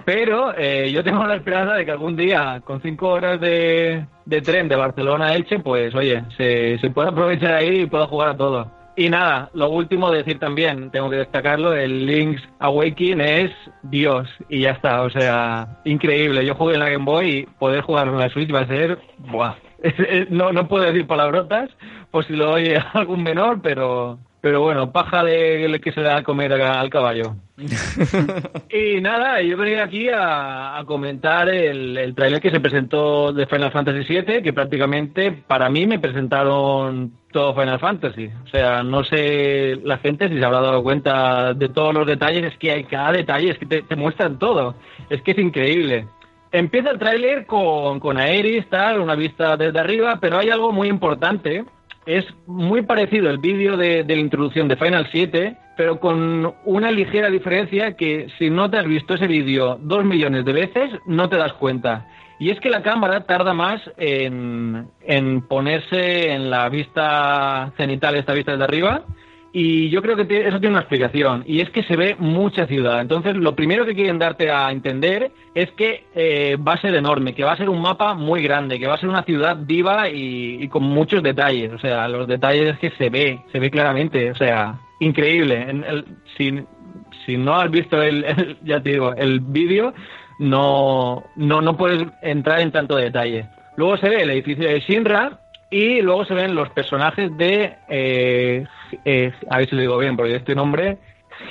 [0.04, 4.42] Pero eh, yo tengo la esperanza de que algún día, con cinco horas de, de
[4.42, 8.30] tren de Barcelona a Elche, pues oye, se, se pueda aprovechar ahí y pueda jugar
[8.30, 8.85] a todo.
[8.98, 13.52] Y nada, lo último decir también, tengo que destacarlo, el Link's Awakening es
[13.84, 16.46] Dios y ya está, o sea, increíble.
[16.46, 18.98] Yo jugué en la Game Boy y poder jugar en la Switch va a ser,
[19.18, 19.56] buah,
[20.30, 21.70] no, no puedo decir palabrotas
[22.12, 26.18] por si lo oye algún menor, pero, pero bueno, paja de que se le da
[26.18, 27.36] a comer al caballo.
[28.70, 33.48] Y nada, yo venía aquí a, a comentar el, el tráiler que se presentó de
[33.48, 38.30] Final Fantasy VII, que prácticamente para mí me presentaron todo Final Fantasy.
[38.44, 42.44] O sea, no sé la gente si se habrá dado cuenta de todos los detalles,
[42.44, 44.76] es que hay cada detalle, es que te, te muestran todo.
[45.10, 46.06] Es que es increíble.
[46.52, 50.88] Empieza el tráiler con, con Aeris, tal, una vista desde arriba, pero hay algo muy
[50.88, 51.66] importante.
[52.06, 56.92] Es muy parecido el vídeo de, de la introducción de Final 7, pero con una
[56.92, 61.30] ligera diferencia que si no te has visto ese vídeo dos millones de veces, no
[61.30, 62.08] te das cuenta.
[62.40, 68.34] Y es que la cámara tarda más en, en ponerse en la vista cenital, esta
[68.34, 69.04] vista desde arriba,
[69.58, 73.00] y yo creo que eso tiene una explicación, y es que se ve mucha ciudad.
[73.00, 77.34] Entonces, lo primero que quieren darte a entender es que eh, va a ser enorme,
[77.34, 80.10] que va a ser un mapa muy grande, que va a ser una ciudad viva
[80.10, 81.72] y, con muchos detalles.
[81.72, 86.06] O sea, los detalles es que se ve, se ve claramente, o sea, increíble.
[86.36, 86.60] Si,
[87.26, 89.94] si no has visto el, el- ya te digo, el vídeo,
[90.38, 93.46] no, no, no puedes entrar en tanto detalle.
[93.78, 95.40] Luego se ve el edificio de Shinra
[95.70, 98.66] y luego se ven los personajes de, eh,
[99.04, 100.98] eh, a ver si lo digo bien, porque este nombre,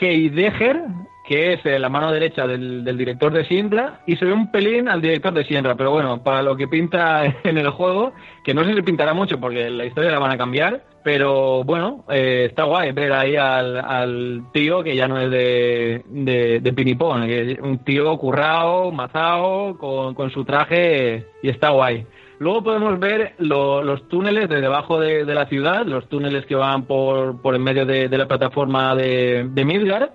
[0.01, 0.83] Heidegger,
[1.27, 4.89] que es eh, la mano derecha del, director de Shinra, y se ve un pelín
[4.89, 8.13] al director de Shinra, pero bueno, para lo que pinta en el juego,
[8.45, 12.05] que no sé si pintará mucho porque la historia la van a cambiar, pero bueno,
[12.09, 17.59] eh, está guay ver ahí al, tío que ya no es de, pinipón, que es
[17.59, 22.07] un tío currado, mazao, con su traje, y está guay.
[22.39, 26.85] Luego podemos ver lo- los túneles de debajo de, la ciudad, los túneles que van
[26.85, 30.11] por, por en medio de, la plataforma de, de Midgard.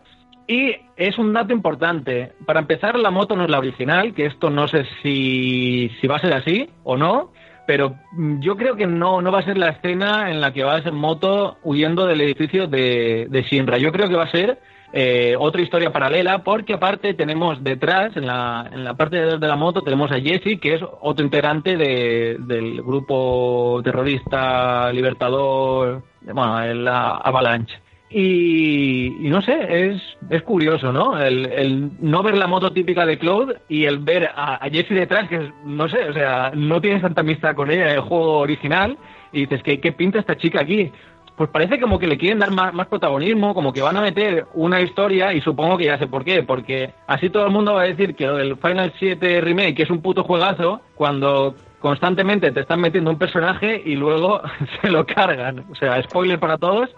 [0.47, 2.33] Y es un dato importante.
[2.45, 6.15] Para empezar, la moto no es la original, que esto no sé si, si va
[6.15, 7.31] a ser así o no,
[7.67, 7.95] pero
[8.39, 10.95] yo creo que no, no va a ser la escena en la que vas en
[10.95, 13.77] moto huyendo del edificio de, de Shinra.
[13.77, 14.57] Yo creo que va a ser
[14.91, 19.55] eh, otra historia paralela, porque aparte tenemos detrás, en la, en la parte de, la
[19.55, 26.87] moto, tenemos a Jesse, que es otro integrante de- del grupo terrorista libertador, bueno, el
[26.87, 27.79] Avalanche.
[28.11, 29.55] Y, y no sé,
[29.91, 31.19] es, es curioso, ¿no?
[31.21, 34.95] El, el no ver la moto típica de Cloud y el ver a, a Jessie
[34.97, 38.01] detrás, que es- no sé, o sea, no tienes tanta amistad con ella en el
[38.01, 38.97] juego original,
[39.31, 40.91] y dices, ¿qué, qué pinta esta chica aquí?
[41.39, 44.81] Pues parece como que le quieren dar más, protagonismo, como que van a meter una
[44.81, 47.85] historia, y supongo que ya sé por qué, porque así todo el mundo va a
[47.85, 52.81] decir que lo del Final 7 Remake es un puto juegazo, cuando constantemente te están
[52.81, 54.41] metiendo un personaje y luego
[54.81, 55.63] se lo cargan.
[55.71, 56.89] O sea, spoiler para todos,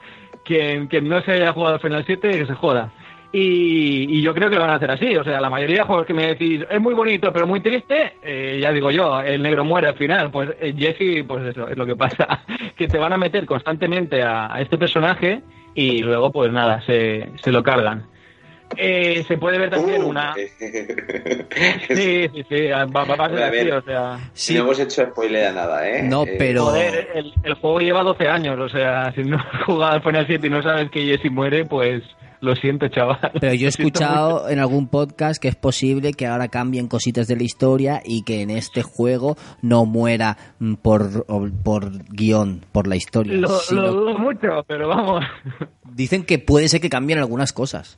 [0.43, 2.91] quien, quien no se haya jugado al Final 7, que se joda.
[3.33, 5.15] Y, y yo creo que lo van a hacer así.
[5.15, 8.13] O sea, la mayoría de juegos que me decís es muy bonito, pero muy triste,
[8.21, 10.29] eh, ya digo yo, el negro muere al final.
[10.31, 12.41] Pues eh, Jesse, pues eso es lo que pasa.
[12.75, 15.41] Que te van a meter constantemente a, a este personaje
[15.75, 18.07] y luego, pues nada, se, se lo cargan.
[18.77, 20.33] Eh, se puede ver también Uh, una.
[21.87, 24.19] Sí, sí, sí, va, va a ser así, o sea.
[24.33, 26.03] Si no hemos hecho spoiler a nada, ¿eh?
[26.03, 29.63] No, Eh, pero- Joder, el, el juego lleva 12 años, o sea, si no has
[29.65, 32.01] jugado al Final 7 y no sabes que Jesse muere, pues
[32.41, 33.31] lo siento, chaval.
[33.39, 37.35] Pero yo he escuchado en algún podcast que es posible que ahora cambien cositas de
[37.37, 41.25] la historia y que en este juego no muera mm, por,
[41.63, 43.35] por guion, por la historia.
[43.35, 43.47] mucho.
[43.53, 45.23] Lo, sino- lo dudo mucho, pero vamos.
[45.93, 47.97] Dicen que puede ser que cambien algunas cosas.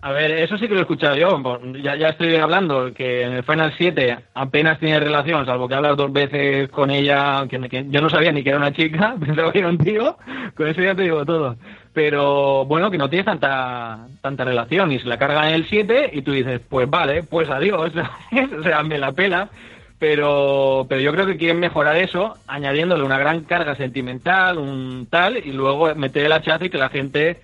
[0.00, 1.40] A ver, eso sí que lo he escuchado yo.
[1.82, 5.96] Ya, ya estoy hablando que en el Final 7 apenas tiene relación, salvo que hablas
[5.96, 9.60] dos veces con ella, que, yo no sabía ni que era una chica, pensaba que
[9.60, 10.16] era un tío,
[10.56, 11.56] con eso ya te digo todo.
[11.92, 16.10] Pero bueno, que no tiene tanta tanta relación y se la carga en el 7
[16.12, 17.92] y tú dices, pues vale, pues adiós,
[18.58, 19.50] o sea, me la pela.
[19.98, 25.36] Pero, pero yo creo que quieren mejorar eso añadiéndole una gran carga sentimental, un tal,
[25.36, 27.40] y luego meter el hachazo y que la gente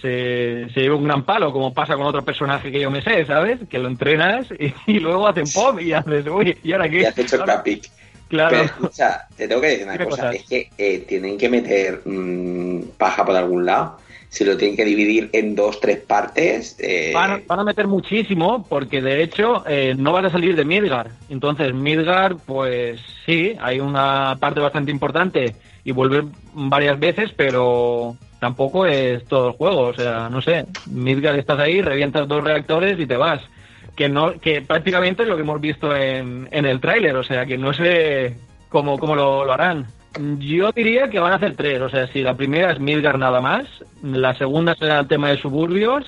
[0.00, 3.24] se, se lleve un gran palo, como pasa con otro personaje que yo me sé,
[3.24, 3.60] ¿sabes?
[3.68, 7.00] Que lo entrenas y, y luego hacen pop y haces, uy, ¿y ahora qué?
[7.00, 7.90] Y hace choca pick.
[8.28, 8.50] Claro.
[8.50, 12.80] Pero escucha, te tengo que decir una cosa, es que eh, tienen que meter mm,
[12.98, 13.98] paja por algún lado.
[14.28, 17.86] Si lo tienen que dividir en dos, tres partes, eh, Van, a- van a meter
[17.86, 21.10] muchísimo porque de hecho eh, no vas a salir de Midgar.
[21.30, 25.54] Entonces Midgar, pues sí, hay una parte bastante importante
[25.84, 28.16] y vuelve varias veces, pero
[28.46, 29.80] tampoco es todo el juego.
[29.88, 33.40] O sea, no sé, Midgar estás ahí, revientas dos reactores y te vas.
[33.96, 37.16] Que no, que prácticamente es lo que hemos visto en, en el tráiler.
[37.16, 38.36] O sea, que no sé
[38.68, 39.86] cómo, cómo lo, harán.
[40.38, 41.80] Yo diría que van a hacer tres.
[41.80, 43.66] O sea, si la primera es Midgar nada más,
[44.02, 46.06] la segunda será el tema de suburbios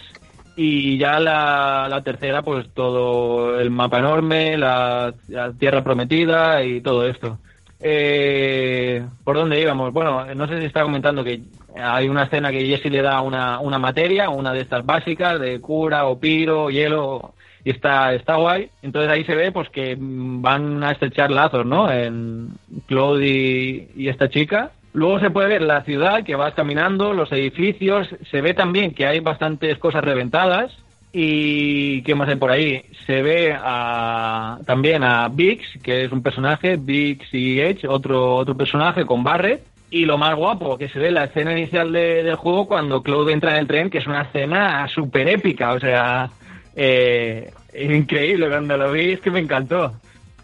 [0.55, 5.13] y ya la, la tercera, pues todo el mapa enorme, la
[5.59, 7.39] tierra prometida y todo esto.
[7.81, 9.93] Eh, ¿Por dónde íbamos?
[9.93, 11.43] Bueno, no sé si está comentando que
[11.77, 15.61] hay una escena que Jesse le da una, una materia, una de estas básicas, de
[15.61, 17.35] cura o piro, hielo,
[17.65, 18.71] y está, está guay.
[18.83, 21.91] Entonces ahí se ve pues que van a estrechar lazos, ¿no?
[21.91, 22.51] En
[22.87, 24.73] Claude y, y esta chica.
[24.93, 29.07] Luego se puede ver la ciudad que vas caminando, los edificios, se ve también que
[29.07, 30.77] hay bastantes cosas reventadas.
[31.21, 32.81] ¿Y qué más hay por ahí?
[33.05, 38.57] Se ve a, también a Vix, que es un personaje, Vix y Edge, otro, otro
[38.57, 39.65] personaje con Barret.
[39.91, 43.33] Y lo más guapo, que se ve la escena inicial de- del juego cuando Claude
[43.33, 45.73] entra en el tren, que es una escena súper épica.
[45.73, 46.31] O sea,
[46.77, 49.95] eh, increíble cuando lo vi, es que me encantó.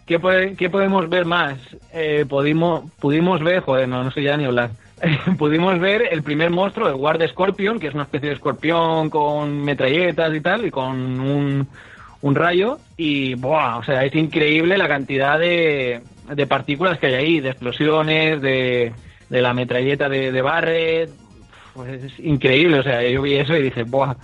[0.05, 1.55] ¿Qué, puede- qué podemos ver más?
[1.93, 4.71] Eh, pudimos, pudimos ver, joder, no, no sé ya ni hablar.
[5.37, 9.63] pudimos ver el primer monstruo, el Guard Scorpion, que es una especie de escorpión con
[9.63, 11.67] metralletas y tal, y con un,
[12.21, 12.79] un rayo.
[12.97, 13.77] Y, ¡buah!
[13.77, 18.93] O sea, es increíble la cantidad de, de partículas que hay ahí, de explosiones, de,
[19.29, 21.09] de la metralleta de, de Barret.
[21.73, 24.15] Pues es increíble, o sea, yo vi eso y dije, ¡buah!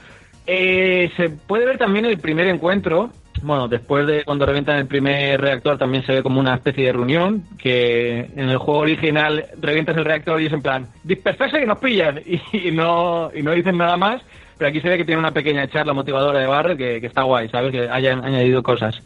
[0.48, 3.12] Eh, se puede ver también el primer encuentro.
[3.42, 6.94] Bueno, después de cuando reventan el primer reactor también se ve como una especie de
[6.94, 11.66] reunión, que en el juego original revientas el reactor y es en plan, dispersarse que
[11.66, 12.22] nos pillan
[12.54, 14.22] y, no, y no dicen nada más,
[14.58, 17.24] pero aquí se ve que tiene una pequeña charla motivadora de Barret que, que está
[17.24, 17.72] guay, ¿sabes?
[17.72, 19.02] Que hayan añadido cosas.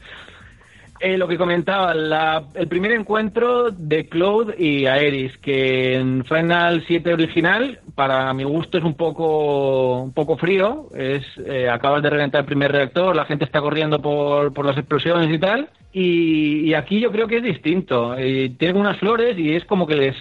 [1.01, 6.83] Eh, lo que comentaba, la- el primer encuentro de Cloud y Aeris, que en Final
[6.87, 10.87] 7 original, para mi gusto es un poco, un poco frío.
[10.95, 14.77] Es, eh, acabas de reventar el primer reactor, la gente está corriendo por, por las
[14.77, 15.67] explosiones y tal.
[15.91, 18.15] Y, y aquí yo creo que es distinto.
[18.17, 20.15] Eh, tienen unas flores y es como que les,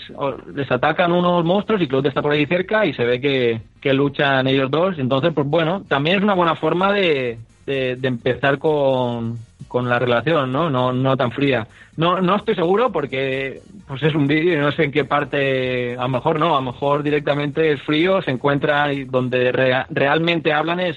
[0.55, 3.93] les atacan unos monstruos y Cloud está por ahí cerca y se ve que, que
[3.95, 4.99] luchan ellos dos.
[4.99, 9.37] Entonces, pues bueno, también es una buena forma de, de empezar con,
[9.75, 10.71] con la relación, ¿no?
[10.71, 10.93] ¿no?
[10.93, 11.67] No tan fría.
[11.97, 15.97] No, no estoy seguro porque pues es un vídeo y no sé en qué parte,
[15.99, 19.85] a lo mejor no, a lo mejor directamente es frío, se encuentra y donde rea-
[19.91, 20.97] realmente hablan es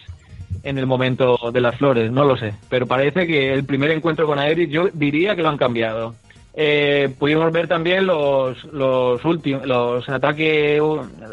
[0.61, 2.53] en el momento de las flores, no lo sé.
[2.69, 6.13] Pero parece que el primer encuentro con Aerys yo diría que lo han cambiado.
[6.59, 10.81] Eh, pudimos ver también los los últimos los ataques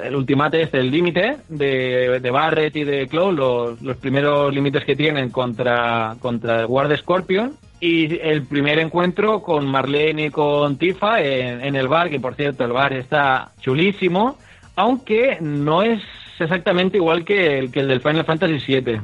[0.05, 4.85] el ultimate este el límite de, de Barret y de Claw los, los primeros límites
[4.85, 10.77] que tienen contra contra el Guard Scorpion y el primer encuentro con Marlene y con
[10.77, 14.37] Tifa en, en el bar que por cierto el bar está chulísimo
[14.77, 16.03] aunque no es
[16.39, 19.01] exactamente igual que el que el del Final Fantasy VII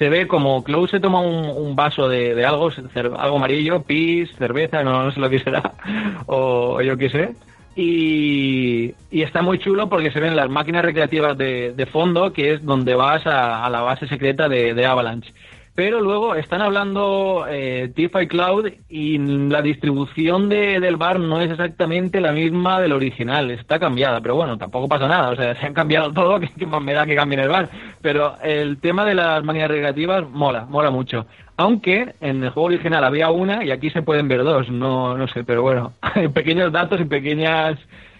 [0.00, 2.70] se ve como Cloud se toma un, vaso de, algo,
[3.18, 5.74] algo amarillo, pis, cerveza, no, no sé lo que será,
[6.26, 7.34] o, yo qué sé.
[7.76, 12.54] Y, y está muy chulo porque se ven las máquinas recreativas de, de fondo, que
[12.54, 15.34] es donde vas a, la base secreta de Avalanche.
[15.74, 21.50] Pero luego están hablando eh, y Cloud y la distribución de- del bar no es
[21.50, 25.66] exactamente la misma del original, está cambiada, pero bueno, tampoco pasa nada, o sea, se
[25.66, 27.70] han cambiado todo, que, más me da que cambien el bar.
[28.02, 31.26] Pero el tema de las máquinas recreativas mola, mola mucho.
[31.56, 35.28] Aunque en el juego original había una y aquí se pueden ver dos, no, no
[35.28, 35.92] sé, pero bueno,
[36.34, 37.78] pequeños datos y pequeñas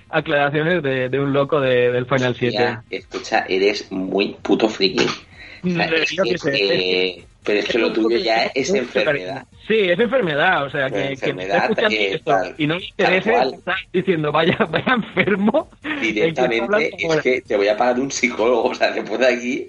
[0.08, 2.56] aclaraciones de, de un loco de- del Final 7.
[2.56, 5.04] Ya, escucha, eres muy puto friki.
[5.04, 9.44] O sea, Mm, es que, sé, eh, pero es que lo tuyo ya es enfermedad.
[9.66, 12.78] Sí, es enfermedad, o sea, que, me Enfermedad, eh, esto tal- y no
[13.24, 13.54] cual.
[13.54, 15.68] está diciendo, vaya, vaya enfermo.
[15.82, 17.22] ¿en qué está Directamente hablando es ahora?
[17.22, 18.64] que te voy a pagar un psicólogo.
[18.64, 19.68] O sea, después de aquí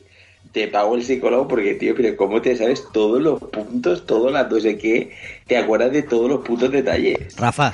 [0.52, 4.52] te pago el psicólogo porque, tío, pero ¿cómo te sabes todos los puntos, todas las
[4.52, 5.11] no sé qué?
[5.48, 7.35] Te acuerdas de todos los putos detalles.
[7.38, 7.72] Rafa,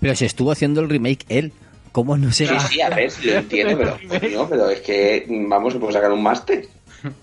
[0.00, 1.52] pero se estuvo haciendo el remake él.
[1.92, 2.60] ¿Cómo no se Sí, va?
[2.60, 6.22] sí, a ver, si lo entiendo, pero, coño, pero es que vamos, puede sacar un
[6.22, 6.66] máster.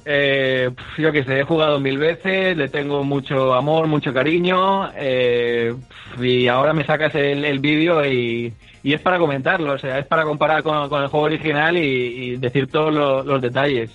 [0.06, 5.74] Eh, yo que sé, he jugado mil veces, le tengo mucho amor, mucho cariño, eh,
[6.22, 8.54] y ahora me sacas el, vídeo y,
[8.84, 12.94] es para comentarlo, o sea, es para comparar con, el juego original y, decir todos
[12.94, 13.92] lo- los detalles.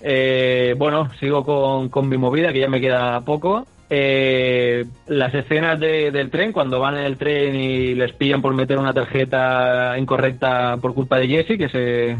[0.00, 3.66] Eh, bueno, sigo con, con mi movida, que ya me queda poco.
[3.90, 8.54] Eh, las escenas de- del tren, cuando van en el tren y les pillan por
[8.54, 12.16] meter una tarjeta incorrecta por culpa de Jesse, que se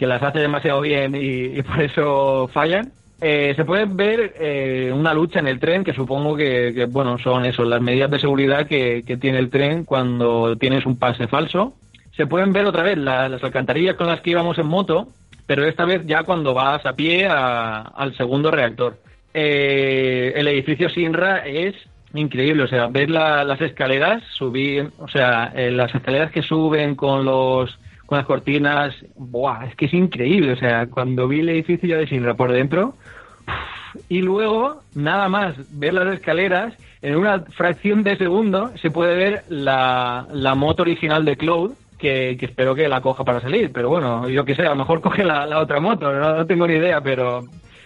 [0.00, 2.90] que las hace demasiado bien y, por eso fallan.
[3.20, 7.44] Eh, se puede ver eh, una lucha en el tren que supongo que, bueno son
[7.44, 11.74] eso las medidas de seguridad que, tiene el tren cuando tienes un pase falso
[12.16, 15.08] se pueden ver otra vez la- las alcantarillas con las que íbamos en moto
[15.46, 18.96] pero esta vez ya cuando vas a pie a- al segundo reactor
[19.34, 21.74] Eh, el edificio Sinra es
[22.14, 27.26] increíble o sea ver la- las escaleras subir o sea las escaleras que suben con
[27.26, 27.78] los
[28.10, 32.06] con las cortinas buah es que es increíble o sea cuando vi el edificio de
[32.06, 32.94] Sinra por dentro
[34.08, 39.42] y luego, nada más ver las escaleras, en una fracción de segundo se puede ver
[39.48, 43.72] la, la moto original de Cloud, que, que espero que la coja para salir.
[43.72, 46.46] Pero bueno, yo que sé, a lo mejor coge la, la otra moto, no, no
[46.46, 47.44] tengo ni idea, pero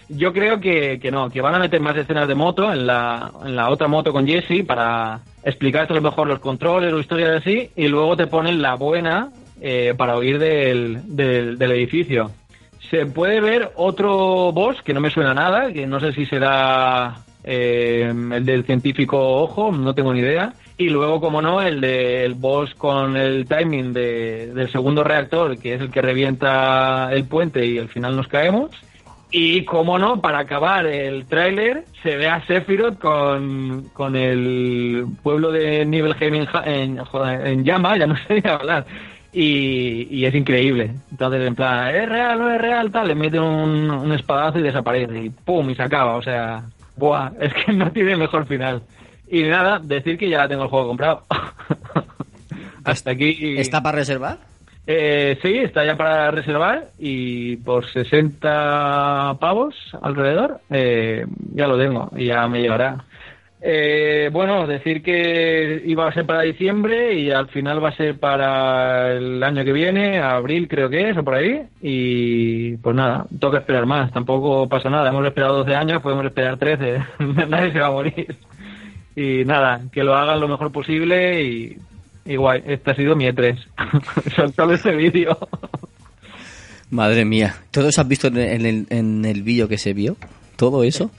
[0.08, 3.30] yo creo que, que no, que van a meter más escenas de moto en la,
[3.44, 7.40] en la otra moto con Jesse para explicarte a lo mejor los controles o historias
[7.40, 9.30] así, y luego te ponen la buena
[9.60, 12.30] eh, para huir del, del, edificio.
[12.90, 17.14] Se puede ver otro boss que no me suena nada, que no sé si será
[17.42, 20.52] eh, el del científico ojo, no tengo ni idea.
[20.76, 25.74] Y luego, como no, el del boss con el timing de- del segundo reactor, que
[25.74, 28.70] es el que revienta el puente y al final nos caemos.
[29.30, 35.50] Y como no, para acabar el tráiler, se ve a Sephiroth con, con el pueblo
[35.50, 37.00] de Nibelheim en, en,
[37.44, 38.84] en llama, ya no sé ni hablar.
[39.34, 40.92] Y, y es increíble.
[41.10, 44.62] Entonces, en plan, es real, no es real, tal, le mete un, un espadazo y
[44.62, 45.24] desaparece.
[45.24, 46.16] Y pum, y se acaba.
[46.16, 46.62] O sea,
[46.96, 48.82] buah, es que no tiene mejor final.
[49.28, 51.22] Y nada, decir que ya tengo el juego comprado.
[52.84, 53.56] Hasta aquí.
[53.58, 54.38] ¿Está para reservar?
[54.86, 61.24] Eh, sí, está ya para reservar y por 60 pavos alrededor eh,
[61.54, 63.02] ya lo tengo y ya me llegará.
[63.66, 68.18] Eh, bueno, decir que iba a ser para diciembre y al final va a ser
[68.18, 71.62] para el año que viene, abril creo que es o por ahí.
[71.80, 75.08] Y pues nada, toca esperar más, tampoco pasa nada.
[75.08, 76.98] Hemos esperado 12 años, podemos esperar 13,
[77.48, 78.36] nadie se va a morir.
[79.16, 81.78] Y nada, que lo hagan lo mejor posible y,
[82.26, 83.56] y guay, este ha sido mi E3.
[84.54, 85.38] Solo este vídeo.
[86.90, 87.54] Madre mía.
[87.70, 90.18] ¿Todo eso has visto en el, en el vídeo que se vio?
[90.56, 91.10] ¿Todo eso?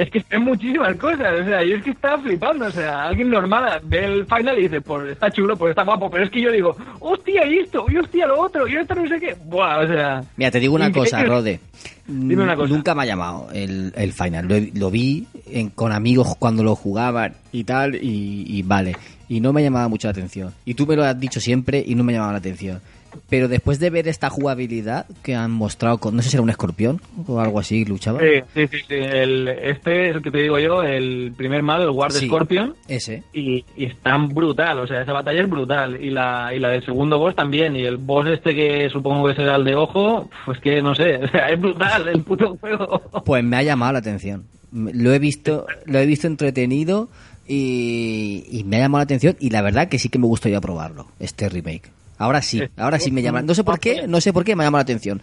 [0.00, 3.28] Es que es muchísimas cosas, o sea, yo es que estaba flipando, o sea, alguien
[3.30, 6.40] normal ve el final y dice, pues está chulo, pues está guapo, pero es que
[6.40, 9.80] yo digo, hostia, y esto, y hostia, lo otro, y esto no sé qué, buah,
[9.80, 10.24] o sea...
[10.36, 11.60] Mira, te digo una cosa, Rode.
[12.06, 12.72] Dime una cosa.
[12.74, 14.48] Nunca me ha llamado el, el final.
[14.48, 18.96] Lo, lo vi en- con amigos cuando lo jugaban y tal, y, y vale.
[19.28, 20.52] Y no me llamaba mucho la atención.
[20.64, 22.80] Y tú me lo has dicho siempre y no me llamaba la atención.
[23.28, 26.50] Pero después de ver esta jugabilidad que han mostrado con, no sé si era un
[26.50, 28.20] escorpión o algo así, luchaba.
[28.20, 31.84] Sí, sí, sí, sí, el, este es el que te digo yo, el primer malo,
[31.84, 32.26] el Guard Sí.
[32.26, 33.22] Scorpion, Ese.
[33.32, 36.68] y, y es tan brutal, o sea, esa batalla es brutal, y la, y la
[36.70, 40.28] del segundo boss también, y el boss este que supongo que será el de ojo,
[40.46, 43.00] pues que no sé, o sea, es brutal el puto juego.
[43.24, 44.44] Pues me ha llamado la atención.
[44.72, 47.08] Lo he visto, lo he visto entretenido
[47.46, 50.60] y, y me ha llamado la atención y la verdad que sí que me gustaría
[50.60, 51.90] probarlo, este remake.
[52.20, 53.40] Ahora sí, ahora sí me llama.
[53.40, 55.22] No sé por qué, no sé por qué me ha llamado la atención.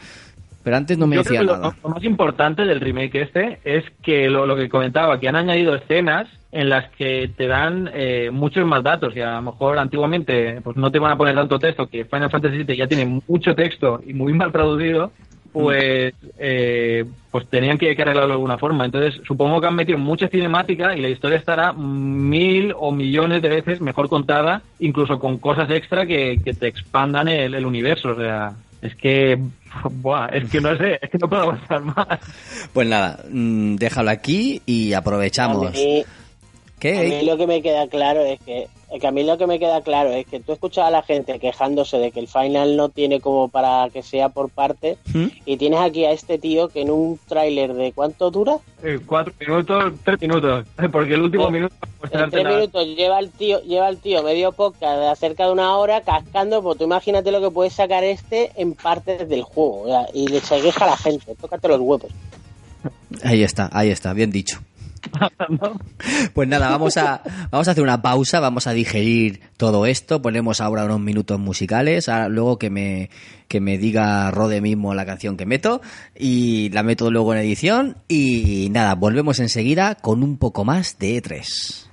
[0.64, 1.76] Pero antes no me Yo decía creo que lo, nada.
[1.84, 5.76] lo más importante del remake este es que lo, lo que comentaba, que han añadido
[5.76, 10.60] escenas en las que te dan eh, muchos más datos y a lo mejor antiguamente
[10.64, 13.54] pues no te van a poner tanto texto, que Final Fantasy VII ya tiene mucho
[13.54, 15.12] texto y muy mal traducido,
[15.58, 18.86] pues eh, pues tenían que, que arreglarlo de alguna forma.
[18.86, 23.50] Entonces supongo que han metido mucha cinemática y la historia estará mil o millones de
[23.50, 28.10] veces mejor contada, incluso con cosas extra que, que te expandan el, el universo.
[28.10, 29.38] O sea, es que,
[29.92, 32.20] buah, es que no sé, es que no puedo avanzar más.
[32.74, 35.68] Pues nada, mm, déjalo aquí y aprovechamos.
[35.68, 36.04] A mí,
[36.80, 36.98] ¿Qué?
[36.98, 39.48] a mí lo que me queda claro es que, es que a mí lo que
[39.48, 42.78] me queda claro es que tú escuchas a la gente quejándose de que el final
[42.78, 45.26] no tiene como para que sea por parte ¿Mm?
[45.46, 49.34] y tienes aquí a este tío que en un tráiler de cuánto dura Eh, cuatro
[49.40, 51.76] minutos, tres minutos, porque el último Eh, minuto
[52.12, 55.76] en tres minutos lleva el tío lleva el tío medio podcast de cerca de una
[55.78, 59.88] hora cascando pues tú imagínate lo que puede sacar este en partes del juego o
[59.88, 62.12] sea, y le se queja a la gente tócate los huevos
[63.24, 64.60] Ahí está, ahí está, bien dicho.
[66.34, 67.22] Pues nada, vamos a,
[67.52, 72.10] vamos a hacer una pausa, vamos a digerir todo esto, ponemos ahora unos minutos musicales,
[72.10, 73.10] ahora luego que me,
[73.48, 75.82] que me diga Rode mismo la canción que meto.
[76.16, 77.98] Y la meto luego en edición.
[78.08, 81.88] Y nada, volvemos enseguida con un poco más de E E3.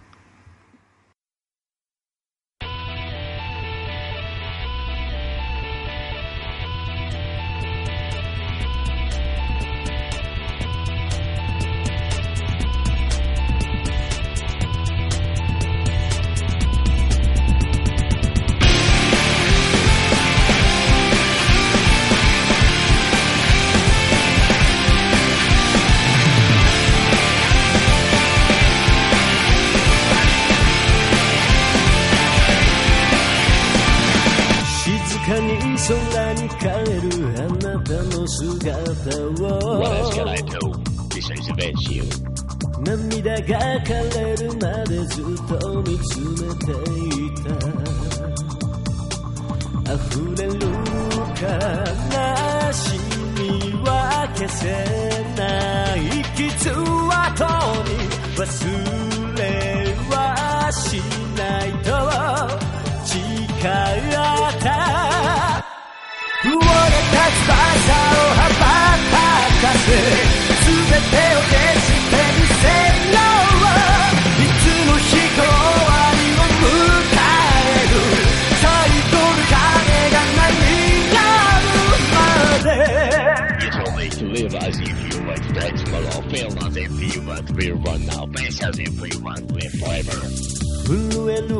[91.23, 91.55] 震える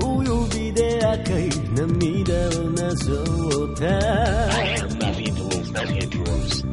[0.52, 3.14] 指で赤い涙をなぞ
[3.72, 6.66] った I have nothing to lose, nothing to lose.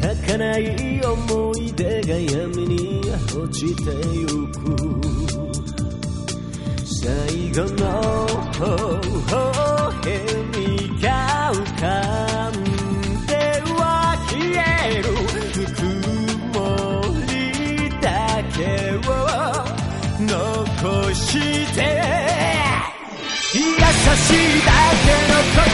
[0.00, 3.00] 儚い思い出が闇に
[3.34, 4.60] 落ちてゆく
[6.84, 7.84] 最後の
[8.52, 8.60] 微
[9.30, 9.36] 笑
[10.52, 12.09] みが浮か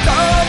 [0.07, 0.46] Stop.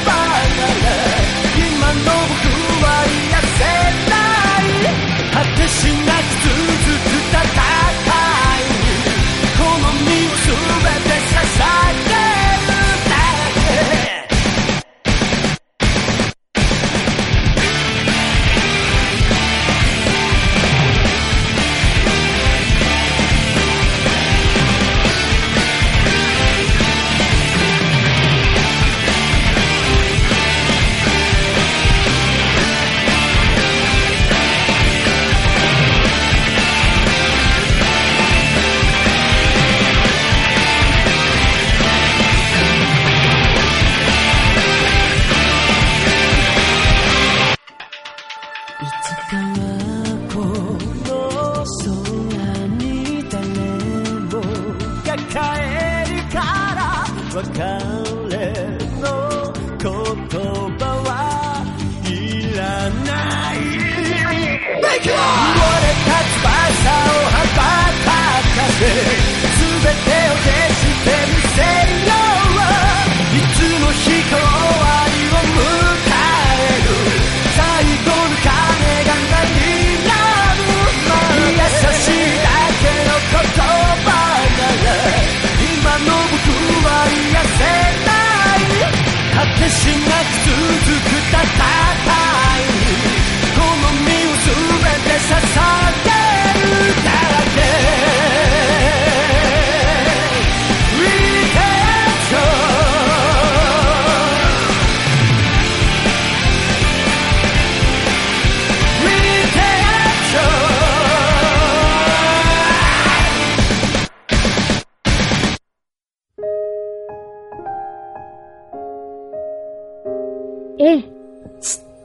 [120.80, 121.04] Eh,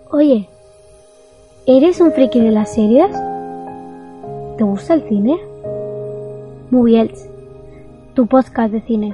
[0.10, 0.50] oye,
[1.68, 3.12] ¿eres un friki de las series?
[4.58, 5.40] ¿Te gusta el cine?
[6.72, 7.30] Moviels,
[8.16, 9.14] tu podcast de cine.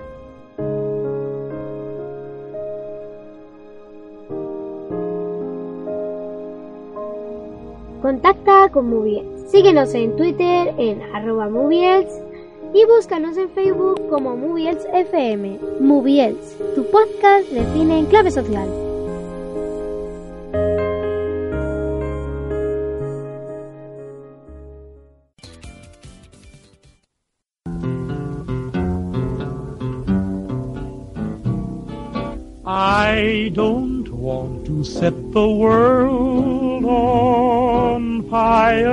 [8.02, 9.52] Contacta con Moviels.
[9.52, 12.08] Síguenos en Twitter en arroba Moviels
[12.74, 15.60] y búscanos en Facebook como Moviels FM.
[15.82, 18.89] Moviels, tu podcast de cine en clave social.
[33.50, 38.86] I don't want to set the world on fire.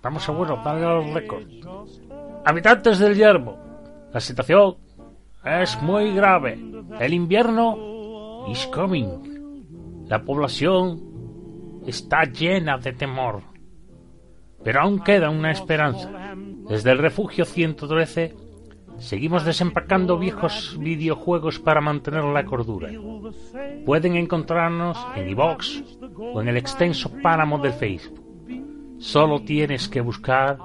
[0.00, 1.66] Vamos a bueno, darle los récords.
[2.44, 3.58] Habitantes del yermo,
[4.12, 4.76] la situación
[5.44, 6.56] es muy grave.
[7.00, 10.06] El invierno is coming.
[10.06, 13.42] La población está llena de temor.
[14.62, 16.08] Pero aún queda una esperanza.
[16.68, 18.47] Desde el refugio 113
[18.98, 22.90] seguimos desempacando viejos videojuegos para mantener la cordura.
[23.84, 25.82] Pueden encontrarnos en iVox
[26.18, 28.24] o en el extenso páramo del Facebook.
[28.98, 30.58] Solo tienes que buscar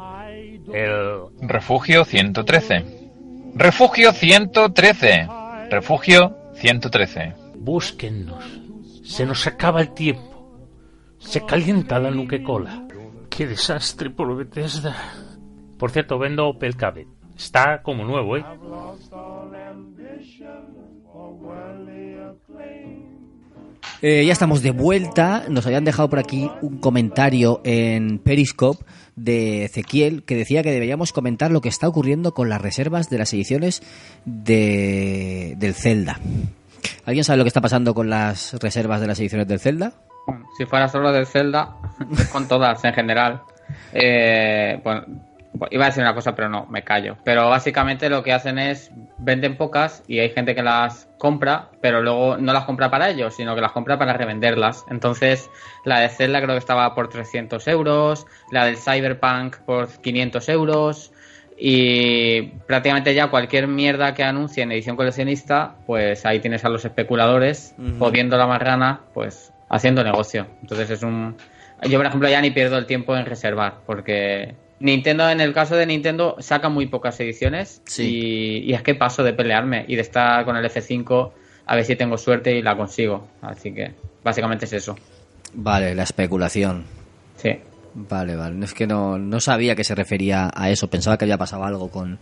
[0.73, 2.85] el Refugio 113.
[3.55, 5.27] Refugio 113.
[5.69, 7.33] Refugio 113.
[7.55, 8.43] Búsquennos.
[9.03, 10.67] Se nos acaba el tiempo.
[11.19, 12.87] Se calienta la nuque-cola.
[13.29, 14.95] Qué desastre por Bethesda.
[15.77, 17.07] Por cierto, vendo Opel Cadet.
[17.37, 18.45] Está como nuevo, ¿eh?
[24.01, 25.45] Eh, ya estamos de vuelta.
[25.49, 28.83] Nos habían dejado por aquí un comentario en Periscope
[29.15, 33.17] de Ezequiel que decía que deberíamos comentar lo que está ocurriendo con las reservas de
[33.17, 33.81] las ediciones
[34.25, 36.19] de, del Zelda.
[37.05, 39.93] ¿Alguien sabe lo que está pasando con las reservas de las ediciones del Zelda?
[40.57, 41.75] Si fuera solo del Zelda,
[42.31, 43.41] con todas en general.
[43.93, 45.05] Eh, bueno,
[45.71, 47.17] iba a decir una cosa, pero no, me callo.
[47.23, 52.01] Pero básicamente lo que hacen es venden pocas y hay gente que las compra, pero
[52.01, 54.85] luego no las compra para ellos, sino que las compra para revenderlas.
[54.89, 55.49] Entonces,
[55.85, 61.11] la de Zelda creo que estaba por 300 euros, la del Cyberpunk por 500 euros.
[61.55, 66.83] Y prácticamente ya cualquier mierda que anuncie en edición coleccionista, pues ahí tienes a los
[66.83, 67.99] especuladores Ujú.
[67.99, 70.47] jodiendo la marrana, pues haciendo negocio.
[70.61, 71.37] Entonces es un...
[71.83, 75.77] Yo, por ejemplo, ya ni pierdo el tiempo en reservar, porque Nintendo, en el caso
[75.77, 80.01] de Nintendo, saca muy pocas ediciones y, y es que paso de pelearme y de
[80.01, 81.31] estar con el F5
[81.65, 83.25] a ver si tengo suerte y la consigo.
[83.41, 83.93] Así que
[84.25, 84.97] básicamente es eso.
[85.53, 86.83] Vale, la especulación.
[87.37, 87.57] Sí.
[87.93, 88.55] Vale, vale.
[88.55, 90.89] No, Es que no, no sabía que se refería a eso.
[90.89, 92.19] Pensaba que había pasado algo con,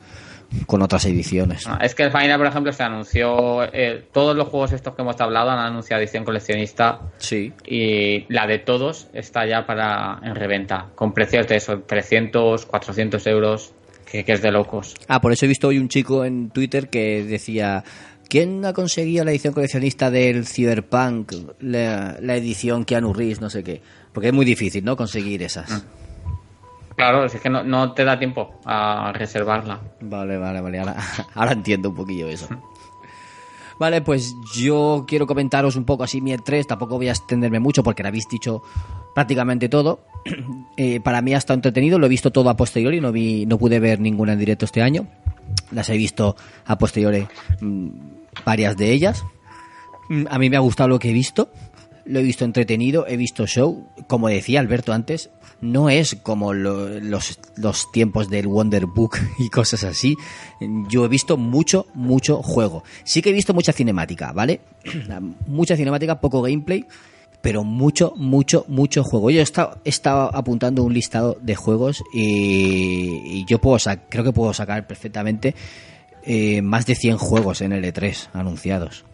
[0.68, 1.66] con otras ediciones.
[1.68, 3.64] Ah, Es que el Final, por ejemplo, se anunció.
[3.74, 7.00] eh, todos los juegos estos que hemos hablado han anunciado edición coleccionista.
[7.18, 7.54] Sí.
[7.66, 10.88] Y la de todos está ya para en reventa.
[10.96, 13.74] Con precios de eso, 300, 400 euros.
[14.12, 14.94] Que, que es de locos.
[15.08, 17.84] Ah, por eso he visto hoy un chico en Twitter que decía...
[18.28, 21.34] ¿Quién ha conseguido la edición coleccionista del Cyberpunk?
[21.60, 23.82] La, la edición Keanu Reeves, no sé qué.
[24.14, 24.96] Porque es muy difícil, ¿no?
[24.96, 25.86] Conseguir esas.
[27.02, 29.82] Claro, es que no, te da tiempo a reservarla.
[30.02, 30.78] Vale, vale, vale.
[30.78, 30.98] Ahora,
[31.34, 32.48] ahora entiendo un poquillo eso.
[33.80, 36.68] Vale, pues yo quiero comentaros un poco así mi E3.
[36.68, 38.62] Tampoco voy a extenderme mucho porque lo habéis dicho
[39.16, 40.02] prácticamente todo.
[40.78, 41.98] Eh, para mí ha estado entretenido.
[41.98, 43.02] Lo he visto todo a posteriori.
[43.02, 45.08] No, vi, no pude ver ninguna en directo este año.
[45.72, 46.36] Las he visto
[46.68, 47.28] a posteriori
[47.62, 47.90] mm,
[48.46, 49.26] varias de ellas.
[50.10, 51.50] Mm, A mí me ha gustado lo que he visto.
[52.06, 53.88] Lo he visto entretenido, he visto show.
[54.08, 55.32] Como decía Alberto antes,
[55.62, 60.18] no es como lo- los, los tiempos del Wonder Book y cosas así.
[60.90, 62.84] Yo he visto mucho, mucho juego.
[63.04, 64.62] Sí que he visto mucha cinemática, ¿vale?
[65.48, 66.86] mucha cinemática, poco gameplay,
[67.42, 69.30] pero mucho, mucho, mucho juego.
[69.32, 73.78] Yo he estado apuntando un listado de juegos y, yo puedo
[74.10, 75.56] creo que puedo sacar perfectamente
[76.24, 79.06] eh, más de 100 juegos en el E3 anunciados.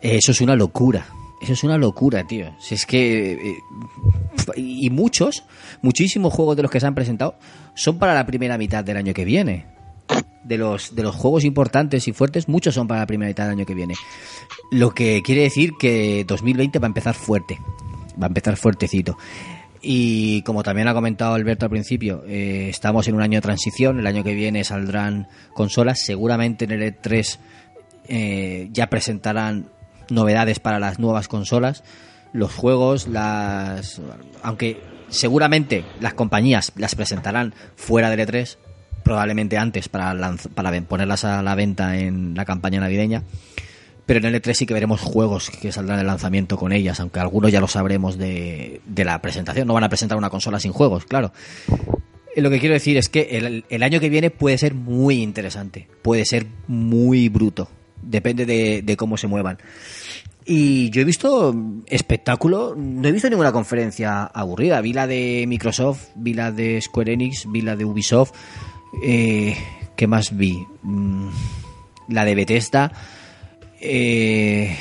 [0.00, 1.06] Eso es una locura.
[1.40, 2.54] Eso es una locura, tío.
[2.58, 3.32] Si es que.
[3.32, 3.56] eh,
[4.56, 5.44] y muchos,
[5.82, 7.36] muchísimos juegos de los que se han presentado
[7.74, 9.66] son para la primera mitad del año que viene.
[10.44, 13.52] De los, de los juegos importantes y fuertes, muchos son para la primera mitad del
[13.52, 13.94] año que viene.
[14.70, 17.58] Lo que quiere decir que 2020 va a empezar fuerte.
[18.20, 19.16] Va a empezar fuertecito.
[19.80, 23.98] Y como también ha comentado Alberto al principio, eh, estamos en un año de transición.
[23.98, 26.04] El año que viene saldrán consolas.
[26.04, 27.38] Seguramente en el E3
[28.08, 29.70] eh, ya presentarán
[30.10, 31.82] novedades para las nuevas consolas,
[32.34, 34.02] los juegos, las
[34.42, 38.58] aunque seguramente las compañías las presentarán fuera del E3,
[39.02, 43.22] probablemente antes para lanz- para ponerlas a la venta en la campaña navideña.
[44.06, 47.20] Pero en el E3 sí que veremos juegos que saldrán de lanzamiento con ellas, aunque
[47.20, 49.66] algunos ya lo sabremos de, de la presentación.
[49.66, 51.32] No van a presentar una consola sin juegos, claro.
[52.36, 55.22] Eh, Lo que quiero decir es que el, el año que viene puede ser muy
[55.22, 57.70] interesante, puede ser muy bruto,
[58.02, 59.56] depende de, de cómo se muevan.
[60.46, 61.54] Y yo he visto
[61.86, 64.80] espectáculo, no he visto ninguna conferencia aburrida.
[64.82, 68.34] Vi la de Microsoft, vi la de Square Enix, vi la de Ubisoft.
[69.02, 69.56] Eh,
[69.96, 70.58] ¿Qué más vi?
[70.82, 71.28] Mm,
[72.08, 72.92] La de Bethesda.
[73.80, 74.76] eh,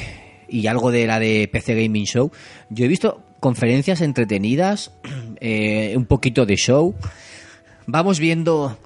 [0.49, 2.31] y algo de la de PC Gaming Show.
[2.69, 4.91] Yo he visto conferencias entretenidas,
[5.41, 6.95] eh, un poquito de show.
[7.87, 8.77] Vamos viendo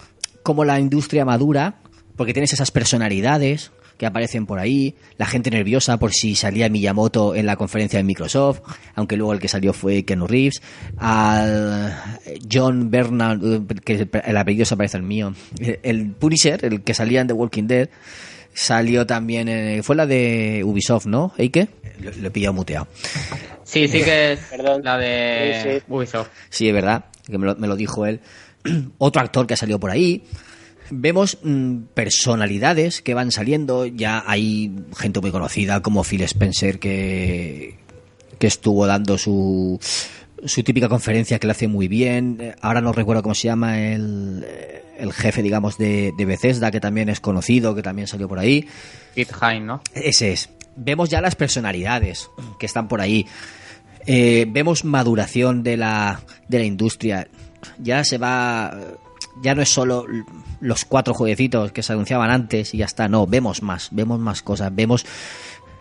[0.44, 1.76] cómo la industria madura,
[2.16, 7.34] porque tienes esas personalidades que aparecen por ahí, la gente nerviosa por si salía Miyamoto
[7.36, 8.62] en la conferencia de Microsoft,
[8.96, 10.62] aunque luego el que salió fue Ken Reeves,
[10.98, 11.94] al
[12.52, 15.34] John Bernard, eh, que el- el apellido se parece al mío,
[15.84, 17.90] el- Punisher, el que salía en The Walking Dead,
[18.54, 21.34] salió también, en- fue la de Ubisoft, ¿no?
[21.38, 21.68] Eike?
[22.00, 22.88] Lo, lo he pillado muteado.
[23.64, 24.40] Sí, sí que es
[24.84, 25.84] la de Sí, sí.
[25.88, 26.28] Ubisoft.
[26.50, 28.20] Sí, es verdad, que me lo, me lo dijo él.
[28.98, 30.24] Otro actor que ha salido por ahí.
[30.90, 33.86] Vemos mm, personalidades que van saliendo.
[33.86, 37.78] Ya hay gente muy conocida como Phil Spencer que,
[38.40, 39.80] que estuvo dando su
[40.46, 42.56] su típica conferencia que le hace muy bien.
[42.62, 46.80] Ahora no recuerdo cómo se llama el, eh, el jefe, digamos, de, de Bethesda, que
[46.80, 48.68] también es conocido, que también salió por ahí.
[49.16, 49.82] Pete Hine, ¿no?
[49.94, 50.50] Ese es.
[50.76, 53.26] Vemos ya las personalidades que están por ahí.
[54.06, 57.28] Eh, vemos maduración de la, de la industria.
[57.80, 58.78] Ya se va.
[59.42, 60.06] Ya no es solo
[60.60, 63.08] los cuatro jueguecitos que se anunciaban antes y ya está.
[63.08, 63.90] No, vemos más.
[63.92, 64.74] Vemos más cosas.
[64.74, 65.06] Vemos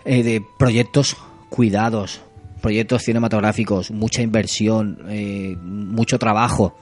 [0.04, 1.16] eh, de proyectos
[1.48, 2.20] cuidados,
[2.60, 6.76] proyectos cinematográficos, mucha inversión, eh, mucho trabajo.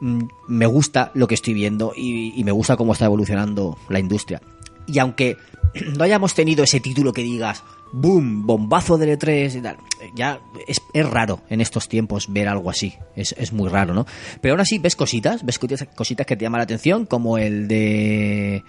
[0.00, 4.40] Mm, Me gusta lo que estoy viendo y me gusta cómo está evolucionando la industria.
[4.86, 5.36] Y aunque
[5.96, 7.62] no hayamos tenido ese título que digas,
[7.92, 9.76] boom, bombazo de E3 y tal,
[10.14, 12.94] ya es, es raro en estos tiempos ver algo así.
[13.16, 14.06] Es, es muy raro, ¿no?
[14.40, 18.62] Pero aún así ves cositas, ves cositas, que te llaman la atención, como el de.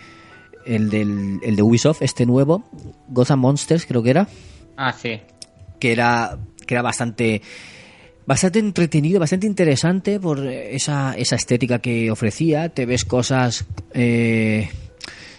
[0.66, 2.64] El, del, el de Ubisoft, este nuevo,
[3.08, 4.28] Gotham Monsters, creo que era
[4.78, 5.20] Ah, sí.
[5.80, 6.38] que era
[6.68, 7.42] que era bastante
[8.28, 12.70] bastante entretenido, bastante interesante por esa, esa estética que ofrecía.
[12.70, 13.66] Te ves cosas,
[13.96, 14.70] eh,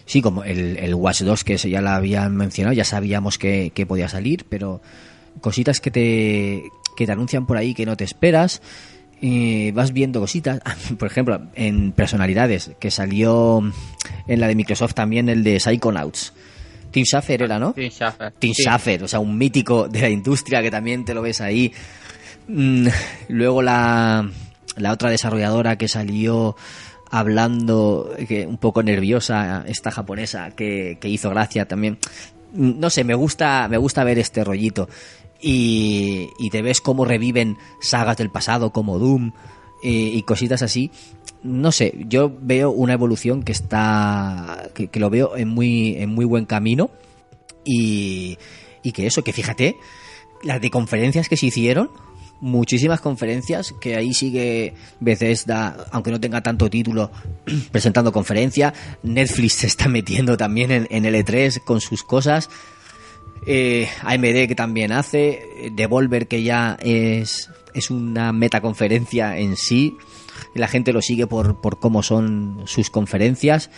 [0.07, 3.87] sí, como el, el Watch 2 que ya la habían mencionado, ya sabíamos que, que
[3.87, 4.81] podía salir, pero
[5.41, 6.63] cositas que te,
[6.97, 8.63] que te anuncian por ahí que no te esperas.
[9.25, 10.61] Eh, vas viendo cositas,
[10.99, 13.63] por ejemplo, en personalidades, que salió
[14.27, 16.33] en la de Microsoft también el de Psychonauts.
[16.91, 17.73] Tim Schafer era, ¿no?
[17.73, 18.33] Tim Schafer.
[18.39, 18.63] Tim Sí.
[18.65, 21.73] Schafer, o sea, un mítico de la industria que también te lo ves ahí.
[22.49, 22.89] Mm,
[23.29, 24.29] Luego la,
[24.77, 26.57] la otra desarrolladora que salió
[27.13, 28.11] hablando,
[28.49, 31.99] un poco nerviosa, esta japonesa, que, que hizo gracia también.
[32.55, 34.89] No sé, me gusta, me gusta ver este rollito.
[35.39, 39.33] Y, y te ves cómo reviven sagas del pasado como Doom
[39.85, 40.91] eh, y cositas así.
[41.43, 46.15] No sé, yo veo una evolución que está, que, que lo veo en muy, en
[46.15, 46.89] muy buen camino
[47.63, 48.39] y,
[48.83, 49.77] y que eso, que fíjate,
[50.43, 51.91] las de conferencias que se hicieron,
[52.43, 57.11] muchísimas conferencias, que ahí sigue Bethesda, aunque no tenga tanto título,
[57.71, 58.75] presentando conferencia,
[59.05, 62.51] Netflix se está metiendo también en, en L3 con sus cosas,
[63.47, 69.97] eh, AMD que también hace, Devolver que ya es, es una metaconferencia en sí,
[70.53, 73.71] la gente lo sigue por, por cómo son sus conferencias,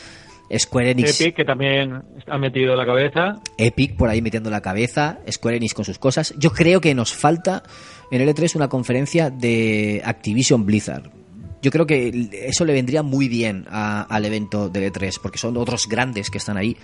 [0.57, 1.21] Square Enix...
[1.21, 3.41] Epic, que también ha metido la cabeza.
[3.59, 6.35] Epic por ahí metiendo la cabeza, Square Enix con sus cosas.
[6.39, 7.63] Yo creo que nos falta
[8.11, 11.11] en el E3 una conferencia de Activision Blizzard.
[11.63, 15.57] Yo creo que eso le vendría muy bien a- al evento del E3, porque son
[15.57, 16.77] otros grandes que están ahí.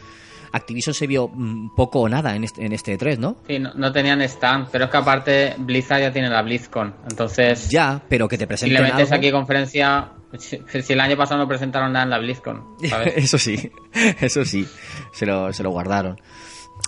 [0.52, 3.36] Activision se vio mm, poco o nada en este, en este E3, ¿no?
[3.46, 7.70] Sí, no, no tenían stand, pero es que aparte Blizzard ya tiene la BlizzCon, entonces...
[7.70, 10.12] Ya, pero que te Si presenten le metes algo- aquí conferencia...
[10.38, 13.14] Si, si el año pasado no presentaron nada en la BlizzCon, ¿sabes?
[13.16, 13.70] eso sí,
[14.20, 14.66] eso sí,
[15.12, 16.20] se lo, se lo guardaron.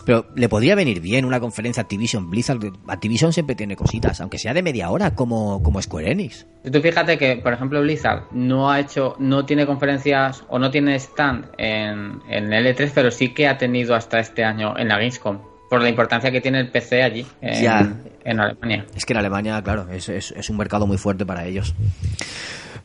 [0.04, 2.58] Pero le podría venir bien una conferencia Activision Blizzard.
[2.88, 6.46] Activision siempre tiene cositas, aunque sea de media hora, como, como Square Enix.
[6.70, 10.96] Tú fíjate que, por ejemplo, Blizzard no ha hecho, no tiene conferencias o no tiene
[10.96, 15.38] stand en, en L3, pero sí que ha tenido hasta este año en la Gamescom,
[15.70, 17.96] por la importancia que tiene el PC allí, en, Ya.
[18.24, 18.84] en Alemania.
[18.96, 21.74] Es que en Alemania, claro, es, es- es un mercado muy fuerte para ellos.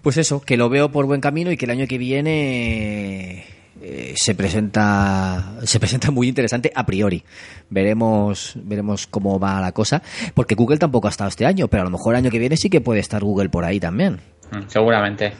[0.03, 3.43] Pues eso, que lo veo por buen camino y que el año que viene
[3.81, 7.23] eh, se presenta se presenta muy interesante a priori.
[7.69, 10.01] Veremos veremos cómo va la cosa,
[10.33, 12.57] porque Google tampoco ha estado este año, pero a lo mejor el año que viene
[12.57, 14.19] sí que puede estar Google por ahí también.
[14.51, 15.33] Mm, Seguramente.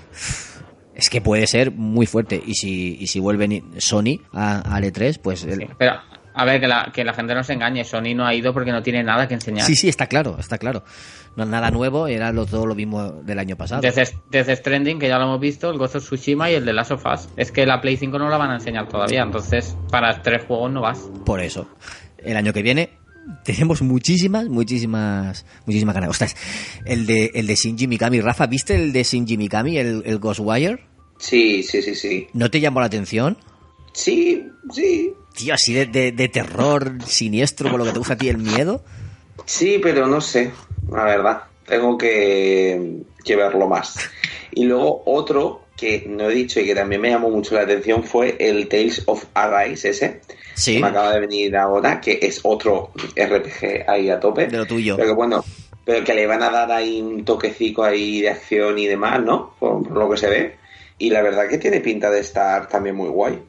[0.95, 5.19] Es que puede ser muy fuerte y si y si vuelven Sony a, a E3,
[5.21, 5.93] pues el- Pero,
[6.33, 8.71] a ver, que la, que la gente no se engañe, Sony no ha ido porque
[8.71, 9.65] no tiene nada que enseñar.
[9.65, 10.83] Sí, sí, está claro, está claro.
[11.37, 13.81] No es nada nuevo, era lo, todo lo mismo del año pasado.
[13.81, 16.73] Desde, desde Stranding, que ya lo hemos visto, el Ghost of Tsushima y el de
[16.73, 17.29] Last of Us.
[17.37, 20.71] Es que la Play 5 no la van a enseñar todavía, entonces para tres juegos
[20.71, 20.97] no vas.
[21.27, 21.69] Por eso.
[22.17, 22.89] El año que viene
[23.43, 26.09] tenemos muchísimas, muchísimas, muchísimas ganas.
[26.09, 26.35] Ostras,
[26.85, 28.19] el de, el de Shinji Mikami.
[28.19, 30.79] Rafa, ¿viste el de Shinji Mikami, el, el Ghostwire?
[31.19, 32.27] Sí, sí, sí, sí.
[32.33, 33.37] ¿No te llamó la atención?
[33.93, 34.43] Sí,
[34.73, 35.13] sí.
[35.35, 38.39] Tío, así de, de, de terror siniestro, con lo que te gusta a ti el
[38.39, 38.83] miedo.
[39.45, 40.51] Sí, pero no sé,
[40.91, 41.43] la verdad.
[41.65, 43.97] Tengo que, que verlo más.
[44.51, 48.03] Y luego otro que no he dicho y que también me llamó mucho la atención
[48.03, 50.21] fue el Tales of Arise ese.
[50.55, 50.75] Sí.
[50.75, 54.47] Que me acaba de venir ahora, que es otro RPG ahí a tope.
[54.47, 54.95] De lo tuyo.
[54.95, 55.45] Pero que bueno,
[55.85, 59.53] pero que le van a dar ahí un toquecico ahí de acción y demás, ¿no?
[59.59, 60.55] Por, por lo que se ve.
[60.97, 63.39] Y la verdad que tiene pinta de estar también muy guay.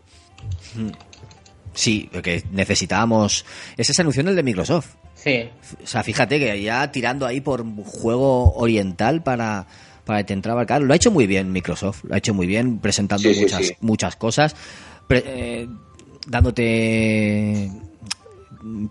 [1.73, 3.44] Sí, porque necesitábamos...
[3.77, 4.97] Ese se anunció en el de Microsoft.
[5.23, 5.49] Sí.
[5.82, 9.66] O sea, fíjate que ya tirando ahí por juego oriental para,
[10.05, 10.81] para intentar abarcar.
[10.82, 13.74] Lo ha hecho muy bien Microsoft, lo ha hecho muy bien, presentando Sí, muchas, sí.
[13.81, 14.55] muchas cosas,
[15.09, 15.69] pre- eh,
[16.27, 17.70] dándote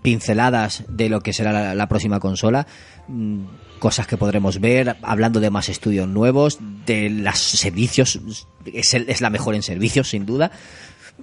[0.02, 2.68] pinceladas de lo que será la, la próxima consola,
[3.08, 3.40] mm,
[3.80, 8.20] cosas que podremos ver, hablando de más estudios nuevos, de los servicios,
[8.66, 10.52] es, el- es la mejor en servicios, sin duda.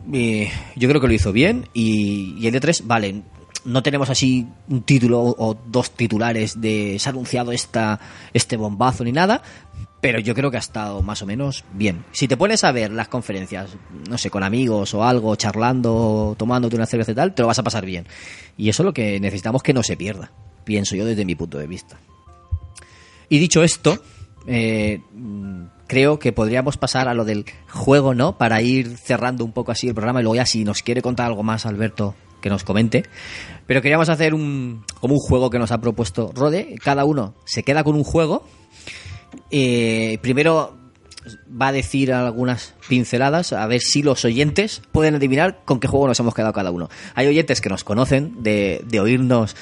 [0.07, 3.23] Yo creo que lo hizo bien y, y el E3, vale,
[3.65, 8.01] no tenemos así un título o dos titulares de se ha anunciado esta,
[8.33, 9.43] este bombazo ni nada,
[10.01, 12.05] pero yo creo que ha estado más o menos bien.
[12.13, 13.71] Si te pones a ver las conferencias,
[14.09, 17.59] no sé, con amigos o algo, charlando, tomándote una cerveza y tal, te lo vas
[17.59, 18.07] a pasar bien.
[18.59, 20.31] Y eso es lo que necesitamos que no se pierda,
[20.65, 21.97] pienso yo desde mi punto de vista.
[23.31, 23.99] Y dicho esto,
[24.47, 25.01] eh,
[25.87, 28.37] creo que podríamos pasar a lo del juego, ¿no?
[28.37, 31.29] Para ir cerrando un poco así el programa y luego ya si nos quiere contar
[31.29, 33.05] algo más, Alberto, que nos comente.
[33.67, 36.77] Pero queríamos hacer un, como un juego que nos ha propuesto Rode.
[36.85, 38.47] Cada uno se queda con un juego.
[39.51, 40.77] Eh, primero
[41.51, 46.07] va a decir algunas pinceladas a ver si los oyentes pueden adivinar con qué juego
[46.07, 46.91] nos hemos quedado cada uno.
[47.15, 49.57] Hay oyentes que nos conocen de, de oírnos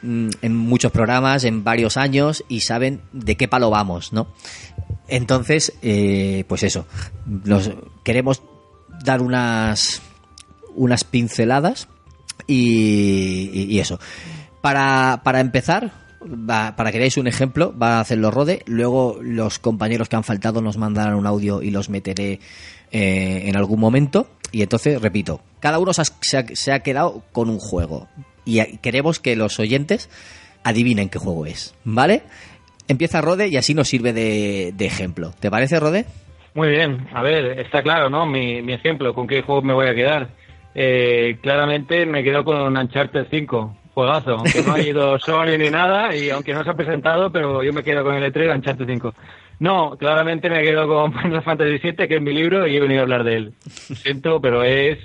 [0.00, 4.28] mm, en muchos programas, en varios años y saben de qué palo vamos, ¿no?
[5.08, 6.86] Entonces, eh, pues eso,
[7.26, 7.70] nos
[8.02, 8.40] queremos
[9.04, 10.00] dar unas
[10.74, 11.86] unas pinceladas
[12.46, 13.98] y, eso.
[14.60, 15.92] Para, para empezar,
[16.22, 18.62] va- para que veáis un ejemplo, va a hacerlo Rode.
[18.66, 22.40] Luego los compañeros que han faltado nos mandarán un audio y los meteré
[22.92, 24.28] eh, en algún momento.
[24.52, 28.08] Y entonces, repito, cada uno se ha, quedado con un juego.
[28.44, 30.08] Y queremos que los oyentes
[30.62, 31.74] adivinen qué juego es.
[31.84, 32.22] ¿Vale?
[32.86, 35.32] Empieza Rode y así nos sirve de, ejemplo.
[35.40, 36.04] ¿Te parece, Rode?
[36.54, 38.26] Muy bien, a ver, está claro, ¿no?
[38.26, 40.28] Mi ejemplo, ¿con qué juego me voy a quedar?
[40.74, 46.14] Eh, claramente me quedo con Uncharted 5, juegazo, aunque no ha ido Sony ni nada,
[46.16, 49.14] y aunque no se ha presentado, pero yo me quedo con el E3 Uncharted 5.
[49.60, 53.00] No, claramente me quedo con Final Fantasy VII, que es mi libro, y he venido
[53.00, 53.52] a hablar de él.
[53.88, 54.98] Lo siento, pero es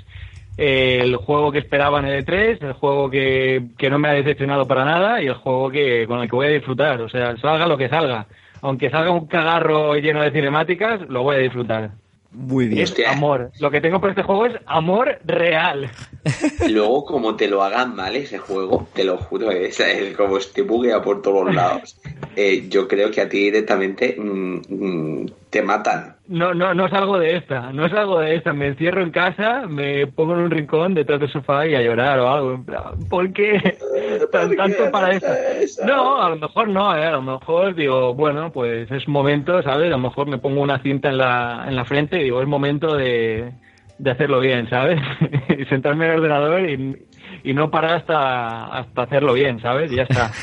[0.58, 4.14] eh, el juego que esperaba en el E3, el juego que, que no me ha
[4.14, 7.00] decepcionado para nada, y el juego que con el que voy a disfrutar.
[7.02, 8.26] O sea, salga lo que salga.
[8.62, 11.92] Aunque salga un cagarro lleno de cinemáticas, lo voy a disfrutar.
[12.32, 13.52] Muy Es amor.
[13.60, 15.90] Lo que tengo por este juego es amor real.
[16.70, 20.62] Luego, como te lo hagan mal ese juego, te lo juro, es, es como este
[20.62, 21.98] buguea por todos lados.
[22.36, 26.16] Eh, yo creo que a ti directamente mm, mm, te matan.
[26.30, 28.54] No, no, no salgo de esta, no salgo de esta.
[28.54, 32.20] Me encierro en casa, me pongo en un rincón detrás del sofá y a llorar
[32.20, 32.54] o algo.
[32.54, 33.78] en plan, ¿Por qué
[34.32, 35.86] tan, tanto para esto?
[35.88, 39.88] No, a lo mejor no, eh, a lo mejor digo, bueno, pues es momento, ¿sabes?
[39.88, 42.48] A lo mejor me pongo una cinta en la, en la frente y digo, es
[42.48, 43.52] momento de,
[43.98, 45.02] de hacerlo bien, ¿sabes?
[45.58, 47.08] y sentarme en el ordenador y,
[47.44, 49.92] y no parar hasta, hasta hacerlo bien, ¿sabes?
[49.92, 50.32] Y ya está.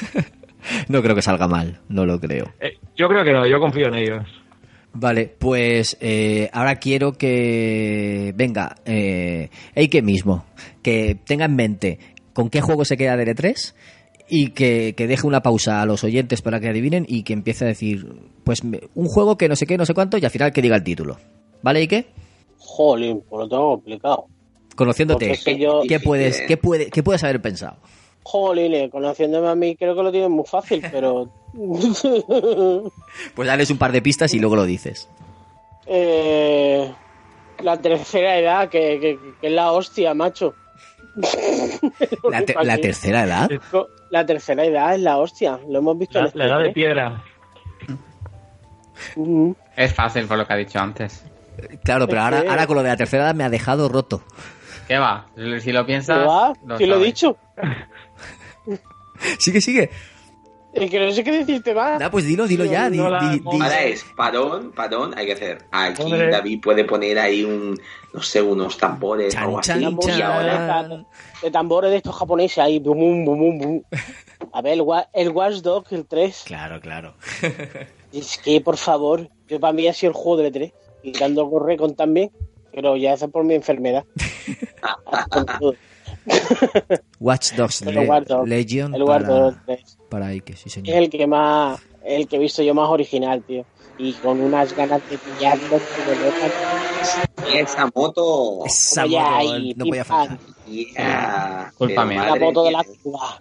[0.89, 2.53] No creo que salga mal, no lo creo.
[2.59, 4.46] Eh, yo creo que no, yo confío en ellos.
[4.99, 10.45] Vale, pues eh, ahora quiero que venga eh, Eike mismo,
[10.83, 11.99] que tenga en mente
[12.33, 13.75] con qué juego se queda de E3
[14.29, 17.65] y que, que deje una pausa a los oyentes para que adivinen y que empiece
[17.65, 18.07] a decir,
[18.43, 20.63] pues me- un juego que no sé qué, no sé cuánto y al final que
[20.63, 21.19] diga el título.
[21.63, 22.07] ¿Vale, Eike?
[22.59, 24.27] Jolín, por lo tengo complicado.
[24.77, 27.77] Conociéndote, Porque es que yo- ¿qué, puedes, qué, puede, ¿qué puedes haber pensado?
[28.23, 31.31] Jolín, conociéndome a mí creo que lo tienes muy fácil, pero...
[33.35, 35.09] Pues dales un par de pistas y luego lo dices.
[35.87, 36.93] eh,
[37.63, 40.55] la tercera edad, que, que- que es la hostia, macho.
[42.31, 43.49] La, te- la tercera edad.
[44.11, 46.75] La tercera edad es la hostia, lo hemos visto La, en la edad de este
[46.75, 47.23] piedra.
[49.77, 51.25] Es fácil por lo que ha dicho antes.
[51.85, 54.23] Claro, pero ahora, ahora con lo de la tercera edad me ha dejado roto.
[54.87, 55.27] ¿Qué va?
[55.61, 56.19] Si lo piensas.
[56.19, 56.53] ¿Qué va?
[56.65, 57.37] lo ¿Quién lo he dicho?
[59.39, 59.91] Sigue, sigue.
[60.79, 62.01] Que no sé qué decirte más.
[62.03, 62.91] Ah, pues dilo, dilo ya.
[62.91, 63.03] di- di-
[63.41, 65.65] di- Ahora es parón, parón, hay que hacer.
[65.73, 66.31] Aquí Hombre.
[66.31, 67.81] David puede poner ahí un,
[68.13, 69.73] no sé, unos tambores o algo así.
[69.81, 70.89] Y ahora,
[71.43, 72.79] de- tambores de estos japoneses ahí.
[72.79, 73.83] Bum, bum, bum, bum, bum.
[74.53, 74.85] A ver, el,
[75.15, 76.43] el Watch Dogs, el 3.
[76.47, 77.15] Claro, claro.
[78.13, 80.73] Es que, por favor, yo para mí ha sido el juego del E3.
[81.03, 82.31] Quitando corre con también,
[82.73, 84.05] pero ya eso por mi enfermedad.
[87.21, 89.99] Watch Dogs Le- Watch Dogs, Legion el Watch para, Dogs 3.
[90.09, 90.97] para Ike, sí Es señor.
[90.97, 93.65] el que más, el que he visto yo más original, tío.
[93.99, 97.57] Y con unas ganas de pillarlo notan.
[97.57, 98.65] esa moto.
[98.67, 100.39] Esa moto, ahí, no podía faltar.
[100.69, 101.73] Yeah.
[101.81, 103.41] La moto de la Cuba.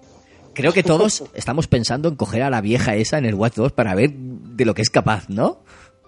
[0.53, 3.73] Creo que todos estamos pensando en coger a la vieja esa en el Watch 2
[3.73, 5.57] para ver de lo que es capaz, ¿no?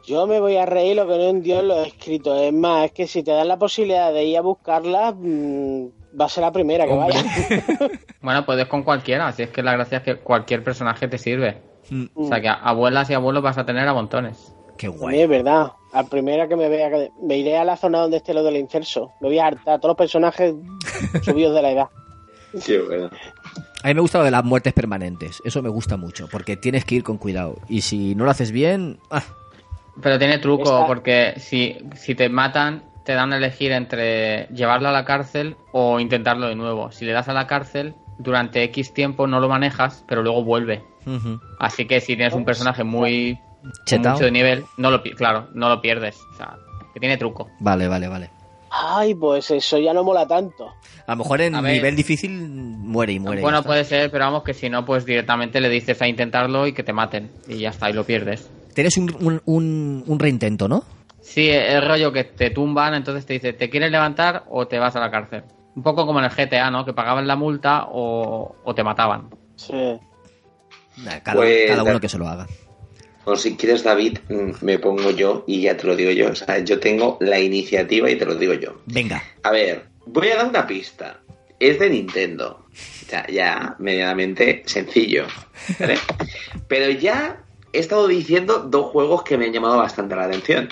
[0.08, 2.34] Yo me voy a reír lo que no en Dios lo he escrito.
[2.36, 5.88] Es más, es que si te dan la posibilidad de ir a buscarla, mm,
[6.20, 7.14] va a ser la primera que Hombre.
[7.14, 7.92] vaya.
[8.22, 9.32] Bueno, puedes con cualquiera.
[9.34, 11.62] Si es que la gracia es que cualquier personaje te sirve.
[11.90, 14.54] Mm, O sea que a- abuelas y abuelos vas a tener a montones.
[14.78, 15.22] Qué A guay.
[15.22, 15.72] es verdad.
[15.94, 18.58] La primera que me vea, que- me iré a la zona donde esté lo del
[18.58, 19.12] incenso.
[19.22, 20.56] Me voy a hartar a todos los personajes
[21.24, 21.88] subidos de la edad.
[22.66, 23.10] Qué bueno.
[23.84, 25.42] A mí me gusta lo de las muertes permanentes.
[25.46, 27.58] Eso me gusta mucho, porque tienes que ir con cuidado.
[27.70, 29.00] Y si no lo haces bien...
[29.12, 29.24] ah,
[30.02, 34.90] Pero tiene truco, Esta- porque si, si te matan, te dan a elegir entre llevarlo
[34.90, 36.92] a la cárcel o intentarlo de nuevo.
[36.92, 40.84] Si le das a la cárcel, durante X tiempo no lo manejas, pero luego vuelve.
[41.60, 43.40] Así que si tienes un personaje muy
[43.86, 44.14] Chetao.
[44.14, 46.20] mucho de nivel, no lo claro, no lo pierdes.
[46.34, 46.58] O sea,
[46.94, 47.50] que tiene truco.
[47.60, 48.30] Vale, vale, vale.
[48.70, 50.74] Ay, pues eso ya no mola tanto.
[51.08, 51.74] A lo mejor en A ver.
[51.76, 53.42] nivel difícil muere y muere.
[53.42, 56.74] bueno, puede ser, pero vamos que si no, pues directamente le dices a intentarlo y
[56.74, 57.32] que te maten.
[57.48, 58.52] Y ya está, y lo pierdes.
[58.78, 60.84] Tienes un, un, un, un reintento, ¿no?
[61.20, 64.96] Sí, el rollo que te tumban, entonces te dice, ¿te quieres levantar o te vas
[64.96, 65.46] a la cárcel?
[65.76, 66.86] Un poco como en el GTA, ¿no?
[66.86, 69.32] Que pagaban la multa o, o te mataban.
[69.56, 69.74] Sí.
[69.74, 72.46] Nah, Cada, Pues, cada uno que se lo haga.
[73.26, 76.30] O si quieres, David, mm, me pongo yo y ya te lo digo yo.
[76.30, 78.80] O sea, yo tengo la iniciativa y te lo digo yo.
[78.86, 79.24] Venga.
[79.42, 81.20] A ver, voy a dar una pista.
[81.60, 82.68] Es de Nintendo.
[82.72, 85.26] O sea, ya medianamente sencillo.
[85.80, 85.98] ¿vale?
[86.68, 87.44] Pero ya
[87.74, 90.70] he estado diciendo dos juegos que me han llamado bastante la atención.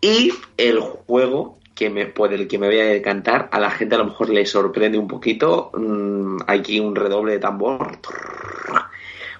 [0.00, 3.94] Y el juego que me, por el que me voy a decantar, a la gente
[3.94, 5.70] a lo mejor le sorprende un poquito.
[5.74, 7.98] mm, aquí un redoble de tambor.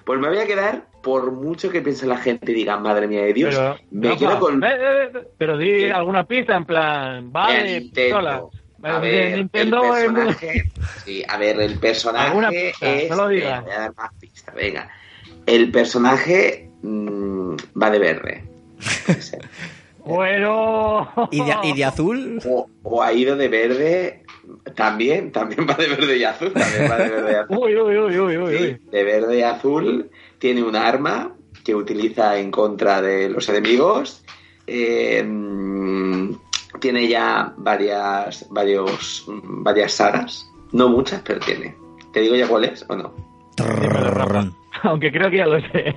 [0.05, 3.23] Pues me voy a quedar, por mucho que piense la gente y diga, madre mía
[3.23, 4.63] de Dios, Pero, me Rafa, quedo con...
[4.63, 5.91] eh, eh, eh, pero di ¿Qué?
[5.91, 8.51] alguna pista en plan, vale, Nintendo.
[8.81, 8.93] pistola.
[8.95, 10.67] A De ver, Nintendo el es muy- personaje,
[11.03, 13.09] sí, a ver, el personaje Alguna pista, es...
[13.09, 13.59] no lo digas.
[13.59, 14.11] eh, voy a dar más
[14.55, 14.89] venga.
[15.47, 18.43] El personaje mm, va de verde.
[19.05, 19.49] puede ser.
[20.05, 21.09] Bueno.
[21.31, 22.39] ¿Y de, y de azul?
[22.45, 24.23] O, o ha ido de verde
[24.75, 27.57] también, también va de verde y azul, también va de verde y azul.
[27.57, 28.81] Uy, uy, uy, uy, uy, Sí, uy.
[28.91, 30.09] de verde y azul,
[30.39, 31.33] tiene un arma
[31.65, 34.23] que utiliza en contra de los enemigos.
[34.67, 36.31] eh, mm,
[36.79, 41.75] tiene ya varias, varios, mm, varias sagas, no muchas, pero tiene.
[42.13, 43.13] ¿Te digo ya cuál es o no?
[43.57, 44.49] Dímelo, Rafa.
[44.83, 45.95] Aunque creo que ya lo sé.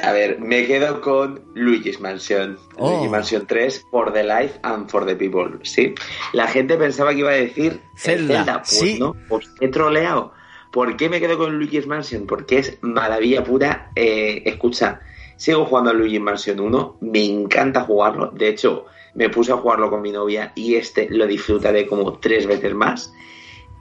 [0.00, 2.58] A ver, me quedo con Luigi's Mansion.
[2.76, 2.90] Oh.
[2.90, 5.60] Luigi's Mansion 3, For the Life and for the People.
[5.62, 5.94] Sí.
[6.32, 7.72] La gente pensaba que iba a decir
[8.04, 8.98] el Zelda, Pues sí.
[8.98, 10.32] no, os he troleado.
[10.72, 12.26] ¿Por qué me quedo con Luigi's Mansion?
[12.26, 13.90] Porque es maravilla pura.
[13.94, 15.00] Eh, escucha,
[15.36, 16.98] sigo jugando a Luigi's Mansion 1.
[17.02, 18.30] Me encanta jugarlo.
[18.32, 22.46] De hecho, me puse a jugarlo con mi novia y este lo disfrutaré como tres
[22.46, 23.12] veces más.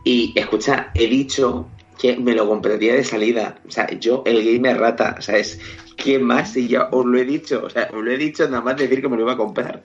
[0.03, 1.67] Y escucha, he dicho
[1.99, 3.59] que me lo compraría de salida.
[3.67, 5.59] O sea, yo, el gamer rata, ¿sabes?
[5.95, 6.53] ¿Qué más?
[6.53, 7.63] Si ya os lo he dicho.
[7.63, 9.83] O sea, os lo he dicho nada más decir que me lo iba a comprar.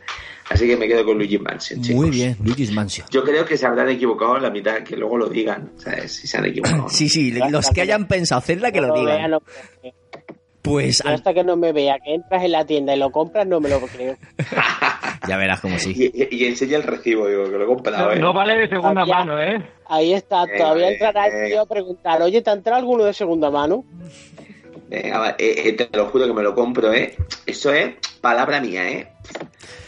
[0.49, 2.01] Así que me quedo con Luigi Mansion, chicos.
[2.01, 3.07] Muy bien, Luigi's Mansion.
[3.11, 6.13] Yo creo que se habrán equivocado en la mitad, que luego lo digan, ¿sabes?
[6.13, 6.89] Si se han equivocado.
[6.97, 9.33] Sí, sí, los que hayan pensado Zelda que lo digan.
[10.67, 13.47] Pues al- hasta que no me vea que entras en la tienda y lo compras,
[13.47, 14.17] no me lo creo.
[15.29, 15.93] ya verás como sí.
[15.97, 18.19] Y, y- y enseña el recibo, digo, que lo he comprado, No, ¿eh?
[18.19, 19.65] no vale de segunda mano, ¿eh?
[19.89, 21.47] Ahí está, Eh, todavía eh, entrará el eh.
[21.51, 23.85] tío a preguntar, oye, ¿te ha entrado alguno de segunda mano?
[24.89, 27.17] Venga, eh, te lo juro que me lo compro, ¿eh?
[27.45, 29.09] Eso es palabra mía, ¿eh?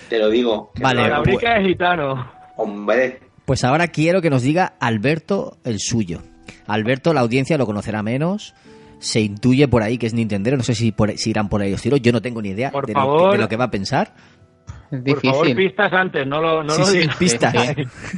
[0.08, 0.72] Te lo digo.
[0.80, 2.30] Vale, La brica es gitano.
[2.56, 6.22] Hombre, Pues ahora quiero que nos diga Alberto el suyo.
[6.66, 8.54] Alberto, la audiencia lo conocerá menos.
[9.00, 10.56] Se intuye por ahí que es Nintendero.
[10.56, 12.00] No sé si, por- si irán por ahí los tiros.
[12.00, 13.32] Yo no tengo ni idea Por de lo, que, favor.
[13.32, 14.12] de lo que va a pensar.
[14.90, 15.56] Es Por favor, difícil.
[15.68, 17.16] pistas antes, no lo, no Sí, lo sí, digas.
[17.16, 17.54] pistas.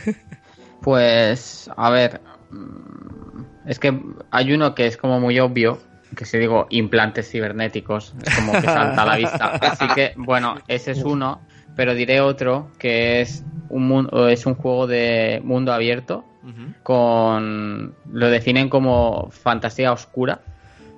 [0.05, 0.13] Sí,
[0.83, 2.21] Pues, a ver.
[2.51, 4.01] mm, Es que
[4.31, 5.79] hay uno que es como muy obvio,
[6.17, 9.47] que si digo implantes cibernéticos, es como que salta a la vista.
[9.61, 11.43] Así que, bueno, ese es uno,
[11.77, 16.25] pero diré otro que es un, mun- o es un juego de mundo abierto
[16.83, 17.95] con.
[18.11, 20.41] Lo definen como fantasía oscura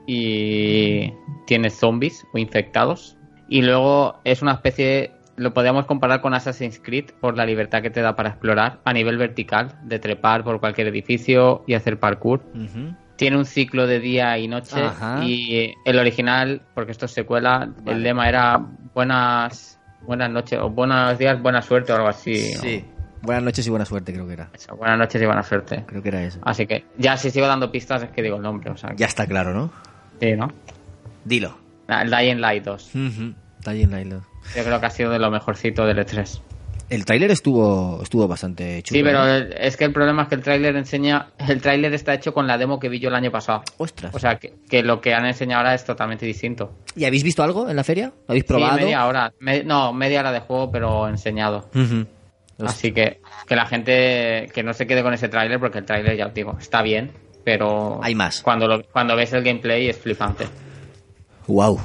[0.06, 1.12] y
[1.46, 3.16] tiene zombies o infectados.
[3.48, 5.12] Y luego es una especie.
[5.36, 8.92] Lo podríamos comparar con Assassin's Creed por la libertad que te da para explorar a
[8.92, 12.42] nivel vertical, de trepar por cualquier edificio y hacer parkour.
[13.16, 15.22] Tiene un ciclo de día y noche Ajá.
[15.24, 17.92] y el original, porque esto es secuela, Vale.
[17.96, 18.60] el lema era
[18.94, 22.52] buenas buenas noches o buenos días, buena suerte o algo así.
[23.22, 24.50] Buenas noches y buena suerte, creo que era.
[24.52, 25.84] Eso, buenas noches y buena suerte.
[25.86, 26.40] Creo que era eso.
[26.42, 28.96] Así que ya si sigo dando pistas es que digo el nombre, o sea, que-
[28.96, 29.70] Ya está claro, ¿no?
[30.22, 30.48] Sí, ¿no?
[31.24, 31.56] Dilo.
[31.88, 32.90] El Dying Light 2.
[32.94, 33.34] Ujú.
[33.58, 34.20] Está ahí en la isla.
[34.56, 36.40] Yo creo que ha sido de lo mejorcito del E3.
[36.90, 38.98] El tráiler estuvo, estuvo bastante chulo.
[38.98, 39.48] Sí, pero ¿eh?
[39.58, 41.28] es que el problema es que el tráiler enseña...
[41.38, 43.62] El tráiler está hecho con la demo que vi yo el año pasado.
[43.78, 44.14] Ostras.
[44.14, 46.72] O sea, que, que lo que han enseñado ahora es totalmente distinto.
[46.94, 48.06] ¿Y habéis visto algo en la feria?
[48.08, 48.76] ¿Lo habéis probado?
[48.78, 49.32] Sí, media hora.
[49.40, 51.70] Me- no, media hora de juego, pero enseñado.
[52.62, 56.16] Así que que la gente que no se quede con ese tráiler, porque el tráiler,
[56.16, 57.10] ya os digo, está bien,
[57.44, 58.00] pero...
[58.02, 58.42] Hay más.
[58.42, 60.46] Cuando, lo- cuando ves el gameplay es flipante.
[61.46, 61.78] Wow.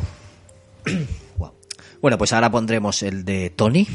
[1.38, 1.54] Guau.
[2.02, 3.88] Bueno, pues ahora pondremos el de Tony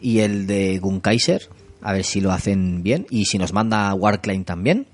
[0.00, 1.48] y el de Gunkaiser.
[1.82, 3.06] A ver si lo hacen bien.
[3.10, 4.86] Y si nos manda Warclaim también.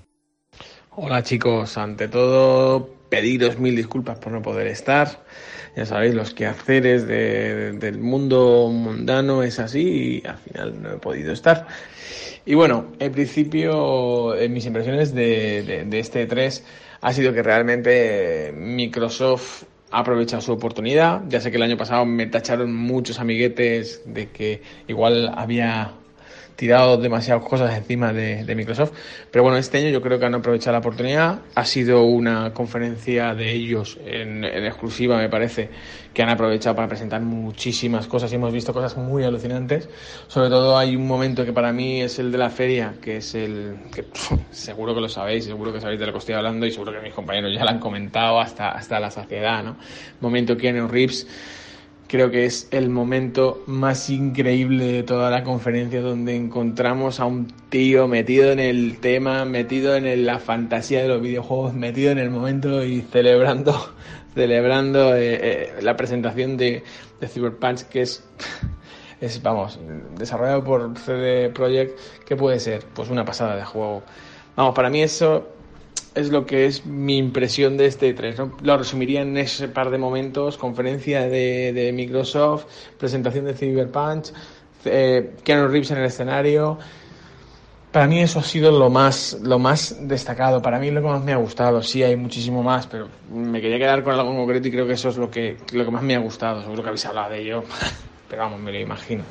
[0.91, 5.23] Hola chicos, ante todo pediros mil disculpas por no poder estar.
[5.77, 10.97] Ya sabéis, los quehaceres de- del mundo mundano es así y al final no he
[10.97, 11.67] podido estar.
[12.47, 16.65] Y bueno, en principio, mis impresiones de este 3
[17.01, 21.21] ha sido que realmente Microsoft ha aprovechado su oportunidad.
[21.29, 25.93] Ya sé que el año pasado me tacharon muchos amiguetes de que igual había
[26.55, 28.91] tirado demasiadas cosas encima de, de Microsoft.
[29.31, 31.39] Pero bueno, este año yo creo que han aprovechado la oportunidad.
[31.55, 35.69] Ha sido una conferencia de ellos en, en exclusiva, me parece,
[36.13, 39.87] que han aprovechado para presentar muchísimas cosas y hemos visto cosas muy alucinantes.
[40.27, 43.35] Sobre todo hay un momento que para mí es el de la feria, que es
[43.35, 46.65] el que pf, seguro que lo sabéis, seguro que sabéis de lo que estoy hablando
[46.65, 49.77] y seguro que mis compañeros ya lo han comentado hasta, hasta la saciedad, ¿no?
[50.19, 51.27] Momento Keanu Reeves
[52.07, 57.47] creo que es el momento más increíble de toda la conferencia donde encontramos a un
[57.69, 62.29] tío metido en el tema, metido en la fantasía de los videojuegos, metido en el
[62.29, 63.93] momento y celebrando
[64.33, 66.83] celebrando eh, eh, la presentación de,
[67.19, 68.23] de Cyberpunk que es
[69.21, 69.79] es vamos
[70.17, 74.03] desarrollado por CD Projekt que puede ser pues una pasada de juego.
[74.55, 75.56] Vamos para mí eso
[76.17, 78.39] es lo que es mi impresión de este 3.
[78.39, 78.57] ¿no?
[78.61, 82.65] Lo resumiría en ese par de momentos, conferencia de, de Microsoft,
[82.97, 84.27] presentación de Cyberpunk,
[84.85, 86.77] eh, Keanu Reeves en el escenario.
[87.91, 91.23] Para mí eso ha sido lo más, lo más destacado, para mí lo que más
[91.23, 91.81] me ha gustado.
[91.81, 94.93] Sí, hay muchísimo más, pero me quería quedar con algo en concreto y creo que
[94.93, 96.61] eso es lo que, lo que más me ha gustado.
[96.61, 97.63] Seguro que habéis hablado de ello,
[98.29, 99.23] pero vamos, me lo imagino.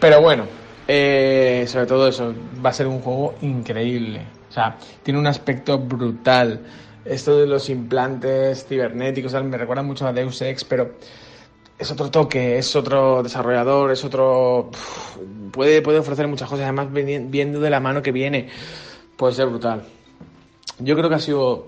[0.00, 0.44] Pero bueno,
[0.86, 2.34] eh, sobre todo eso,
[2.64, 4.20] va a ser un juego increíble.
[4.54, 6.60] O sea, tiene un aspecto brutal.
[7.04, 10.92] Esto de los implantes cibernéticos me recuerda mucho a Deus Ex, pero
[11.76, 14.70] es otro toque, es otro desarrollador, es otro...
[15.50, 18.48] puede, puede ofrecer muchas cosas, además viendo de la mano que viene,
[19.16, 19.82] puede ser brutal.
[20.78, 21.66] Yo creo que ha sido,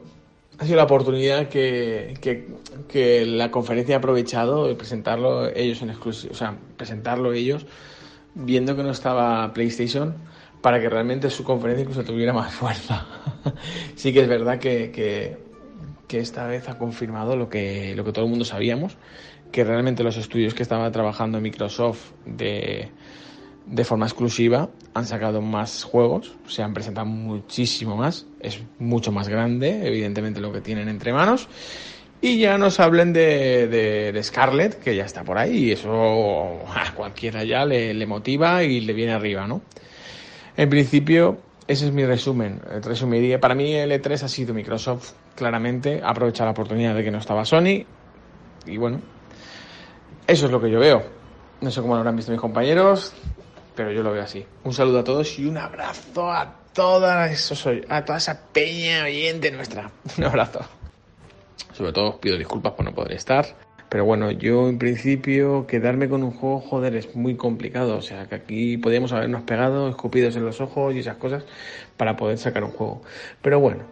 [0.56, 2.46] ha sido la oportunidad que, que,
[2.86, 7.66] que la conferencia ha aprovechado de presentarlo ellos en exclusivo, o sea, presentarlo ellos
[8.36, 10.14] viendo que no estaba PlayStation
[10.66, 13.06] para que realmente su conferencia incluso tuviera más fuerza.
[13.94, 14.90] sí que es verdad que,
[16.08, 18.96] que, esta vez ha confirmado lo que, lo que todo el mundo sabíamos,
[19.52, 22.90] que realmente los estudios que estaba trabajando Microsoft de,
[23.64, 29.28] de forma exclusiva han sacado más juegos, se han presentado muchísimo más, es mucho más
[29.28, 31.48] grande, evidentemente, lo que tienen entre manos.
[32.20, 36.58] Y ya nos hablen de, de, de Scarlett, que ya está por ahí, y eso
[36.74, 39.62] a cualquiera ya le, le motiva y le viene arriba, ¿no?
[40.56, 42.60] En principio, ese es mi resumen.
[42.82, 47.10] Resumiría, para mí el E3 ha sido Microsoft, claramente, ha aprovechado la oportunidad de que
[47.10, 47.84] no estaba Sony,
[48.66, 49.00] y bueno,
[50.26, 51.02] eso es lo que yo veo.
[51.60, 53.14] No sé cómo lo habrán visto mis compañeros,
[53.74, 54.44] pero yo lo veo así.
[54.64, 57.24] Un saludo a todos y un abrazo a toda,
[57.88, 59.90] a toda esa peña oyente nuestra.
[60.18, 60.60] Un abrazo.
[61.72, 63.46] Sobre todo pido disculpas por no poder estar.
[63.88, 67.96] Pero bueno, yo en principio quedarme con un juego, joder, es muy complicado.
[67.96, 71.44] O sea, que aquí podíamos habernos pegado, escupidos en los ojos y esas cosas
[71.96, 73.02] para poder sacar un juego.
[73.42, 73.84] Pero bueno,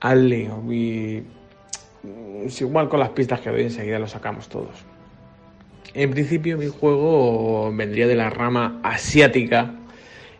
[0.00, 0.62] al lío.
[0.70, 1.22] Y
[2.60, 4.84] igual con las pistas que doy enseguida lo sacamos todos.
[5.94, 9.74] En principio mi juego vendría de la rama asiática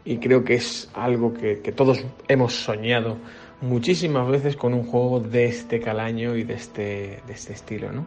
[0.04, 3.16] y creo que es algo que, que todos hemos soñado
[3.60, 8.06] muchísimas veces con un juego de este calaño y de este, de este estilo, ¿no?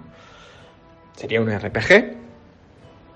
[1.15, 2.15] Sería un RPG,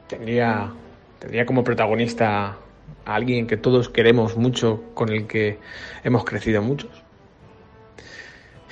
[0.08, 0.72] tendría,
[1.20, 2.58] tendría como protagonista
[3.06, 5.58] a alguien que todos queremos mucho, con el que
[6.04, 6.92] hemos crecido muchos.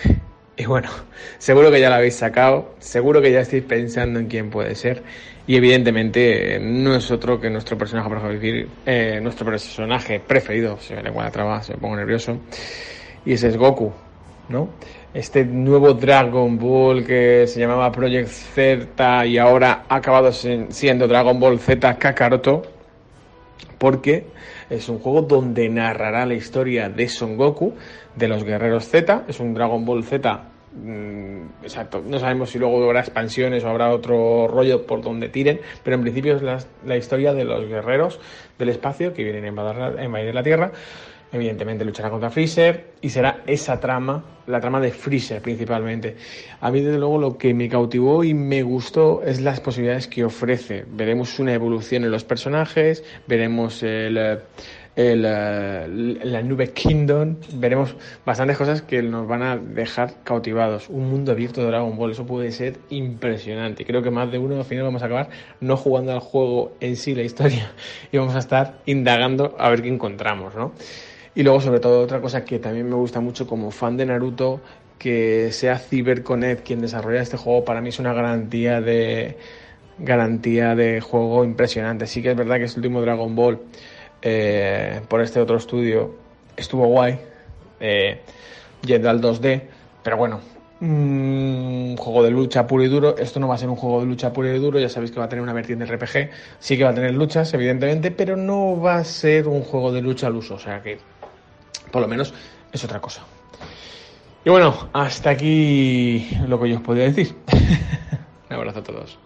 [0.55, 0.87] Y bueno,
[1.39, 5.01] seguro que ya lo habéis sacado, seguro que ya estáis pensando en quién puede ser.
[5.47, 11.01] Y evidentemente no es otro que nuestro personaje preferido, eh, nuestro personaje preferido, se me
[11.01, 12.37] lengua la traba, se me pongo nervioso,
[13.25, 13.91] y ese es Goku,
[14.47, 14.69] ¿no?
[15.13, 21.39] Este nuevo Dragon Ball que se llamaba Project Z y ahora ha acabado siendo Dragon
[21.39, 22.63] Ball Z Kakaroto,
[23.77, 24.25] porque
[24.71, 27.75] es un juego donde narrará la historia de Son Goku,
[28.15, 30.45] de los guerreros Z, es un Dragon Ball Z.
[30.83, 35.61] mm, Exacto, no sabemos si luego habrá expansiones o habrá otro rollo por donde tiren,
[35.83, 36.57] pero en principio es la,
[36.87, 38.19] la historia de los guerreros
[38.57, 40.71] del espacio que vienen a invadir la Tierra.
[41.33, 46.15] Evidentemente luchará contra Freezer y será esa trama, la trama de Freezer principalmente.
[46.61, 50.23] A mí desde luego lo que me cautivó y me gustó es las posibilidades que
[50.23, 50.85] ofrece.
[50.87, 54.15] Veremos una evolución en los personajes, veremos el,
[54.95, 60.87] eh, la nube Kingdom, veremos bastantes cosas que nos van a dejar cautivados.
[60.87, 63.85] Un mundo abierto de Dragon Ball, eso puede ser impresionante.
[63.85, 65.29] Creo que más de uno al final vamos a acabar
[65.61, 67.71] no jugando al juego en sí, la historia,
[68.11, 70.73] y vamos a estar indagando a ver qué encontramos, ¿no?
[71.35, 74.61] Y luego, sobre todo, otra cosa que también me gusta mucho como fan de Naruto,
[74.99, 79.37] que sea CyberConnect quien desarrolla este juego, para mí es una garantía de
[79.97, 82.07] garantía de juego impresionante.
[82.07, 83.59] Sí que es verdad que este último Dragon Ball
[84.21, 86.15] eh, por este otro estudio
[86.55, 87.19] estuvo guay,
[87.79, 88.21] eh,
[88.81, 89.61] yendo al 2D,
[90.03, 90.39] pero bueno,
[90.81, 93.17] un juego de lucha puro y duro.
[93.17, 95.19] Esto no va a ser un juego de lucha puro y duro, ya sabéis que
[95.19, 96.29] va a tener una vertiente RPG,
[96.59, 100.01] sí que va a tener luchas, evidentemente, pero no va a ser un juego de
[100.01, 100.97] lucha al uso, o sea que
[101.91, 102.33] por lo menos
[102.71, 103.23] es otra cosa.
[104.45, 107.35] Y bueno, hasta aquí lo que yo os podía decir.
[108.49, 109.17] un abrazo a todos.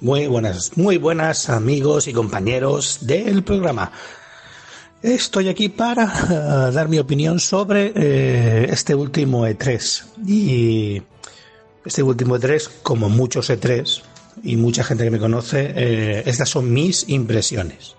[0.00, 3.92] Muy buenas, muy buenas amigos y compañeros del programa.
[5.02, 10.04] Estoy aquí para eh, dar mi opinión sobre eh, este último E3.
[10.26, 11.02] Y
[11.84, 14.02] este último E3, como muchos E3
[14.42, 17.94] y mucha gente que me conoce, eh, estas son mis impresiones.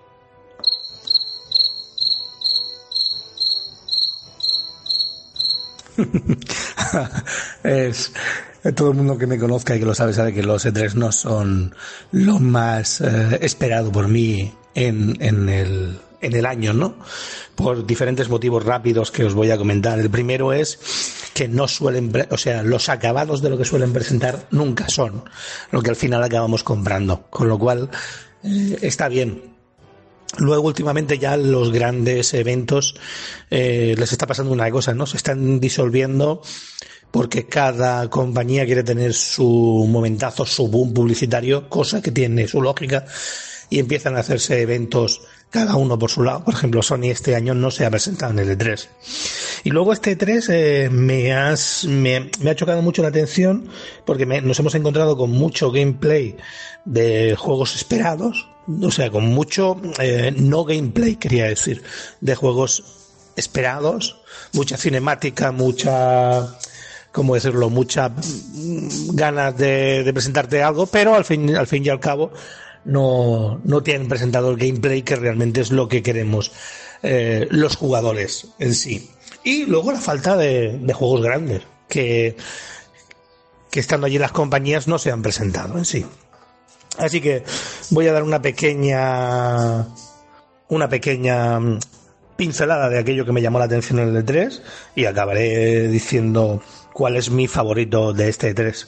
[7.63, 8.11] es
[8.75, 11.11] todo el mundo que me conozca y que lo sabe sabe que los E3 no
[11.11, 11.73] son
[12.11, 16.95] lo más eh, esperado por mí en, en, el, en el año, ¿no?
[17.55, 19.99] Por diferentes motivos rápidos que os voy a comentar.
[19.99, 20.79] El primero es
[21.33, 25.23] que no suelen, o sea, los acabados de lo que suelen presentar nunca son
[25.71, 27.23] lo que al final acabamos comprando.
[27.29, 27.89] Con lo cual,
[28.43, 29.50] eh, está bien.
[30.37, 32.95] Luego, últimamente, ya los grandes eventos
[33.49, 35.05] eh, les está pasando una cosa, ¿no?
[35.05, 36.41] Se están disolviendo
[37.11, 43.05] porque cada compañía quiere tener su momentazo, su boom publicitario, cosa que tiene su lógica,
[43.69, 45.21] y empiezan a hacerse eventos
[45.51, 46.43] cada uno por su lado.
[46.43, 48.87] Por ejemplo, Sony este año no se ha presentado en el E3.
[49.65, 53.69] Y luego este E3 eh, me, has, me, ha chocado mucho la atención
[54.05, 56.37] porque me, nos hemos encontrado con mucho gameplay
[56.85, 58.47] de juegos esperados,
[58.81, 61.83] o sea, con mucho eh, no gameplay, quería decir,
[62.21, 62.83] de juegos
[63.35, 64.21] esperados,
[64.53, 66.57] mucha cinemática, mucha
[67.11, 67.69] ¿cómo decirlo?
[67.69, 68.11] Muchas
[69.13, 72.31] ganas de, de, presentarte algo, pero al fin, al fin y al cabo
[72.85, 76.51] no, no tienen presentado el gameplay que realmente es lo que queremos
[77.03, 79.09] eh, los jugadores en sí.
[79.43, 82.35] Y luego la falta de, de juegos grandes, que,
[83.69, 86.05] que estando allí las compañías no se han presentado en sí.
[86.97, 87.43] Así que
[87.89, 89.87] voy a dar una pequeña
[90.67, 91.59] una pequeña
[92.37, 94.61] pincelada de aquello que me llamó la atención en el E3
[94.95, 96.61] y acabaré diciendo
[96.93, 98.87] cuál es mi favorito de este E3.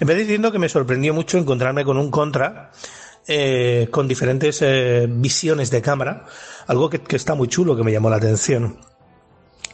[0.00, 2.72] Empecé diciendo que me sorprendió mucho encontrarme con un contra
[3.30, 6.24] eh, con diferentes eh, visiones de cámara,
[6.66, 8.78] algo que, está muy chulo, que me llamó la atención.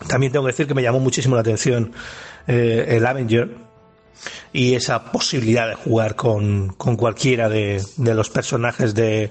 [0.09, 1.93] También tengo que decir que me llamó muchísimo la atención
[2.49, 3.57] eh, el Avenger
[4.53, 9.31] y esa posibilidad de jugar con, con cualquiera de, de los personajes de,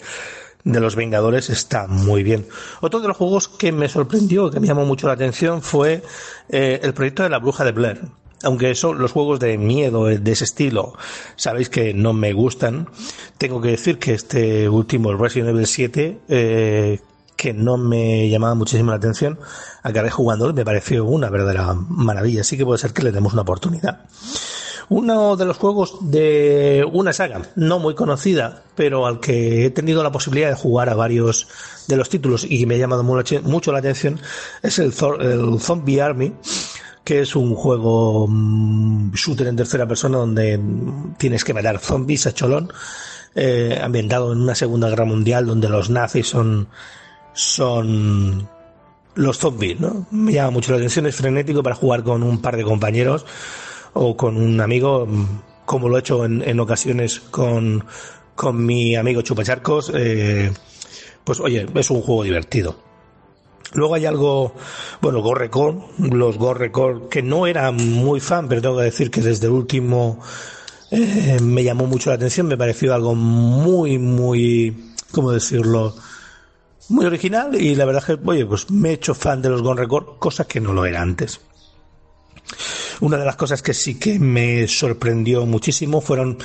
[0.64, 2.48] de los Vengadores está muy bien.
[2.80, 6.02] Otro de los juegos que me sorprendió, que me llamó mucho la atención, fue
[6.48, 8.02] el proyecto de la Bruja de Blair.
[8.44, 10.94] Aunque eso, los juegos de miedo de ese estilo,
[11.36, 12.90] sabéis que no me gustan,
[13.38, 17.00] tengo que decir que este último, Resident Evil 7, eh,
[17.36, 19.40] que no me llamaba muchísimo la atención,
[19.82, 22.42] acabé jugándolo me pareció una verdadera maravilla.
[22.42, 24.02] Así que puede ser que le demos una oportunidad
[24.90, 30.04] uno de los juegos de una saga no muy conocida, pero al que he tenido
[30.04, 31.48] la posibilidad de jugar a varios
[31.88, 34.20] de los títulos y que me ha llamado mucho la atención,
[34.62, 36.34] es el, el Zombie Army,
[37.04, 40.60] que es un juego mm, shooter en tercera persona donde
[41.18, 42.72] tienes que matar zombies a cholón,
[43.36, 46.68] eh, ambientado en una Segunda Guerra Mundial donde los nazis son
[47.34, 48.48] son
[49.16, 50.06] los zombies, ¿no?
[50.12, 53.26] Me llama mucho la atención, es frenético para jugar con un par de compañeros
[53.94, 55.08] o con un amigo,
[55.66, 57.86] como lo he hecho en, en ocasiones con,
[58.36, 60.52] con mi amigo Chupacharcos, eh,
[61.24, 62.93] pues oye, es un juego divertido.
[63.74, 64.54] Luego hay algo,
[65.02, 69.48] bueno, Gorrecord, los Gorrecord, que no era muy fan, pero tengo que decir que desde
[69.48, 70.20] el último
[70.92, 75.96] eh, me llamó mucho la atención, me pareció algo muy, muy, ¿cómo decirlo?
[76.90, 79.64] Muy original y la verdad es que, oye, pues me he hecho fan de los
[79.64, 81.40] Gorrecord, cosa que no lo era antes.
[83.02, 86.38] Una de las cosas que sí que me sorprendió muchísimo fueron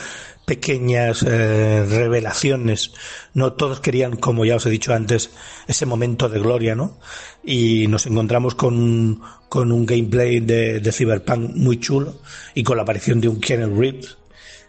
[0.48, 2.92] pequeñas eh, revelaciones.
[3.34, 5.30] No todos querían, como ya os he dicho antes,
[5.66, 6.98] ese momento de gloria, ¿no?
[7.44, 9.20] Y nos encontramos con,
[9.50, 12.16] con un gameplay de, de Cyberpunk muy chulo
[12.54, 14.16] y con la aparición de un Keanu Reeves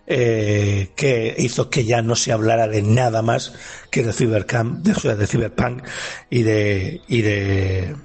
[0.05, 3.53] eh, que hizo que ya no se hablara de nada más
[3.89, 5.83] que de Cyberpunk, de, Cyberpunk
[6.29, 7.95] y de y de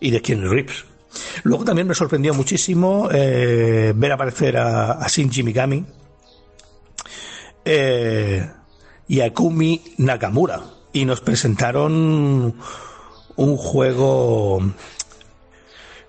[0.00, 0.86] y de Keanu Reeves.
[1.44, 5.84] Luego también me sorprendió muchísimo eh, ver aparecer a, a Shinji Mikami
[7.64, 8.50] eh,
[9.08, 10.62] y a Kumi Nakamura,
[10.92, 12.54] y nos presentaron
[13.36, 14.60] un juego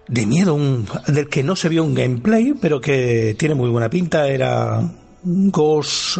[0.07, 3.89] de miedo, un, del que no se vio un gameplay, pero que tiene muy buena
[3.89, 4.27] pinta.
[4.27, 4.81] Era
[5.23, 6.17] Ghost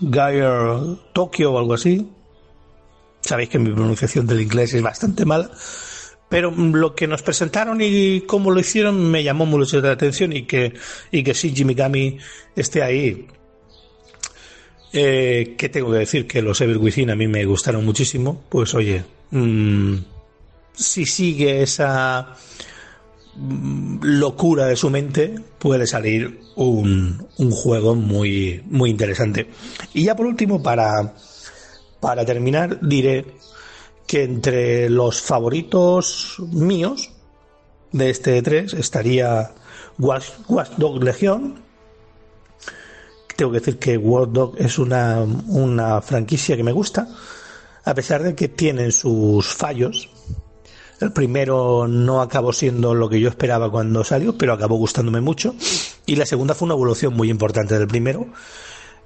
[0.00, 0.80] Gear
[1.12, 2.08] Tokyo o algo así.
[3.20, 5.50] Sabéis que mi pronunciación del inglés es bastante mala.
[6.28, 10.46] Pero lo que nos presentaron y cómo lo hicieron me llamó mucho la atención y
[10.46, 10.72] que,
[11.10, 12.18] y que Shinji Mikami
[12.56, 13.26] esté ahí.
[14.92, 16.26] Eh, ¿Qué tengo que decir?
[16.26, 18.42] Que los Evil Within a mí me gustaron muchísimo.
[18.48, 19.96] Pues oye, mm,
[20.74, 22.34] si sigue esa
[23.36, 29.48] mm, locura de su mente, puede salir un, un juego muy, muy interesante.
[29.94, 31.14] Y ya por último, para,
[32.00, 33.24] para terminar, diré
[34.06, 37.10] que entre los favoritos míos
[37.92, 39.52] de este 3 estaría
[39.98, 41.62] Watch, Watch Dog Legion.
[43.42, 47.08] Tengo que decir que Watch Dog es una, una franquicia que me gusta,
[47.84, 50.08] a pesar de que tienen sus fallos.
[51.00, 55.56] El primero no acabó siendo lo que yo esperaba cuando salió, pero acabó gustándome mucho.
[56.06, 58.28] Y la segunda fue una evolución muy importante del primero,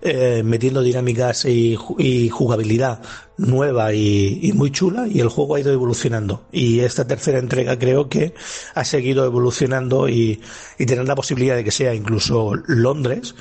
[0.02, 3.00] eh, metiendo dinámicas y, ju- y jugabilidad
[3.38, 8.08] nueva y, muy chula y el juego ha ido evolucionando y esta tercera entrega creo
[8.10, 8.34] que
[8.74, 10.40] ha seguido evolucionando y
[10.78, 13.34] tener la posibilidad de que sea incluso Londres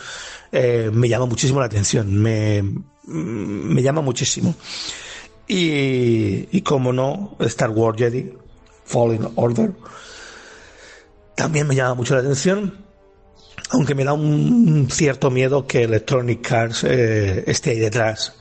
[0.55, 2.63] eh, me llama muchísimo la atención me,
[3.05, 4.55] me llama muchísimo
[5.47, 8.33] y, y como no Star Wars Jedi
[8.85, 9.73] Fallen Order
[11.35, 12.85] también me llama mucho la atención
[13.71, 18.33] aunque me da un cierto miedo que Electronic Arts eh, esté ahí detrás.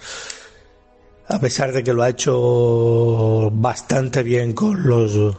[1.29, 5.37] A pesar de que lo ha hecho bastante bien con los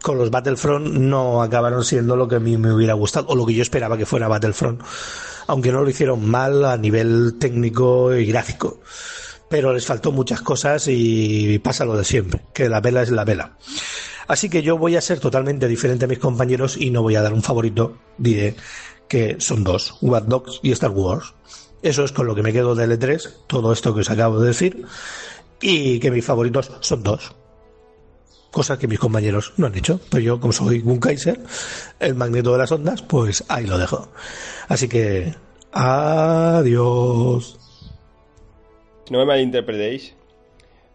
[0.00, 3.46] con los Battlefront, no acabaron siendo lo que a mí me hubiera gustado o lo
[3.46, 4.82] que yo esperaba que fuera Battlefront,
[5.46, 8.80] aunque no lo hicieron mal a nivel técnico y gráfico.
[9.48, 13.24] Pero les faltó muchas cosas y pasa lo de siempre, que la vela es la
[13.24, 13.56] vela.
[14.26, 17.22] Así que yo voy a ser totalmente diferente a mis compañeros y no voy a
[17.22, 18.56] dar un favorito, diré
[19.08, 21.34] que son dos, Watch Dogs y Star Wars.
[21.82, 24.48] Eso es con lo que me quedo de L3, todo esto que os acabo de
[24.48, 24.86] decir,
[25.60, 27.34] y que mis favoritos son dos.
[28.54, 31.40] Cosas que mis compañeros no han hecho, pero yo, como soy un Kaiser,
[31.98, 34.06] el magneto de las ondas, pues ahí lo dejo.
[34.68, 35.34] Así que,
[35.72, 37.58] adiós.
[39.10, 40.14] No me malinterpretéis,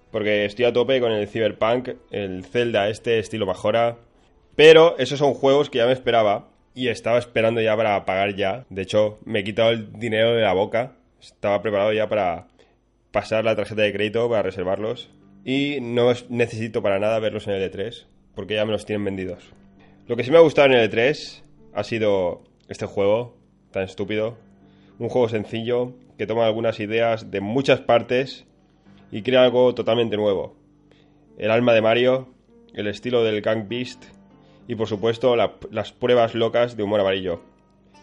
[0.09, 3.97] porque estoy a tope con el Cyberpunk, el Zelda este estilo Majora,
[4.55, 8.63] pero esos son juegos que ya me esperaba y estaba esperando ya para pagar ya.
[8.69, 12.47] De hecho, me he quitado el dinero de la boca, estaba preparado ya para
[13.11, 15.09] pasar la tarjeta de crédito para reservarlos
[15.49, 18.05] y no es- necesito para nada verlos en el E3,
[18.35, 19.43] porque ya me los tienen vendidos.
[20.07, 21.43] Lo que sí me ha gustado en el E3
[21.73, 23.35] ha sido este juego
[23.71, 24.37] tan estúpido,
[24.99, 28.45] un juego sencillo que toma algunas ideas de muchas partes
[29.11, 30.55] y crea algo totalmente nuevo.
[31.39, 32.27] El alma de Mario,
[32.75, 34.03] el estilo del Gang Beast
[34.67, 37.41] y por supuesto la- las pruebas locas de humor amarillo.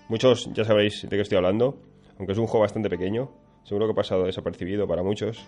[0.09, 1.79] Muchos ya sabréis de qué estoy hablando,
[2.19, 3.31] aunque es un juego bastante pequeño,
[3.63, 5.45] seguro que ha pasado desapercibido para muchos.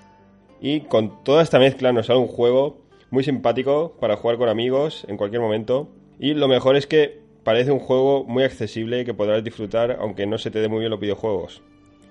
[0.60, 2.78] Y con toda esta mezcla nos sale un juego
[3.10, 5.88] muy simpático para jugar con amigos en cualquier momento.
[6.18, 10.38] Y lo mejor es que parece un juego muy accesible que podrás disfrutar aunque no
[10.38, 11.62] se te dé muy bien los videojuegos.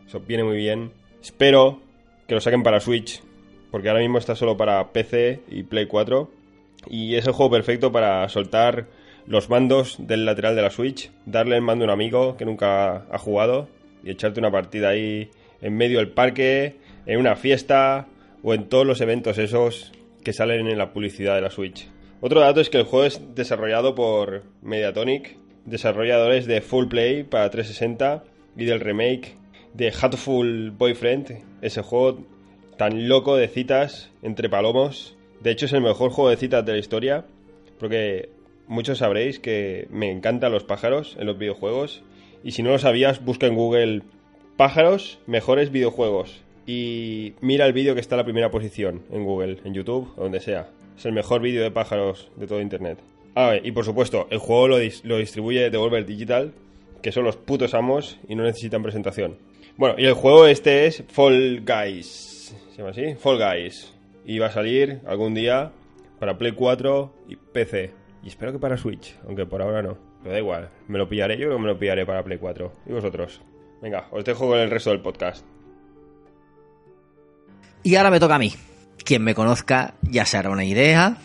[0.07, 0.91] Eso viene muy bien.
[1.21, 1.81] Espero
[2.27, 3.21] que lo saquen para Switch,
[3.71, 6.29] porque ahora mismo está solo para PC y Play 4.
[6.89, 8.87] Y es el juego perfecto para soltar
[9.25, 13.05] los mandos del lateral de la Switch, darle el mando a un amigo que nunca
[13.11, 13.67] ha jugado
[14.03, 15.29] y echarte una partida ahí
[15.61, 18.07] en medio del parque, en una fiesta
[18.43, 19.91] o en todos los eventos esos
[20.23, 21.87] que salen en la publicidad de la Switch.
[22.19, 27.49] Otro dato es que el juego es desarrollado por Mediatonic, desarrolladores de Full Play para
[27.49, 28.23] 360
[28.55, 29.35] y del remake
[29.73, 32.19] de Hatful Boyfriend, ese juego
[32.77, 35.15] tan loco de citas entre palomos.
[35.41, 37.25] De hecho es el mejor juego de citas de la historia,
[37.79, 38.29] porque
[38.67, 42.03] muchos sabréis que me encantan los pájaros en los videojuegos
[42.43, 44.01] y si no lo sabías busca en Google
[44.57, 49.57] pájaros mejores videojuegos y mira el vídeo que está en la primera posición en Google,
[49.63, 50.69] en YouTube, o donde sea.
[50.97, 52.99] Es el mejor vídeo de pájaros de todo Internet.
[53.35, 56.51] Ah, y por supuesto, el juego lo, dis- lo distribuye Devolver Digital,
[57.01, 59.37] que son los putos amos y no necesitan presentación.
[59.77, 62.55] Bueno, y el juego este es Fall Guys.
[62.71, 63.15] ¿Se llama así?
[63.15, 63.93] Fall Guys.
[64.25, 65.71] Y va a salir algún día
[66.19, 67.91] para Play 4 y PC.
[68.23, 69.97] Y espero que para Switch, aunque por ahora no.
[70.23, 72.71] Pero da igual, me lo pillaré, yo que me lo pillaré para Play 4.
[72.87, 73.39] ¿Y vosotros?
[73.83, 75.45] Venga, os dejo con el resto del podcast.
[77.87, 78.53] Y ahora me toca a mí.
[79.05, 81.15] Quien me conozca ya se hará una idea.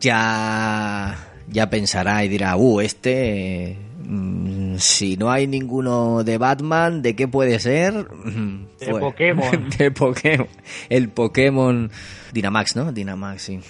[0.00, 1.16] Ya
[1.50, 7.26] ya pensará y dirá, uh, este, mm, si no hay ninguno de Batman, ¿de qué
[7.28, 7.94] puede ser?
[7.94, 9.70] De Pues- Pokémon.
[9.78, 10.48] de Pokémon.
[10.88, 11.90] El Pokémon
[12.32, 12.92] Dynamax, ¿no?
[12.92, 13.60] Dynamax, sí.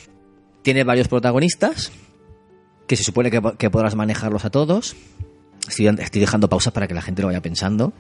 [0.63, 1.93] Tiene varios protagonistas
[2.87, 4.97] que se supone que, que podrás manejarlos a todos.
[5.69, 7.93] Estoy, estoy dejando pausas para que la gente lo vaya pensando.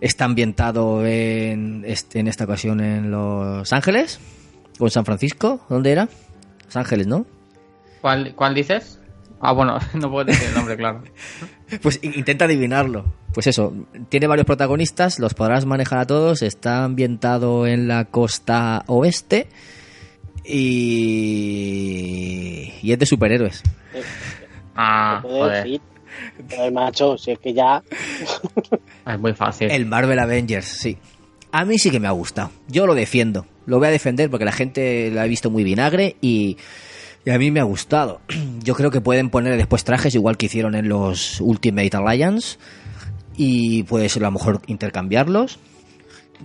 [0.00, 4.18] Está ambientado en, est- en esta ocasión en Los Ángeles
[4.78, 5.60] o en San Francisco.
[5.68, 6.08] ¿Dónde era?
[6.64, 7.26] Los Ángeles, ¿no?
[8.00, 8.98] ¿Cuál, ¿Cuál dices?
[9.42, 11.02] Ah, bueno, no puedo decir el nombre, claro.
[11.82, 13.04] Pues intenta adivinarlo.
[13.32, 13.72] Pues eso,
[14.08, 19.46] tiene varios protagonistas, los podrás manejar a todos, está ambientado en la costa oeste
[21.30, 23.62] y, y es de superhéroes.
[24.74, 25.64] Ah, joder.
[25.64, 25.80] decir.
[26.48, 27.82] Pero, macho, si es que ya.
[29.06, 29.70] Es muy fácil.
[29.70, 30.96] El Marvel Avengers, sí.
[31.52, 32.50] A mí sí que me ha gustado.
[32.68, 33.46] Yo lo defiendo.
[33.66, 36.56] Lo voy a defender porque la gente lo ha visto muy vinagre y,
[37.24, 38.20] y a mí me ha gustado.
[38.62, 42.58] Yo creo que pueden poner después trajes igual que hicieron en los Ultimate Alliance
[43.36, 45.58] y puede ser a lo mejor intercambiarlos.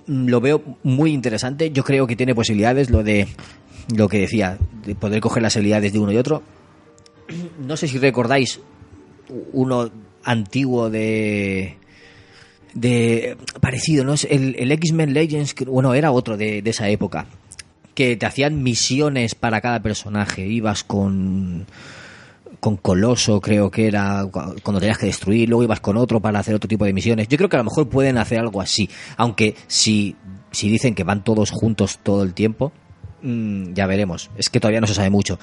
[0.07, 1.71] Mm, Lo veo muy interesante.
[1.71, 3.27] Yo creo que tiene posibilidades lo de
[3.95, 6.41] lo que decía, de poder coger las habilidades de uno y otro.
[7.59, 8.59] No sé si recordáis
[9.53, 9.89] uno
[10.23, 11.77] antiguo de
[12.73, 14.15] de parecido, ¿no?
[14.30, 17.26] El, el X-Men Legends, bueno, era otro de, de esa época,
[17.93, 21.65] que te hacían misiones para cada personaje, ibas con
[22.60, 26.39] con Coloso, creo que era cu- cuando tenías que destruir, luego ibas con otro para
[26.39, 27.27] hacer otro tipo de misiones.
[27.27, 30.15] Yo creo que a lo mejor pueden hacer algo así, aunque si,
[30.52, 32.72] si dicen que van todos juntos todo el tiempo,
[33.22, 34.31] mm, ya veremos.
[34.35, 35.38] Es que todavía no se sabe mucho.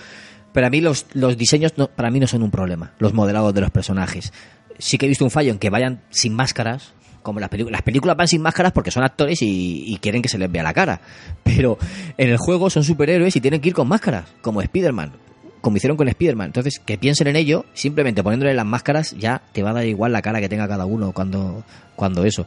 [0.52, 3.54] Pero a mí los, los diseños no- para mí no son un problema, los modelados
[3.54, 4.32] de los personajes.
[4.78, 6.92] Sí que he visto un fallo en que vayan sin máscaras,
[7.22, 7.72] como las películas.
[7.72, 10.62] Las películas van sin máscaras porque son actores y, y quieren que se les vea
[10.62, 11.00] la cara.
[11.44, 11.78] Pero
[12.18, 15.12] en el juego son superhéroes y tienen que ir con máscaras, como Spider-Man.
[15.60, 16.46] Como hicieron con Spider-Man.
[16.48, 20.10] Entonces, que piensen en ello, simplemente poniéndole las máscaras, ya te va a dar igual
[20.12, 21.62] la cara que tenga cada uno cuando,
[21.94, 22.46] cuando eso.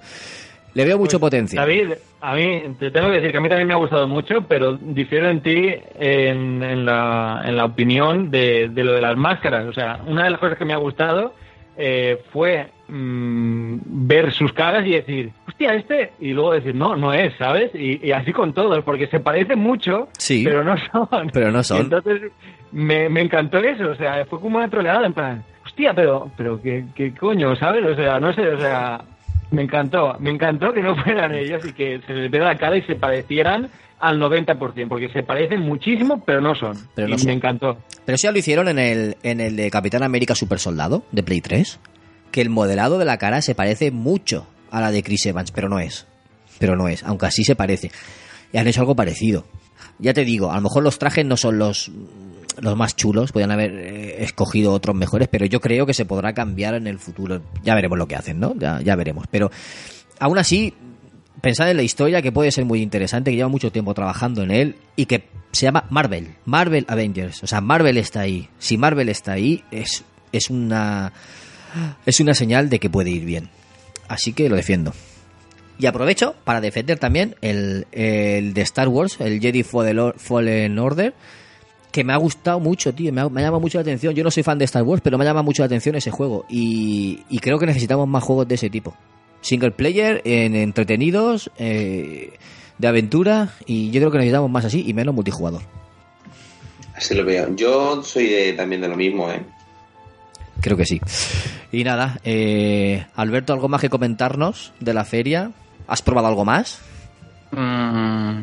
[0.76, 1.66] Le veo mucho potencial.
[1.66, 4.42] David, a mí te tengo que decir que a mí también me ha gustado mucho,
[4.48, 9.16] pero difiero en ti en, en la, en la opinión de, de lo de las
[9.18, 9.66] máscaras.
[9.66, 11.34] O sea, una de las cosas que me ha gustado
[11.78, 13.78] eh, fue mm,
[14.08, 17.72] ver sus caras y decir, hostia, este, y luego decir, no, no es, ¿sabes?
[17.74, 20.44] Y, y así con todos, porque se parecen mucho, Sí.
[20.44, 21.30] pero no son.
[21.34, 21.82] Pero no son.
[21.82, 22.32] Entonces
[22.72, 26.62] me, me encantó eso, o sea, fue como una troleada, en plan, hostia, pero, pero
[26.62, 27.86] ¿qué, qué coño, ¿sabes?
[27.86, 29.02] O sea, no sé, o sea,
[29.56, 32.78] me encantó, me encantó que no fueran ellos y que se les viera la cara
[32.78, 33.70] y se parecieran
[34.00, 36.78] al 90%, porque se parecen muchísimo, pero no son.
[36.94, 37.28] Pero no y son.
[37.28, 37.78] me encantó.
[38.06, 41.24] Pero eso ya lo hicieron en el, en el de Capitán América Super Soldado, de
[41.24, 41.80] Play 3.
[42.32, 45.70] Que el modelado de la cara se parece mucho a la de Chris Evans, pero
[45.70, 46.06] no es.
[46.60, 47.92] Pero no es, aunque así se parece.
[48.52, 49.46] Y han hecho algo parecido.
[49.98, 51.90] Ya te digo, a lo mejor los trajes no son los,
[52.60, 56.34] los más chulos, podrían haber eh, escogido otros mejores, pero yo creo que se podrá
[56.34, 57.42] cambiar en el futuro.
[57.64, 58.56] Ya veremos lo que hacen, ¿no?
[58.58, 59.26] Ya, ya veremos.
[59.30, 59.52] Pero
[60.20, 60.74] aún así,
[61.42, 64.52] pensad en la historia que puede ser muy interesante, que lleva mucho tiempo trabajando en
[64.52, 67.44] él y que se llama Marvel, Marvel Avengers.
[67.44, 68.50] O sea, Marvel está ahí.
[68.60, 71.14] Si Marvel está ahí, es, es una
[72.06, 73.50] es una señal de que puede ir bien.
[74.08, 74.94] Así que lo defiendo.
[75.78, 81.14] Y aprovecho para defender también el, el de Star Wars, el Jedi Fallen Order,
[81.96, 83.14] que me ha gustado mucho, tío.
[83.14, 84.14] Me ha, me ha llamado mucho la atención.
[84.14, 86.12] Yo no soy fan de Star Wars, pero me ha llamado mucho la atención ese
[86.12, 86.46] juego.
[86.50, 88.94] Y, y creo que necesitamos más juegos de ese tipo.
[89.40, 92.34] Single player, en entretenidos, eh,
[92.78, 93.50] de aventura.
[93.66, 95.62] Y yo creo que necesitamos más así y menos multijugador.
[96.96, 97.56] Así lo veo.
[97.56, 99.42] Yo soy de- también de lo mismo, ¿eh?
[100.60, 101.00] Creo que sí.
[101.72, 105.52] Y nada, eh, Alberto, ¿algo más que comentarnos de la feria?
[105.88, 106.80] ¿Has probado algo más?
[107.52, 108.42] Mm,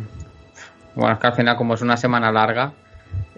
[0.95, 2.73] bueno, es que al final, como es una semana larga,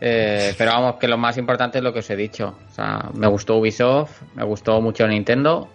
[0.00, 2.54] eh, pero vamos, que lo más importante es lo que os he dicho.
[2.70, 5.68] O sea, me gustó Ubisoft, me gustó mucho Nintendo,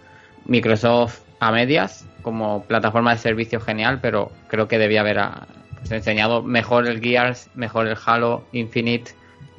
[0.46, 5.46] Microsoft a medias, como plataforma de servicio genial, pero creo que debía haber ah,
[5.78, 9.12] pues, enseñado mejor el Gears, mejor el Halo Infinite.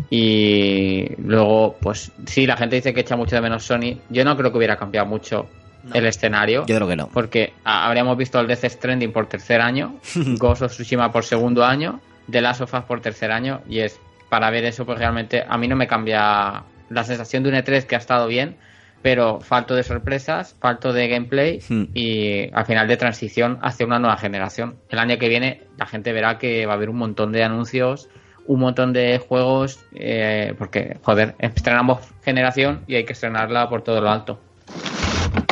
[0.10, 3.98] Y luego, pues sí, la gente dice que echa mucho de menos Sony.
[4.10, 5.48] Yo no creo que hubiera cambiado mucho
[5.94, 6.66] el escenario.
[6.66, 7.08] Yo creo que no.
[7.08, 9.96] Porque habríamos visto el Death Stranding por tercer año,
[10.38, 12.00] Ghost of Tsushima por segundo año,
[12.30, 14.00] The Last of Us por tercer año, y es
[14.32, 17.84] para ver eso, pues realmente a mí no me cambia la sensación de un E3
[17.84, 18.56] que ha estado bien,
[19.02, 21.88] pero falto de sorpresas, falto de gameplay Hmm.
[21.94, 24.78] y al final de transición hacia una nueva generación.
[24.88, 28.08] El año que viene la gente verá que va a haber un montón de anuncios,
[28.48, 34.00] un montón de juegos, eh, porque, joder, estrenamos generación y hay que estrenarla por todo
[34.00, 34.40] lo alto.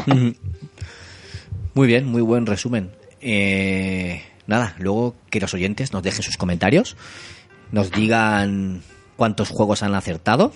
[0.08, 0.36] Ujú.
[1.74, 2.92] Muy bien, muy buen resumen.
[3.20, 6.96] Eh, nada, luego que los oyentes nos dejen sus comentarios,
[7.72, 8.82] nos digan
[9.16, 10.52] cuántos juegos han acertado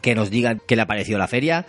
[0.00, 1.66] que nos digan qué le ha parecido la feria,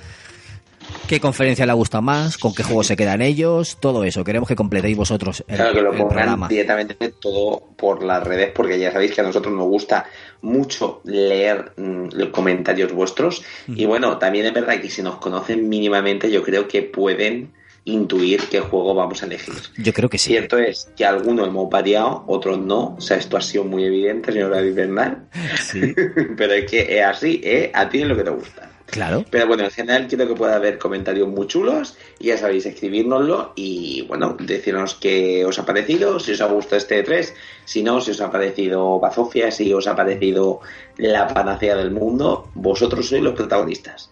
[1.08, 4.24] qué conferencia le gusta más, con qué juegos se quedan ellos, todo eso.
[4.24, 6.48] Queremos que completéis vosotros el, Claro, que lo pongan programa.
[6.48, 10.06] directamente todo por las redes, porque ya sabéis que a nosotros nos gusta
[10.42, 13.44] mucho leer mm, los comentarios vuestros.
[13.68, 17.52] Y bueno, también es verdad que si nos conocen mínimamente, yo creo que pueden
[17.86, 19.56] intuir qué juego vamos a elegir.
[19.78, 20.30] Yo creo que sí.
[20.30, 22.96] Cierto es que algunos hemos variado, otros no.
[22.98, 25.28] O sea, esto ha sido muy evidente, señor David Bernal.
[26.38, 27.72] Pero es que es así, ¿eh?
[27.74, 28.70] A ti es lo que te gusta.
[28.90, 29.24] Claro.
[29.30, 33.54] Pero bueno, en general quiero que pueda haber comentarios muy chulos y ya sabéis, escribírnoslo
[33.56, 37.36] y bueno, decirnos qué os ha parecido, si os ha gustado este 3,
[37.66, 40.62] si no, si os ha parecido Bazofia, si os ha parecido
[40.98, 44.12] la panacea del mundo, vosotros sois los protagonistas.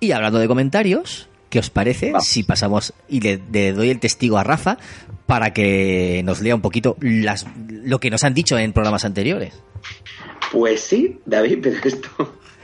[0.00, 4.38] Y hablando de comentarios, ¿qué os parece si pasamos y le, le doy el testigo
[4.38, 4.78] a Rafa
[5.26, 9.52] para que nos lea un poquito las, lo que nos han dicho en programas anteriores?
[10.50, 12.08] Pues sí, David, pero esto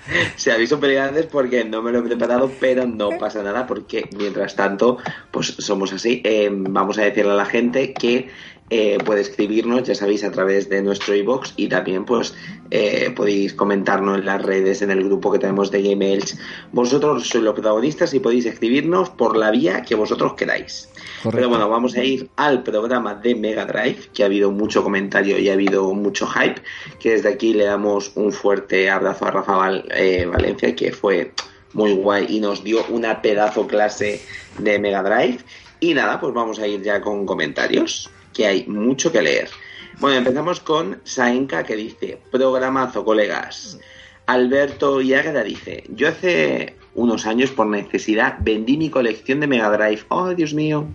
[0.36, 4.09] se aviso pelear antes porque no me lo he preparado, pero no pasa nada porque
[4.16, 4.97] mientras tanto,
[5.31, 6.23] pues somos así.
[6.24, 8.31] Eh, vamos a decirle a la gente que
[8.70, 12.35] eh, puede escribirnos, ya sabéis, a través de nuestro iBox y también pues
[12.70, 16.39] eh, podéis comentarnos en las redes, en el grupo que tenemos de Gmails.
[16.73, 20.89] Vosotros sois los protagonistas y podéis escribirnos por la vía que vosotros queráis.
[21.31, 25.39] Pero bueno, vamos a ir al programa de Mega Drive, que ha habido mucho comentario
[25.39, 26.61] y ha habido mucho hype,
[27.01, 31.32] que desde aquí le damos un fuerte abrazo a Rafa Val- eh, Valencia, que fue
[31.73, 34.20] muy guay y nos dio una pedazo clase
[34.59, 35.39] de Mega Drive.
[35.81, 39.51] Y nada, pues vamos a ir ya con comentarios, que hay mucho que leer.
[39.98, 43.81] Bueno, empezamos con Saenka, que dice, programazo, colegas.
[44.27, 50.05] Alberto Yagra dice, yo hace unos años por necesidad vendí mi colección de Mega Drive.
[50.09, 50.86] Oh, Dios mío.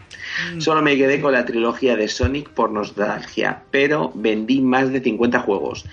[0.60, 5.40] Solo me quedé con la trilogía de Sonic por nostalgia, pero vendí más de 50
[5.40, 5.84] juegos.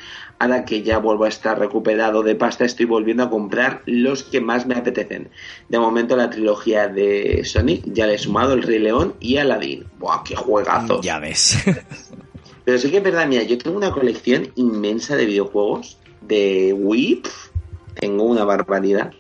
[0.40, 4.40] Ahora que ya vuelvo a estar recuperado de pasta, estoy volviendo a comprar los que
[4.40, 5.28] más me apetecen.
[5.68, 9.84] De momento la trilogía de Sonic ya le he sumado el Rey León y Aladdin.
[9.98, 11.04] ¡Buah, qué juegazos!
[11.04, 11.58] Ya ves.
[12.64, 17.22] Pero sí que es verdad, mira, yo tengo una colección inmensa de videojuegos de Wii,
[17.96, 19.12] tengo una barbaridad.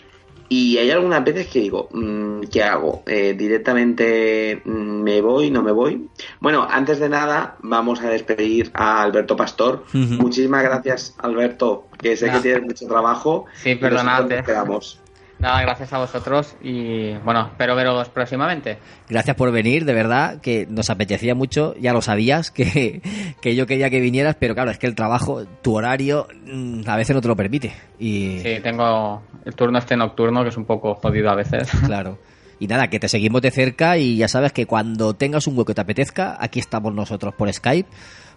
[0.52, 3.04] Y hay algunas veces que digo, mm, ¿qué hago?
[3.06, 6.08] Eh, ¿Directamente mm, me voy, no me voy?
[6.40, 9.84] Bueno, antes de nada, vamos a despedir a Alberto Pastor.
[9.92, 13.46] Muchísimas gracias, Alberto, que sé que tienes mucho trabajo.
[13.54, 14.28] Sí, perdonad.
[14.28, 15.00] nos quedamos.
[15.40, 18.78] Nada, gracias a vosotros y bueno, espero veros próximamente.
[19.08, 23.00] Gracias por venir, de verdad, que nos apetecía mucho, ya lo sabías, que,
[23.40, 26.96] que yo quería que vinieras, pero claro, es que el trabajo, tu horario, mm, a
[26.96, 27.72] veces no te lo permite.
[27.98, 31.70] Y Sí, tengo el turno este nocturno que es un poco jodido a veces.
[31.86, 32.18] claro.
[32.58, 35.68] Y nada, que te seguimos de cerca y ya sabes que cuando tengas un hueco
[35.68, 37.88] que te apetezca, aquí estamos nosotros por Skype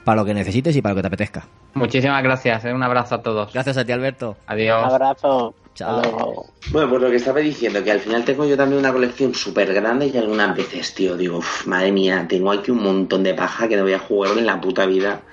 [0.06, 1.48] para lo que necesites y para lo que te apetezca.
[1.74, 2.74] Muchísimas gracias, ¿eh?
[2.74, 3.52] un abrazo a todos.
[3.52, 4.38] Gracias a ti, Alberto.
[4.48, 4.82] Adiós.
[4.82, 5.56] Un abrazo.
[5.76, 6.46] Chao.
[6.72, 9.74] Bueno, pues lo que estaba diciendo, que al final tengo yo también una colección súper
[9.74, 13.68] grande y algunas veces, tío, digo, "Uf, madre mía, tengo aquí un montón de paja
[13.68, 15.24] que no voy a jugar en la puta vida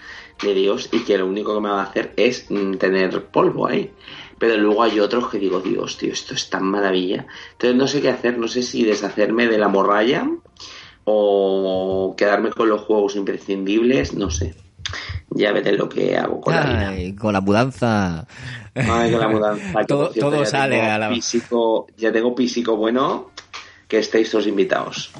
[0.42, 3.66] de Dios y que lo único que me va a hacer es mm, tener polvo
[3.66, 3.92] ahí.
[4.38, 7.26] Pero luego hay otros que digo, Dios, tío, esto es tan maravilla.
[7.52, 10.26] Entonces no sé qué hacer, no sé si deshacerme de la morralla
[11.04, 14.54] o quedarme con los juegos imprescindibles, no sé.
[15.30, 17.16] Ya veré lo que hago con la vida.
[17.16, 18.26] Con la mudanza.
[18.74, 19.84] Ay, con la mudanza.
[19.86, 21.08] todo cierto, sale a la...
[21.10, 23.30] Físico, ya tengo físico bueno,
[23.86, 25.10] que estéis todos invitados.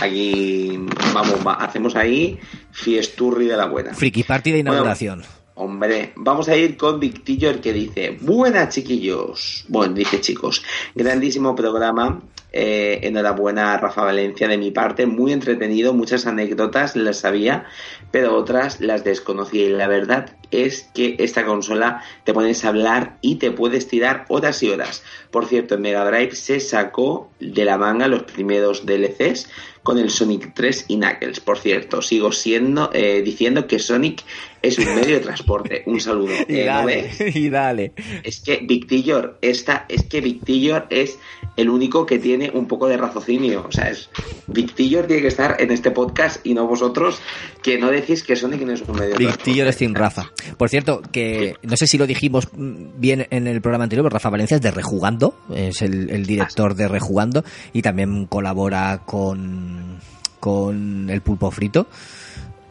[0.00, 0.78] Aquí,
[1.14, 2.38] vamos, va- hacemos ahí
[2.70, 3.94] fiesturri de la buena.
[3.94, 5.22] Friki Party de inauguración.
[5.54, 9.64] Hombre, vamos a ir con Victillo, el que dice, buenas chiquillos.
[9.68, 10.62] Bueno, dice chicos,
[10.94, 12.20] grandísimo programa.
[12.58, 17.66] Eh, enhorabuena a Rafa Valencia de mi parte, muy entretenido, muchas anécdotas las sabía,
[18.10, 23.18] pero otras las desconocía y la verdad es que esta consola te pones a hablar
[23.20, 25.04] y te puedes tirar horas y horas.
[25.30, 29.50] Por cierto, en Mega Drive se sacó de la manga los primeros DLCs
[29.82, 31.40] con el Sonic 3 y Knuckles.
[31.40, 34.24] Por cierto, sigo siendo eh, diciendo que Sonic
[34.62, 35.82] es un medio de transporte.
[35.86, 36.32] Un saludo.
[36.48, 37.92] Y Eh, ¿no dale, y dale.
[38.22, 41.18] Es que Victillor, esta, es que Victillor es
[41.56, 43.64] el único que tiene un poco de raciocinio.
[43.68, 44.10] O sea, es
[44.46, 47.20] Victillor tiene que estar en este podcast y no vosotros
[47.62, 50.30] que no decís que Sonic no es un medio de Victillo eres Team Rafa.
[50.56, 54.14] Por cierto, que no sé si lo dijimos mm, bien en el programa anterior, pero
[54.14, 59.98] Rafa Valencia es de Rejugando, es el, el director de Rejugando y también colabora con,
[60.40, 61.86] con el pulpo frito.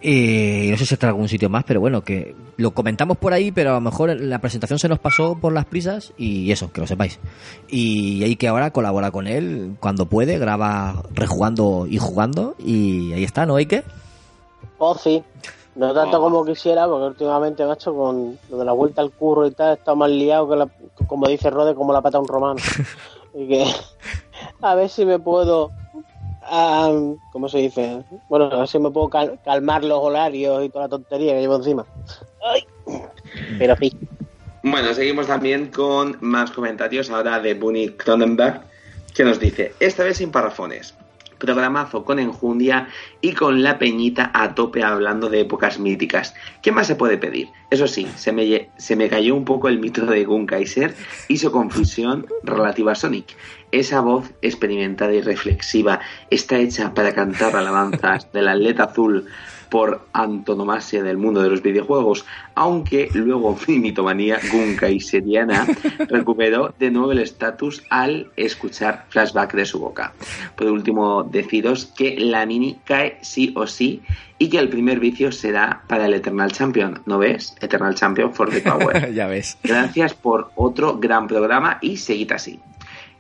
[0.02, 3.34] Y no sé si está en algún sitio más, pero bueno, que lo comentamos por
[3.34, 6.72] ahí, pero a lo mejor la presentación se nos pasó por las prisas y eso,
[6.72, 7.20] que lo sepáis.
[7.70, 13.24] Y ahí que ahora colabora con él cuando puede, graba rejugando y jugando y ahí
[13.24, 13.84] está, ¿no, Ike?
[14.78, 15.24] Oh, sí.
[15.76, 16.22] No tanto Oh.
[16.22, 19.74] como quisiera, porque últimamente, macho, con lo de la vuelta al curro y tal, he
[19.74, 20.70] estado más liado que, la-
[21.08, 22.56] como dice Rode, como la pata de un romano.
[23.34, 23.66] y que
[24.62, 25.72] a ver si me puedo,
[27.32, 28.04] ¿cómo se dice?
[28.28, 31.42] Bueno, a ver si me puedo cal- calmar los horarios y toda la tontería que
[31.42, 31.86] llevo encima.
[32.42, 32.64] Ay.
[33.60, 33.92] Pero sí.
[34.64, 38.62] Bueno, seguimos también con más comentarios ahora de Bunny Cronenberg,
[39.14, 40.96] que nos dice, esta vez sin parrafones,
[42.04, 42.88] con enjundia
[43.22, 46.34] y con la peñita a tope hablando de épocas míticas.
[46.62, 47.50] ¿Qué más se puede pedir?
[47.70, 50.96] Eso sí, se me, se me cayó un poco el mito de Gun Kaiser
[51.38, 53.36] su confusión relativa a Sonic.
[53.72, 56.00] Esa voz experimentada y reflexiva
[56.30, 59.28] está hecha para cantar alabanzas del atleta azul
[59.76, 65.68] por antonomasia del mundo de los videojuegos, aunque luego mi mitomanía gunkaiseriana
[66.08, 70.14] recuperó de nuevo el estatus al escuchar flashback de su boca.
[70.56, 74.02] Por último, deciros que la mini cae sí o sí
[74.40, 77.54] y que el primer vicio será para el Eternal Champion, ¿no ves?
[77.60, 79.14] Eternal Champion for the Power.
[79.14, 79.58] ya ves.
[79.62, 82.62] Gracias por otro gran programa y seguid así.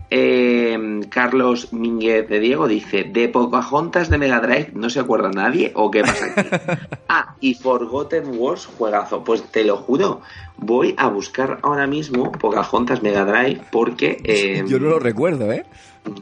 [0.09, 5.71] Eh, Carlos Mínguez de Diego dice: ¿De Pocahontas de Mega Drive no se acuerda nadie
[5.75, 6.47] o qué pasa aquí?
[7.09, 9.23] ah, y Forgotten Wars, juegazo.
[9.23, 10.21] Pues te lo juro,
[10.57, 14.19] voy a buscar ahora mismo Pocahontas Mega Drive porque.
[14.23, 15.65] eh, Yo no lo recuerdo, ¿eh?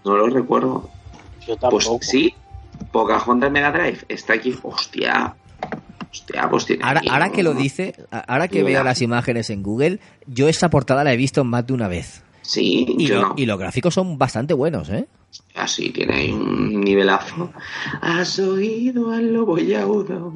[0.06, 0.90] no lo recuerdo.
[1.46, 2.34] Yo Pues sí,
[2.92, 4.56] Pocahontas Mega Drive está aquí.
[4.64, 5.36] Hostia.
[6.10, 10.00] Hostia, pues tiene Ahora, ahora que lo dice, ahora que veo las imágenes en Google,
[10.28, 12.22] yo esa portada la he visto más de una vez.
[12.54, 13.34] Sí, Y, yo lo- no.
[13.36, 15.08] y los gráficos son bastante buenos, ¿eh?
[15.56, 17.52] Así tiene ahí un nivelazo.
[18.02, 20.32] Has oído al lobo yaudo.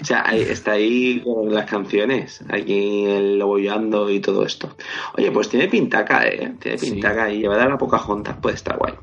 [0.00, 4.74] O sea, está ahí con las canciones, aquí el lobo y todo esto.
[5.18, 6.54] Oye, pues tiene pintaca, ¿eh?
[6.58, 8.94] Tiene pintaca y llevada a la Pocahontas puede estar guay.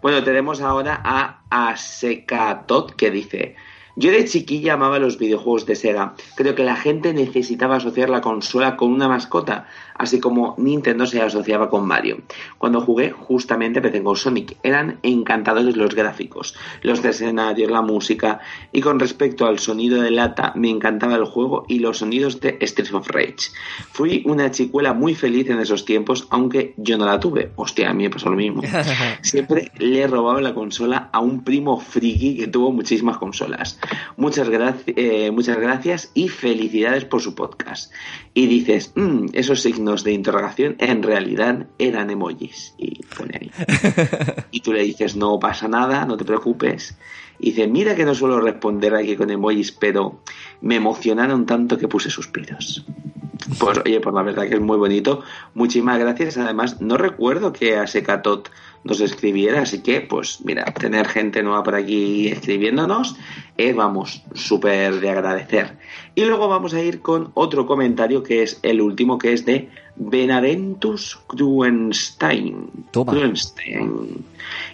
[0.00, 3.56] Bueno, tenemos ahora a Asekatot que dice...
[3.96, 6.14] Yo de chiquilla amaba los videojuegos de Sega.
[6.36, 11.20] Creo que la gente necesitaba asociar la consola con una mascota, así como Nintendo se
[11.20, 12.22] asociaba con Mario.
[12.58, 14.56] Cuando jugué, justamente empecé con Sonic.
[14.62, 18.40] Eran encantadores los gráficos, los escenarios, la música.
[18.72, 22.58] Y con respecto al sonido de lata, me encantaba el juego y los sonidos de
[22.62, 23.50] Streets of Rage.
[23.92, 27.50] Fui una chicuela muy feliz en esos tiempos, aunque yo no la tuve.
[27.56, 28.62] Hostia, a mí me pasó lo mismo.
[29.22, 33.79] Siempre le robaba la consola a un primo friki que tuvo muchísimas consolas.
[34.16, 37.92] Muchas, graci- eh, muchas gracias y felicidades por su podcast.
[38.34, 42.74] Y dices, "Mm, esos signos de interrogación en realidad eran emojis.
[42.78, 43.50] Y pone ahí.
[44.50, 46.96] Y tú le dices, no pasa nada, no te preocupes.
[47.38, 50.22] Y dice, mira que no suelo responder aquí con emojis, pero
[50.60, 52.84] me emocionaron tanto que puse suspiros.
[53.58, 55.22] Pues oye, por la verdad que es muy bonito.
[55.54, 56.36] Muchísimas gracias.
[56.36, 58.50] Además, no recuerdo que a Secatot
[58.84, 63.16] nos escribiera, así que, pues mira, tener gente nueva por aquí escribiéndonos,
[63.56, 65.78] es, vamos, súper de agradecer.
[66.14, 69.70] Y luego vamos a ir con otro comentario que es el último, que es de
[69.96, 72.70] Benaventus Kruenstein.
[72.92, 74.24] Kruenstein.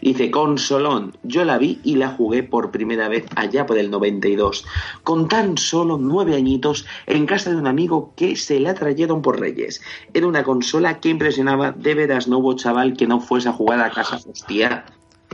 [0.00, 4.64] Dice, consolón, yo la vi y la jugué por primera vez allá por el 92,
[5.02, 9.40] con tan solo nueve añitos en casa de un amigo que se la trajeron por
[9.40, 9.82] Reyes.
[10.14, 13.80] Era una consola que impresionaba, de veras no hubo chaval que no fuese a jugar
[13.80, 14.16] a casa.
[14.16, 14.84] Hostia,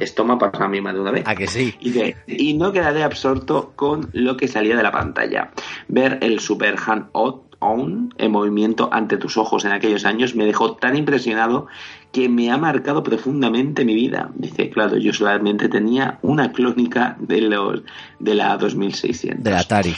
[0.01, 1.25] esto me ha pasado a mí más de una vez.
[1.27, 1.75] ¿A que sí?
[1.81, 5.51] Y, de- y no quedaré absorto con lo que salía de la pantalla.
[5.89, 10.75] Ver el Super Hand On en movimiento ante tus ojos en aquellos años me dejó
[10.75, 11.69] tan impresionado
[12.11, 14.31] que me ha marcado profundamente mi vida.
[14.35, 17.83] Dice, claro, yo solamente tenía una clónica de los
[18.19, 19.95] de la 2600 Del Atari.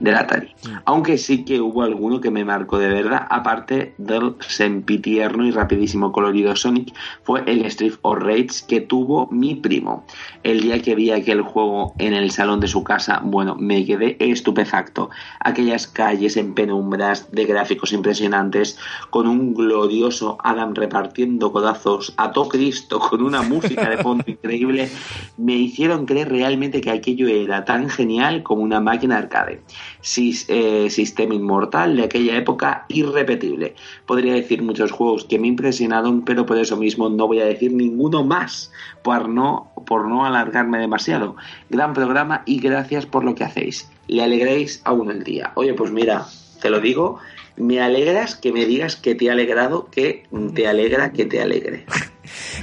[0.00, 0.54] Del Atari.
[0.84, 6.10] Aunque sí que hubo alguno que me marcó de verdad, aparte del sempitierno y rapidísimo
[6.10, 10.04] colorido Sonic, fue el Street of Rage que tuvo mi primo.
[10.42, 14.16] El día que vi aquel juego en el salón de su casa, bueno, me quedé
[14.18, 15.10] estupefacto.
[15.40, 18.78] Aquellas calles en penumbras de gráficos impresionantes,
[19.10, 24.90] con un glorioso Adam repartiendo codazos a todo Cristo, con una música de fondo increíble,
[25.36, 29.62] me hicieron creer realmente que aquello era tan genial como una máquina arcade.
[30.02, 33.74] Eh, sistema inmortal de aquella época irrepetible.
[34.06, 37.72] Podría decir muchos juegos que me impresionaron, pero por eso mismo no voy a decir
[37.72, 38.72] ninguno más,
[39.02, 41.36] por no, por no alargarme demasiado.
[41.68, 43.90] Gran programa y gracias por lo que hacéis.
[44.08, 45.52] Le alegréis a uno el día.
[45.54, 46.26] Oye, pues mira,
[46.62, 47.18] te lo digo,
[47.56, 50.24] me alegras que me digas que te ha alegrado, que
[50.54, 51.84] te alegra que te alegre.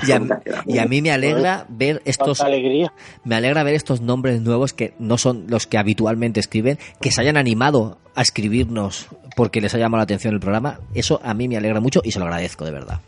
[0.05, 0.21] Y a,
[0.65, 2.43] y a mí me alegra ver estos
[3.23, 7.21] me alegra ver estos nombres nuevos que no son los que habitualmente escriben, que se
[7.21, 10.79] hayan animado a escribirnos porque les ha llamado la atención el programa.
[10.93, 13.01] Eso a mí me alegra mucho y se lo agradezco de verdad.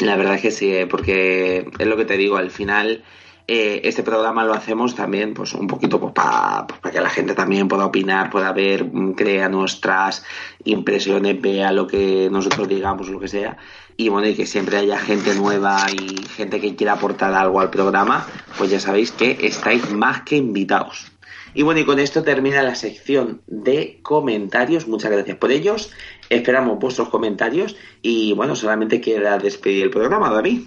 [0.00, 3.02] La verdad es que sí, eh, porque es lo que te digo, al final
[3.50, 7.66] eh, este programa lo hacemos también, pues un poquito pues, para que la gente también
[7.66, 10.22] pueda opinar, pueda ver, mm, crea nuestras
[10.64, 13.56] impresiones, vea lo que nosotros digamos, lo que sea.
[13.96, 17.70] Y bueno, y que siempre haya gente nueva y gente que quiera aportar algo al
[17.70, 18.26] programa,
[18.58, 21.10] pues ya sabéis que estáis más que invitados.
[21.54, 24.86] Y bueno, y con esto termina la sección de comentarios.
[24.86, 25.90] Muchas gracias por ellos.
[26.28, 30.64] Esperamos vuestros comentarios y bueno, solamente queda despedir el programa, David.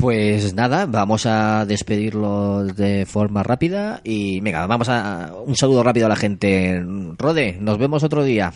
[0.00, 6.06] Pues nada, vamos a despedirlo de forma rápida y venga, vamos a un saludo rápido
[6.06, 6.82] a la gente.
[7.18, 8.50] Rode, nos vemos otro día.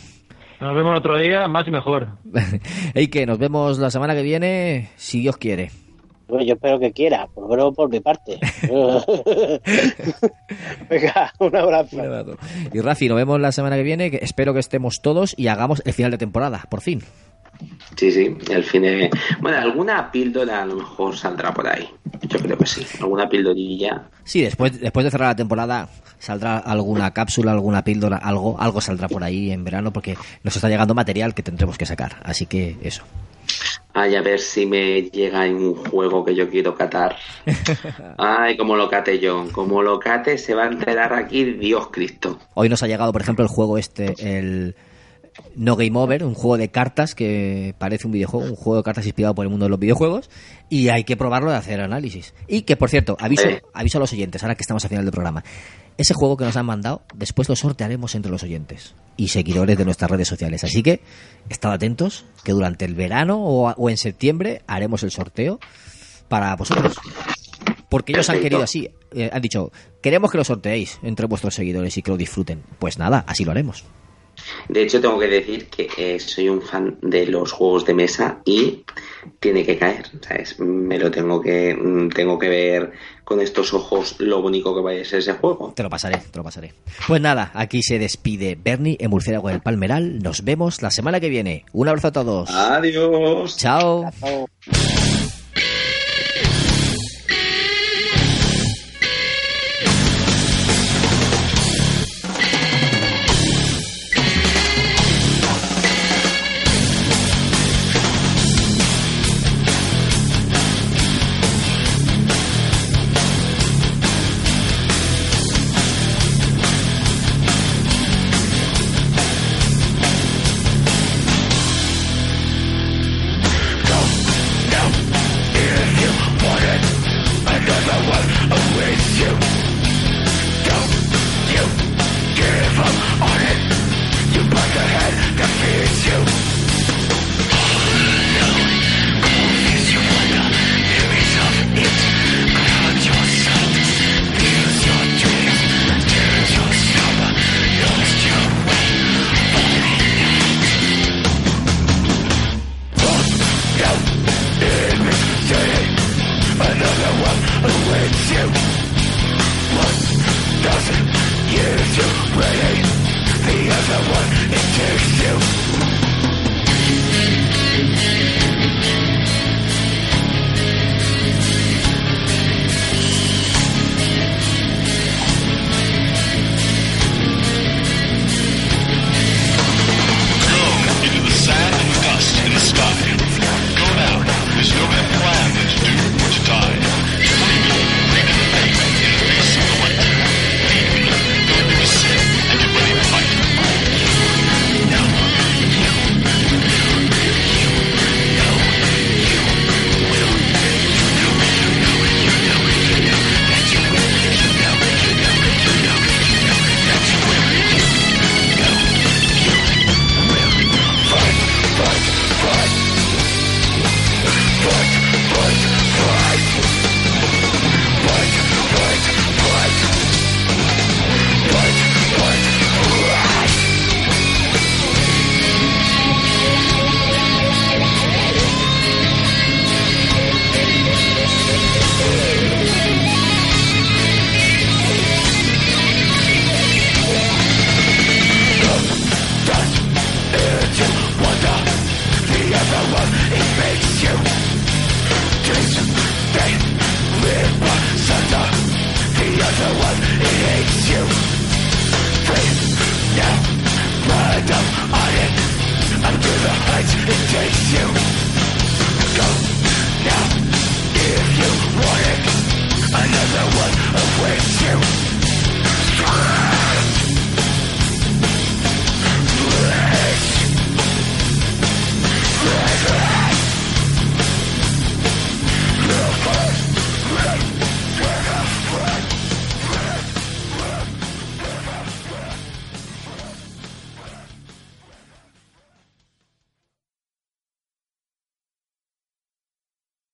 [0.59, 2.09] Nos vemos otro día, más y mejor.
[2.95, 5.71] y que nos vemos la semana que viene, si Dios quiere.
[6.29, 8.41] Bueno, yo espero que quiera, por lo menos por mi parte.
[10.89, 11.99] Venga, un abrazo.
[12.73, 15.83] Y Rafi, nos vemos la semana que viene, que espero que estemos todos y hagamos
[15.85, 17.03] el final de temporada, por fin.
[17.97, 19.11] Sí, sí, el fin de...
[19.41, 21.89] Bueno, alguna píldora a lo mejor saldrá por ahí.
[22.23, 24.09] Yo creo que sí, alguna pildorilla.
[24.25, 29.09] Sí, después, después de cerrar la temporada saldrá alguna cápsula, alguna píldora, algo, algo saldrá
[29.09, 32.17] por ahí en verano porque nos está llegando material que tendremos que sacar.
[32.25, 33.05] Así que eso.
[33.93, 37.17] Ay, a ver si me llega en un juego que yo quiero catar.
[38.19, 39.47] Ay, como lo cate yo.
[39.53, 42.39] Como lo cate, se va a enterar aquí Dios Cristo.
[42.55, 44.75] Hoy nos ha llegado, por ejemplo, el juego este, el
[45.57, 49.07] No Game Over, un juego de cartas que parece un videojuego, un juego de cartas
[49.07, 50.31] inspirado por el mundo de los videojuegos.
[50.69, 52.35] Y hay que probarlo de hacer análisis.
[52.49, 55.13] Y que, por cierto, aviso, aviso a los oyentes, ahora que estamos al final del
[55.13, 55.45] programa.
[55.97, 59.85] Ese juego que nos han mandado, después lo sortearemos entre los oyentes y seguidores de
[59.85, 60.65] nuestras redes sociales.
[60.65, 61.01] Así que
[61.49, 65.61] estad atentos, que durante el verano o, o en septiembre haremos el sorteo
[66.29, 66.97] para vosotros.
[67.89, 68.91] Porque ellos han querido así.
[69.13, 69.71] eh, han dicho,
[70.03, 72.63] queremos que lo sorteéis entre vuestros seguidores y que lo disfruten.
[72.81, 73.85] Pues nada, así lo haremos.
[74.69, 78.41] De hecho, tengo que decir que eh, soy un fan de los juegos de mesa
[78.45, 78.85] y
[79.41, 80.59] tiene que caer, ¿sabes?
[80.61, 82.93] Me lo tengo que, mm, tengo que ver
[83.25, 85.73] con estos ojos lo bonito que vaya a ser ese juego.
[85.75, 86.75] Te lo pasaré, te lo pasaré.
[87.07, 90.19] Pues nada, aquí se despide Bernie en Murciélago del Palmeral.
[90.19, 91.65] Nos vemos la semana que viene.
[91.73, 92.51] Un abrazo a todos.
[92.51, 93.57] Adiós.
[93.57, 94.11] Chao.
[94.21, 94.47] Chao.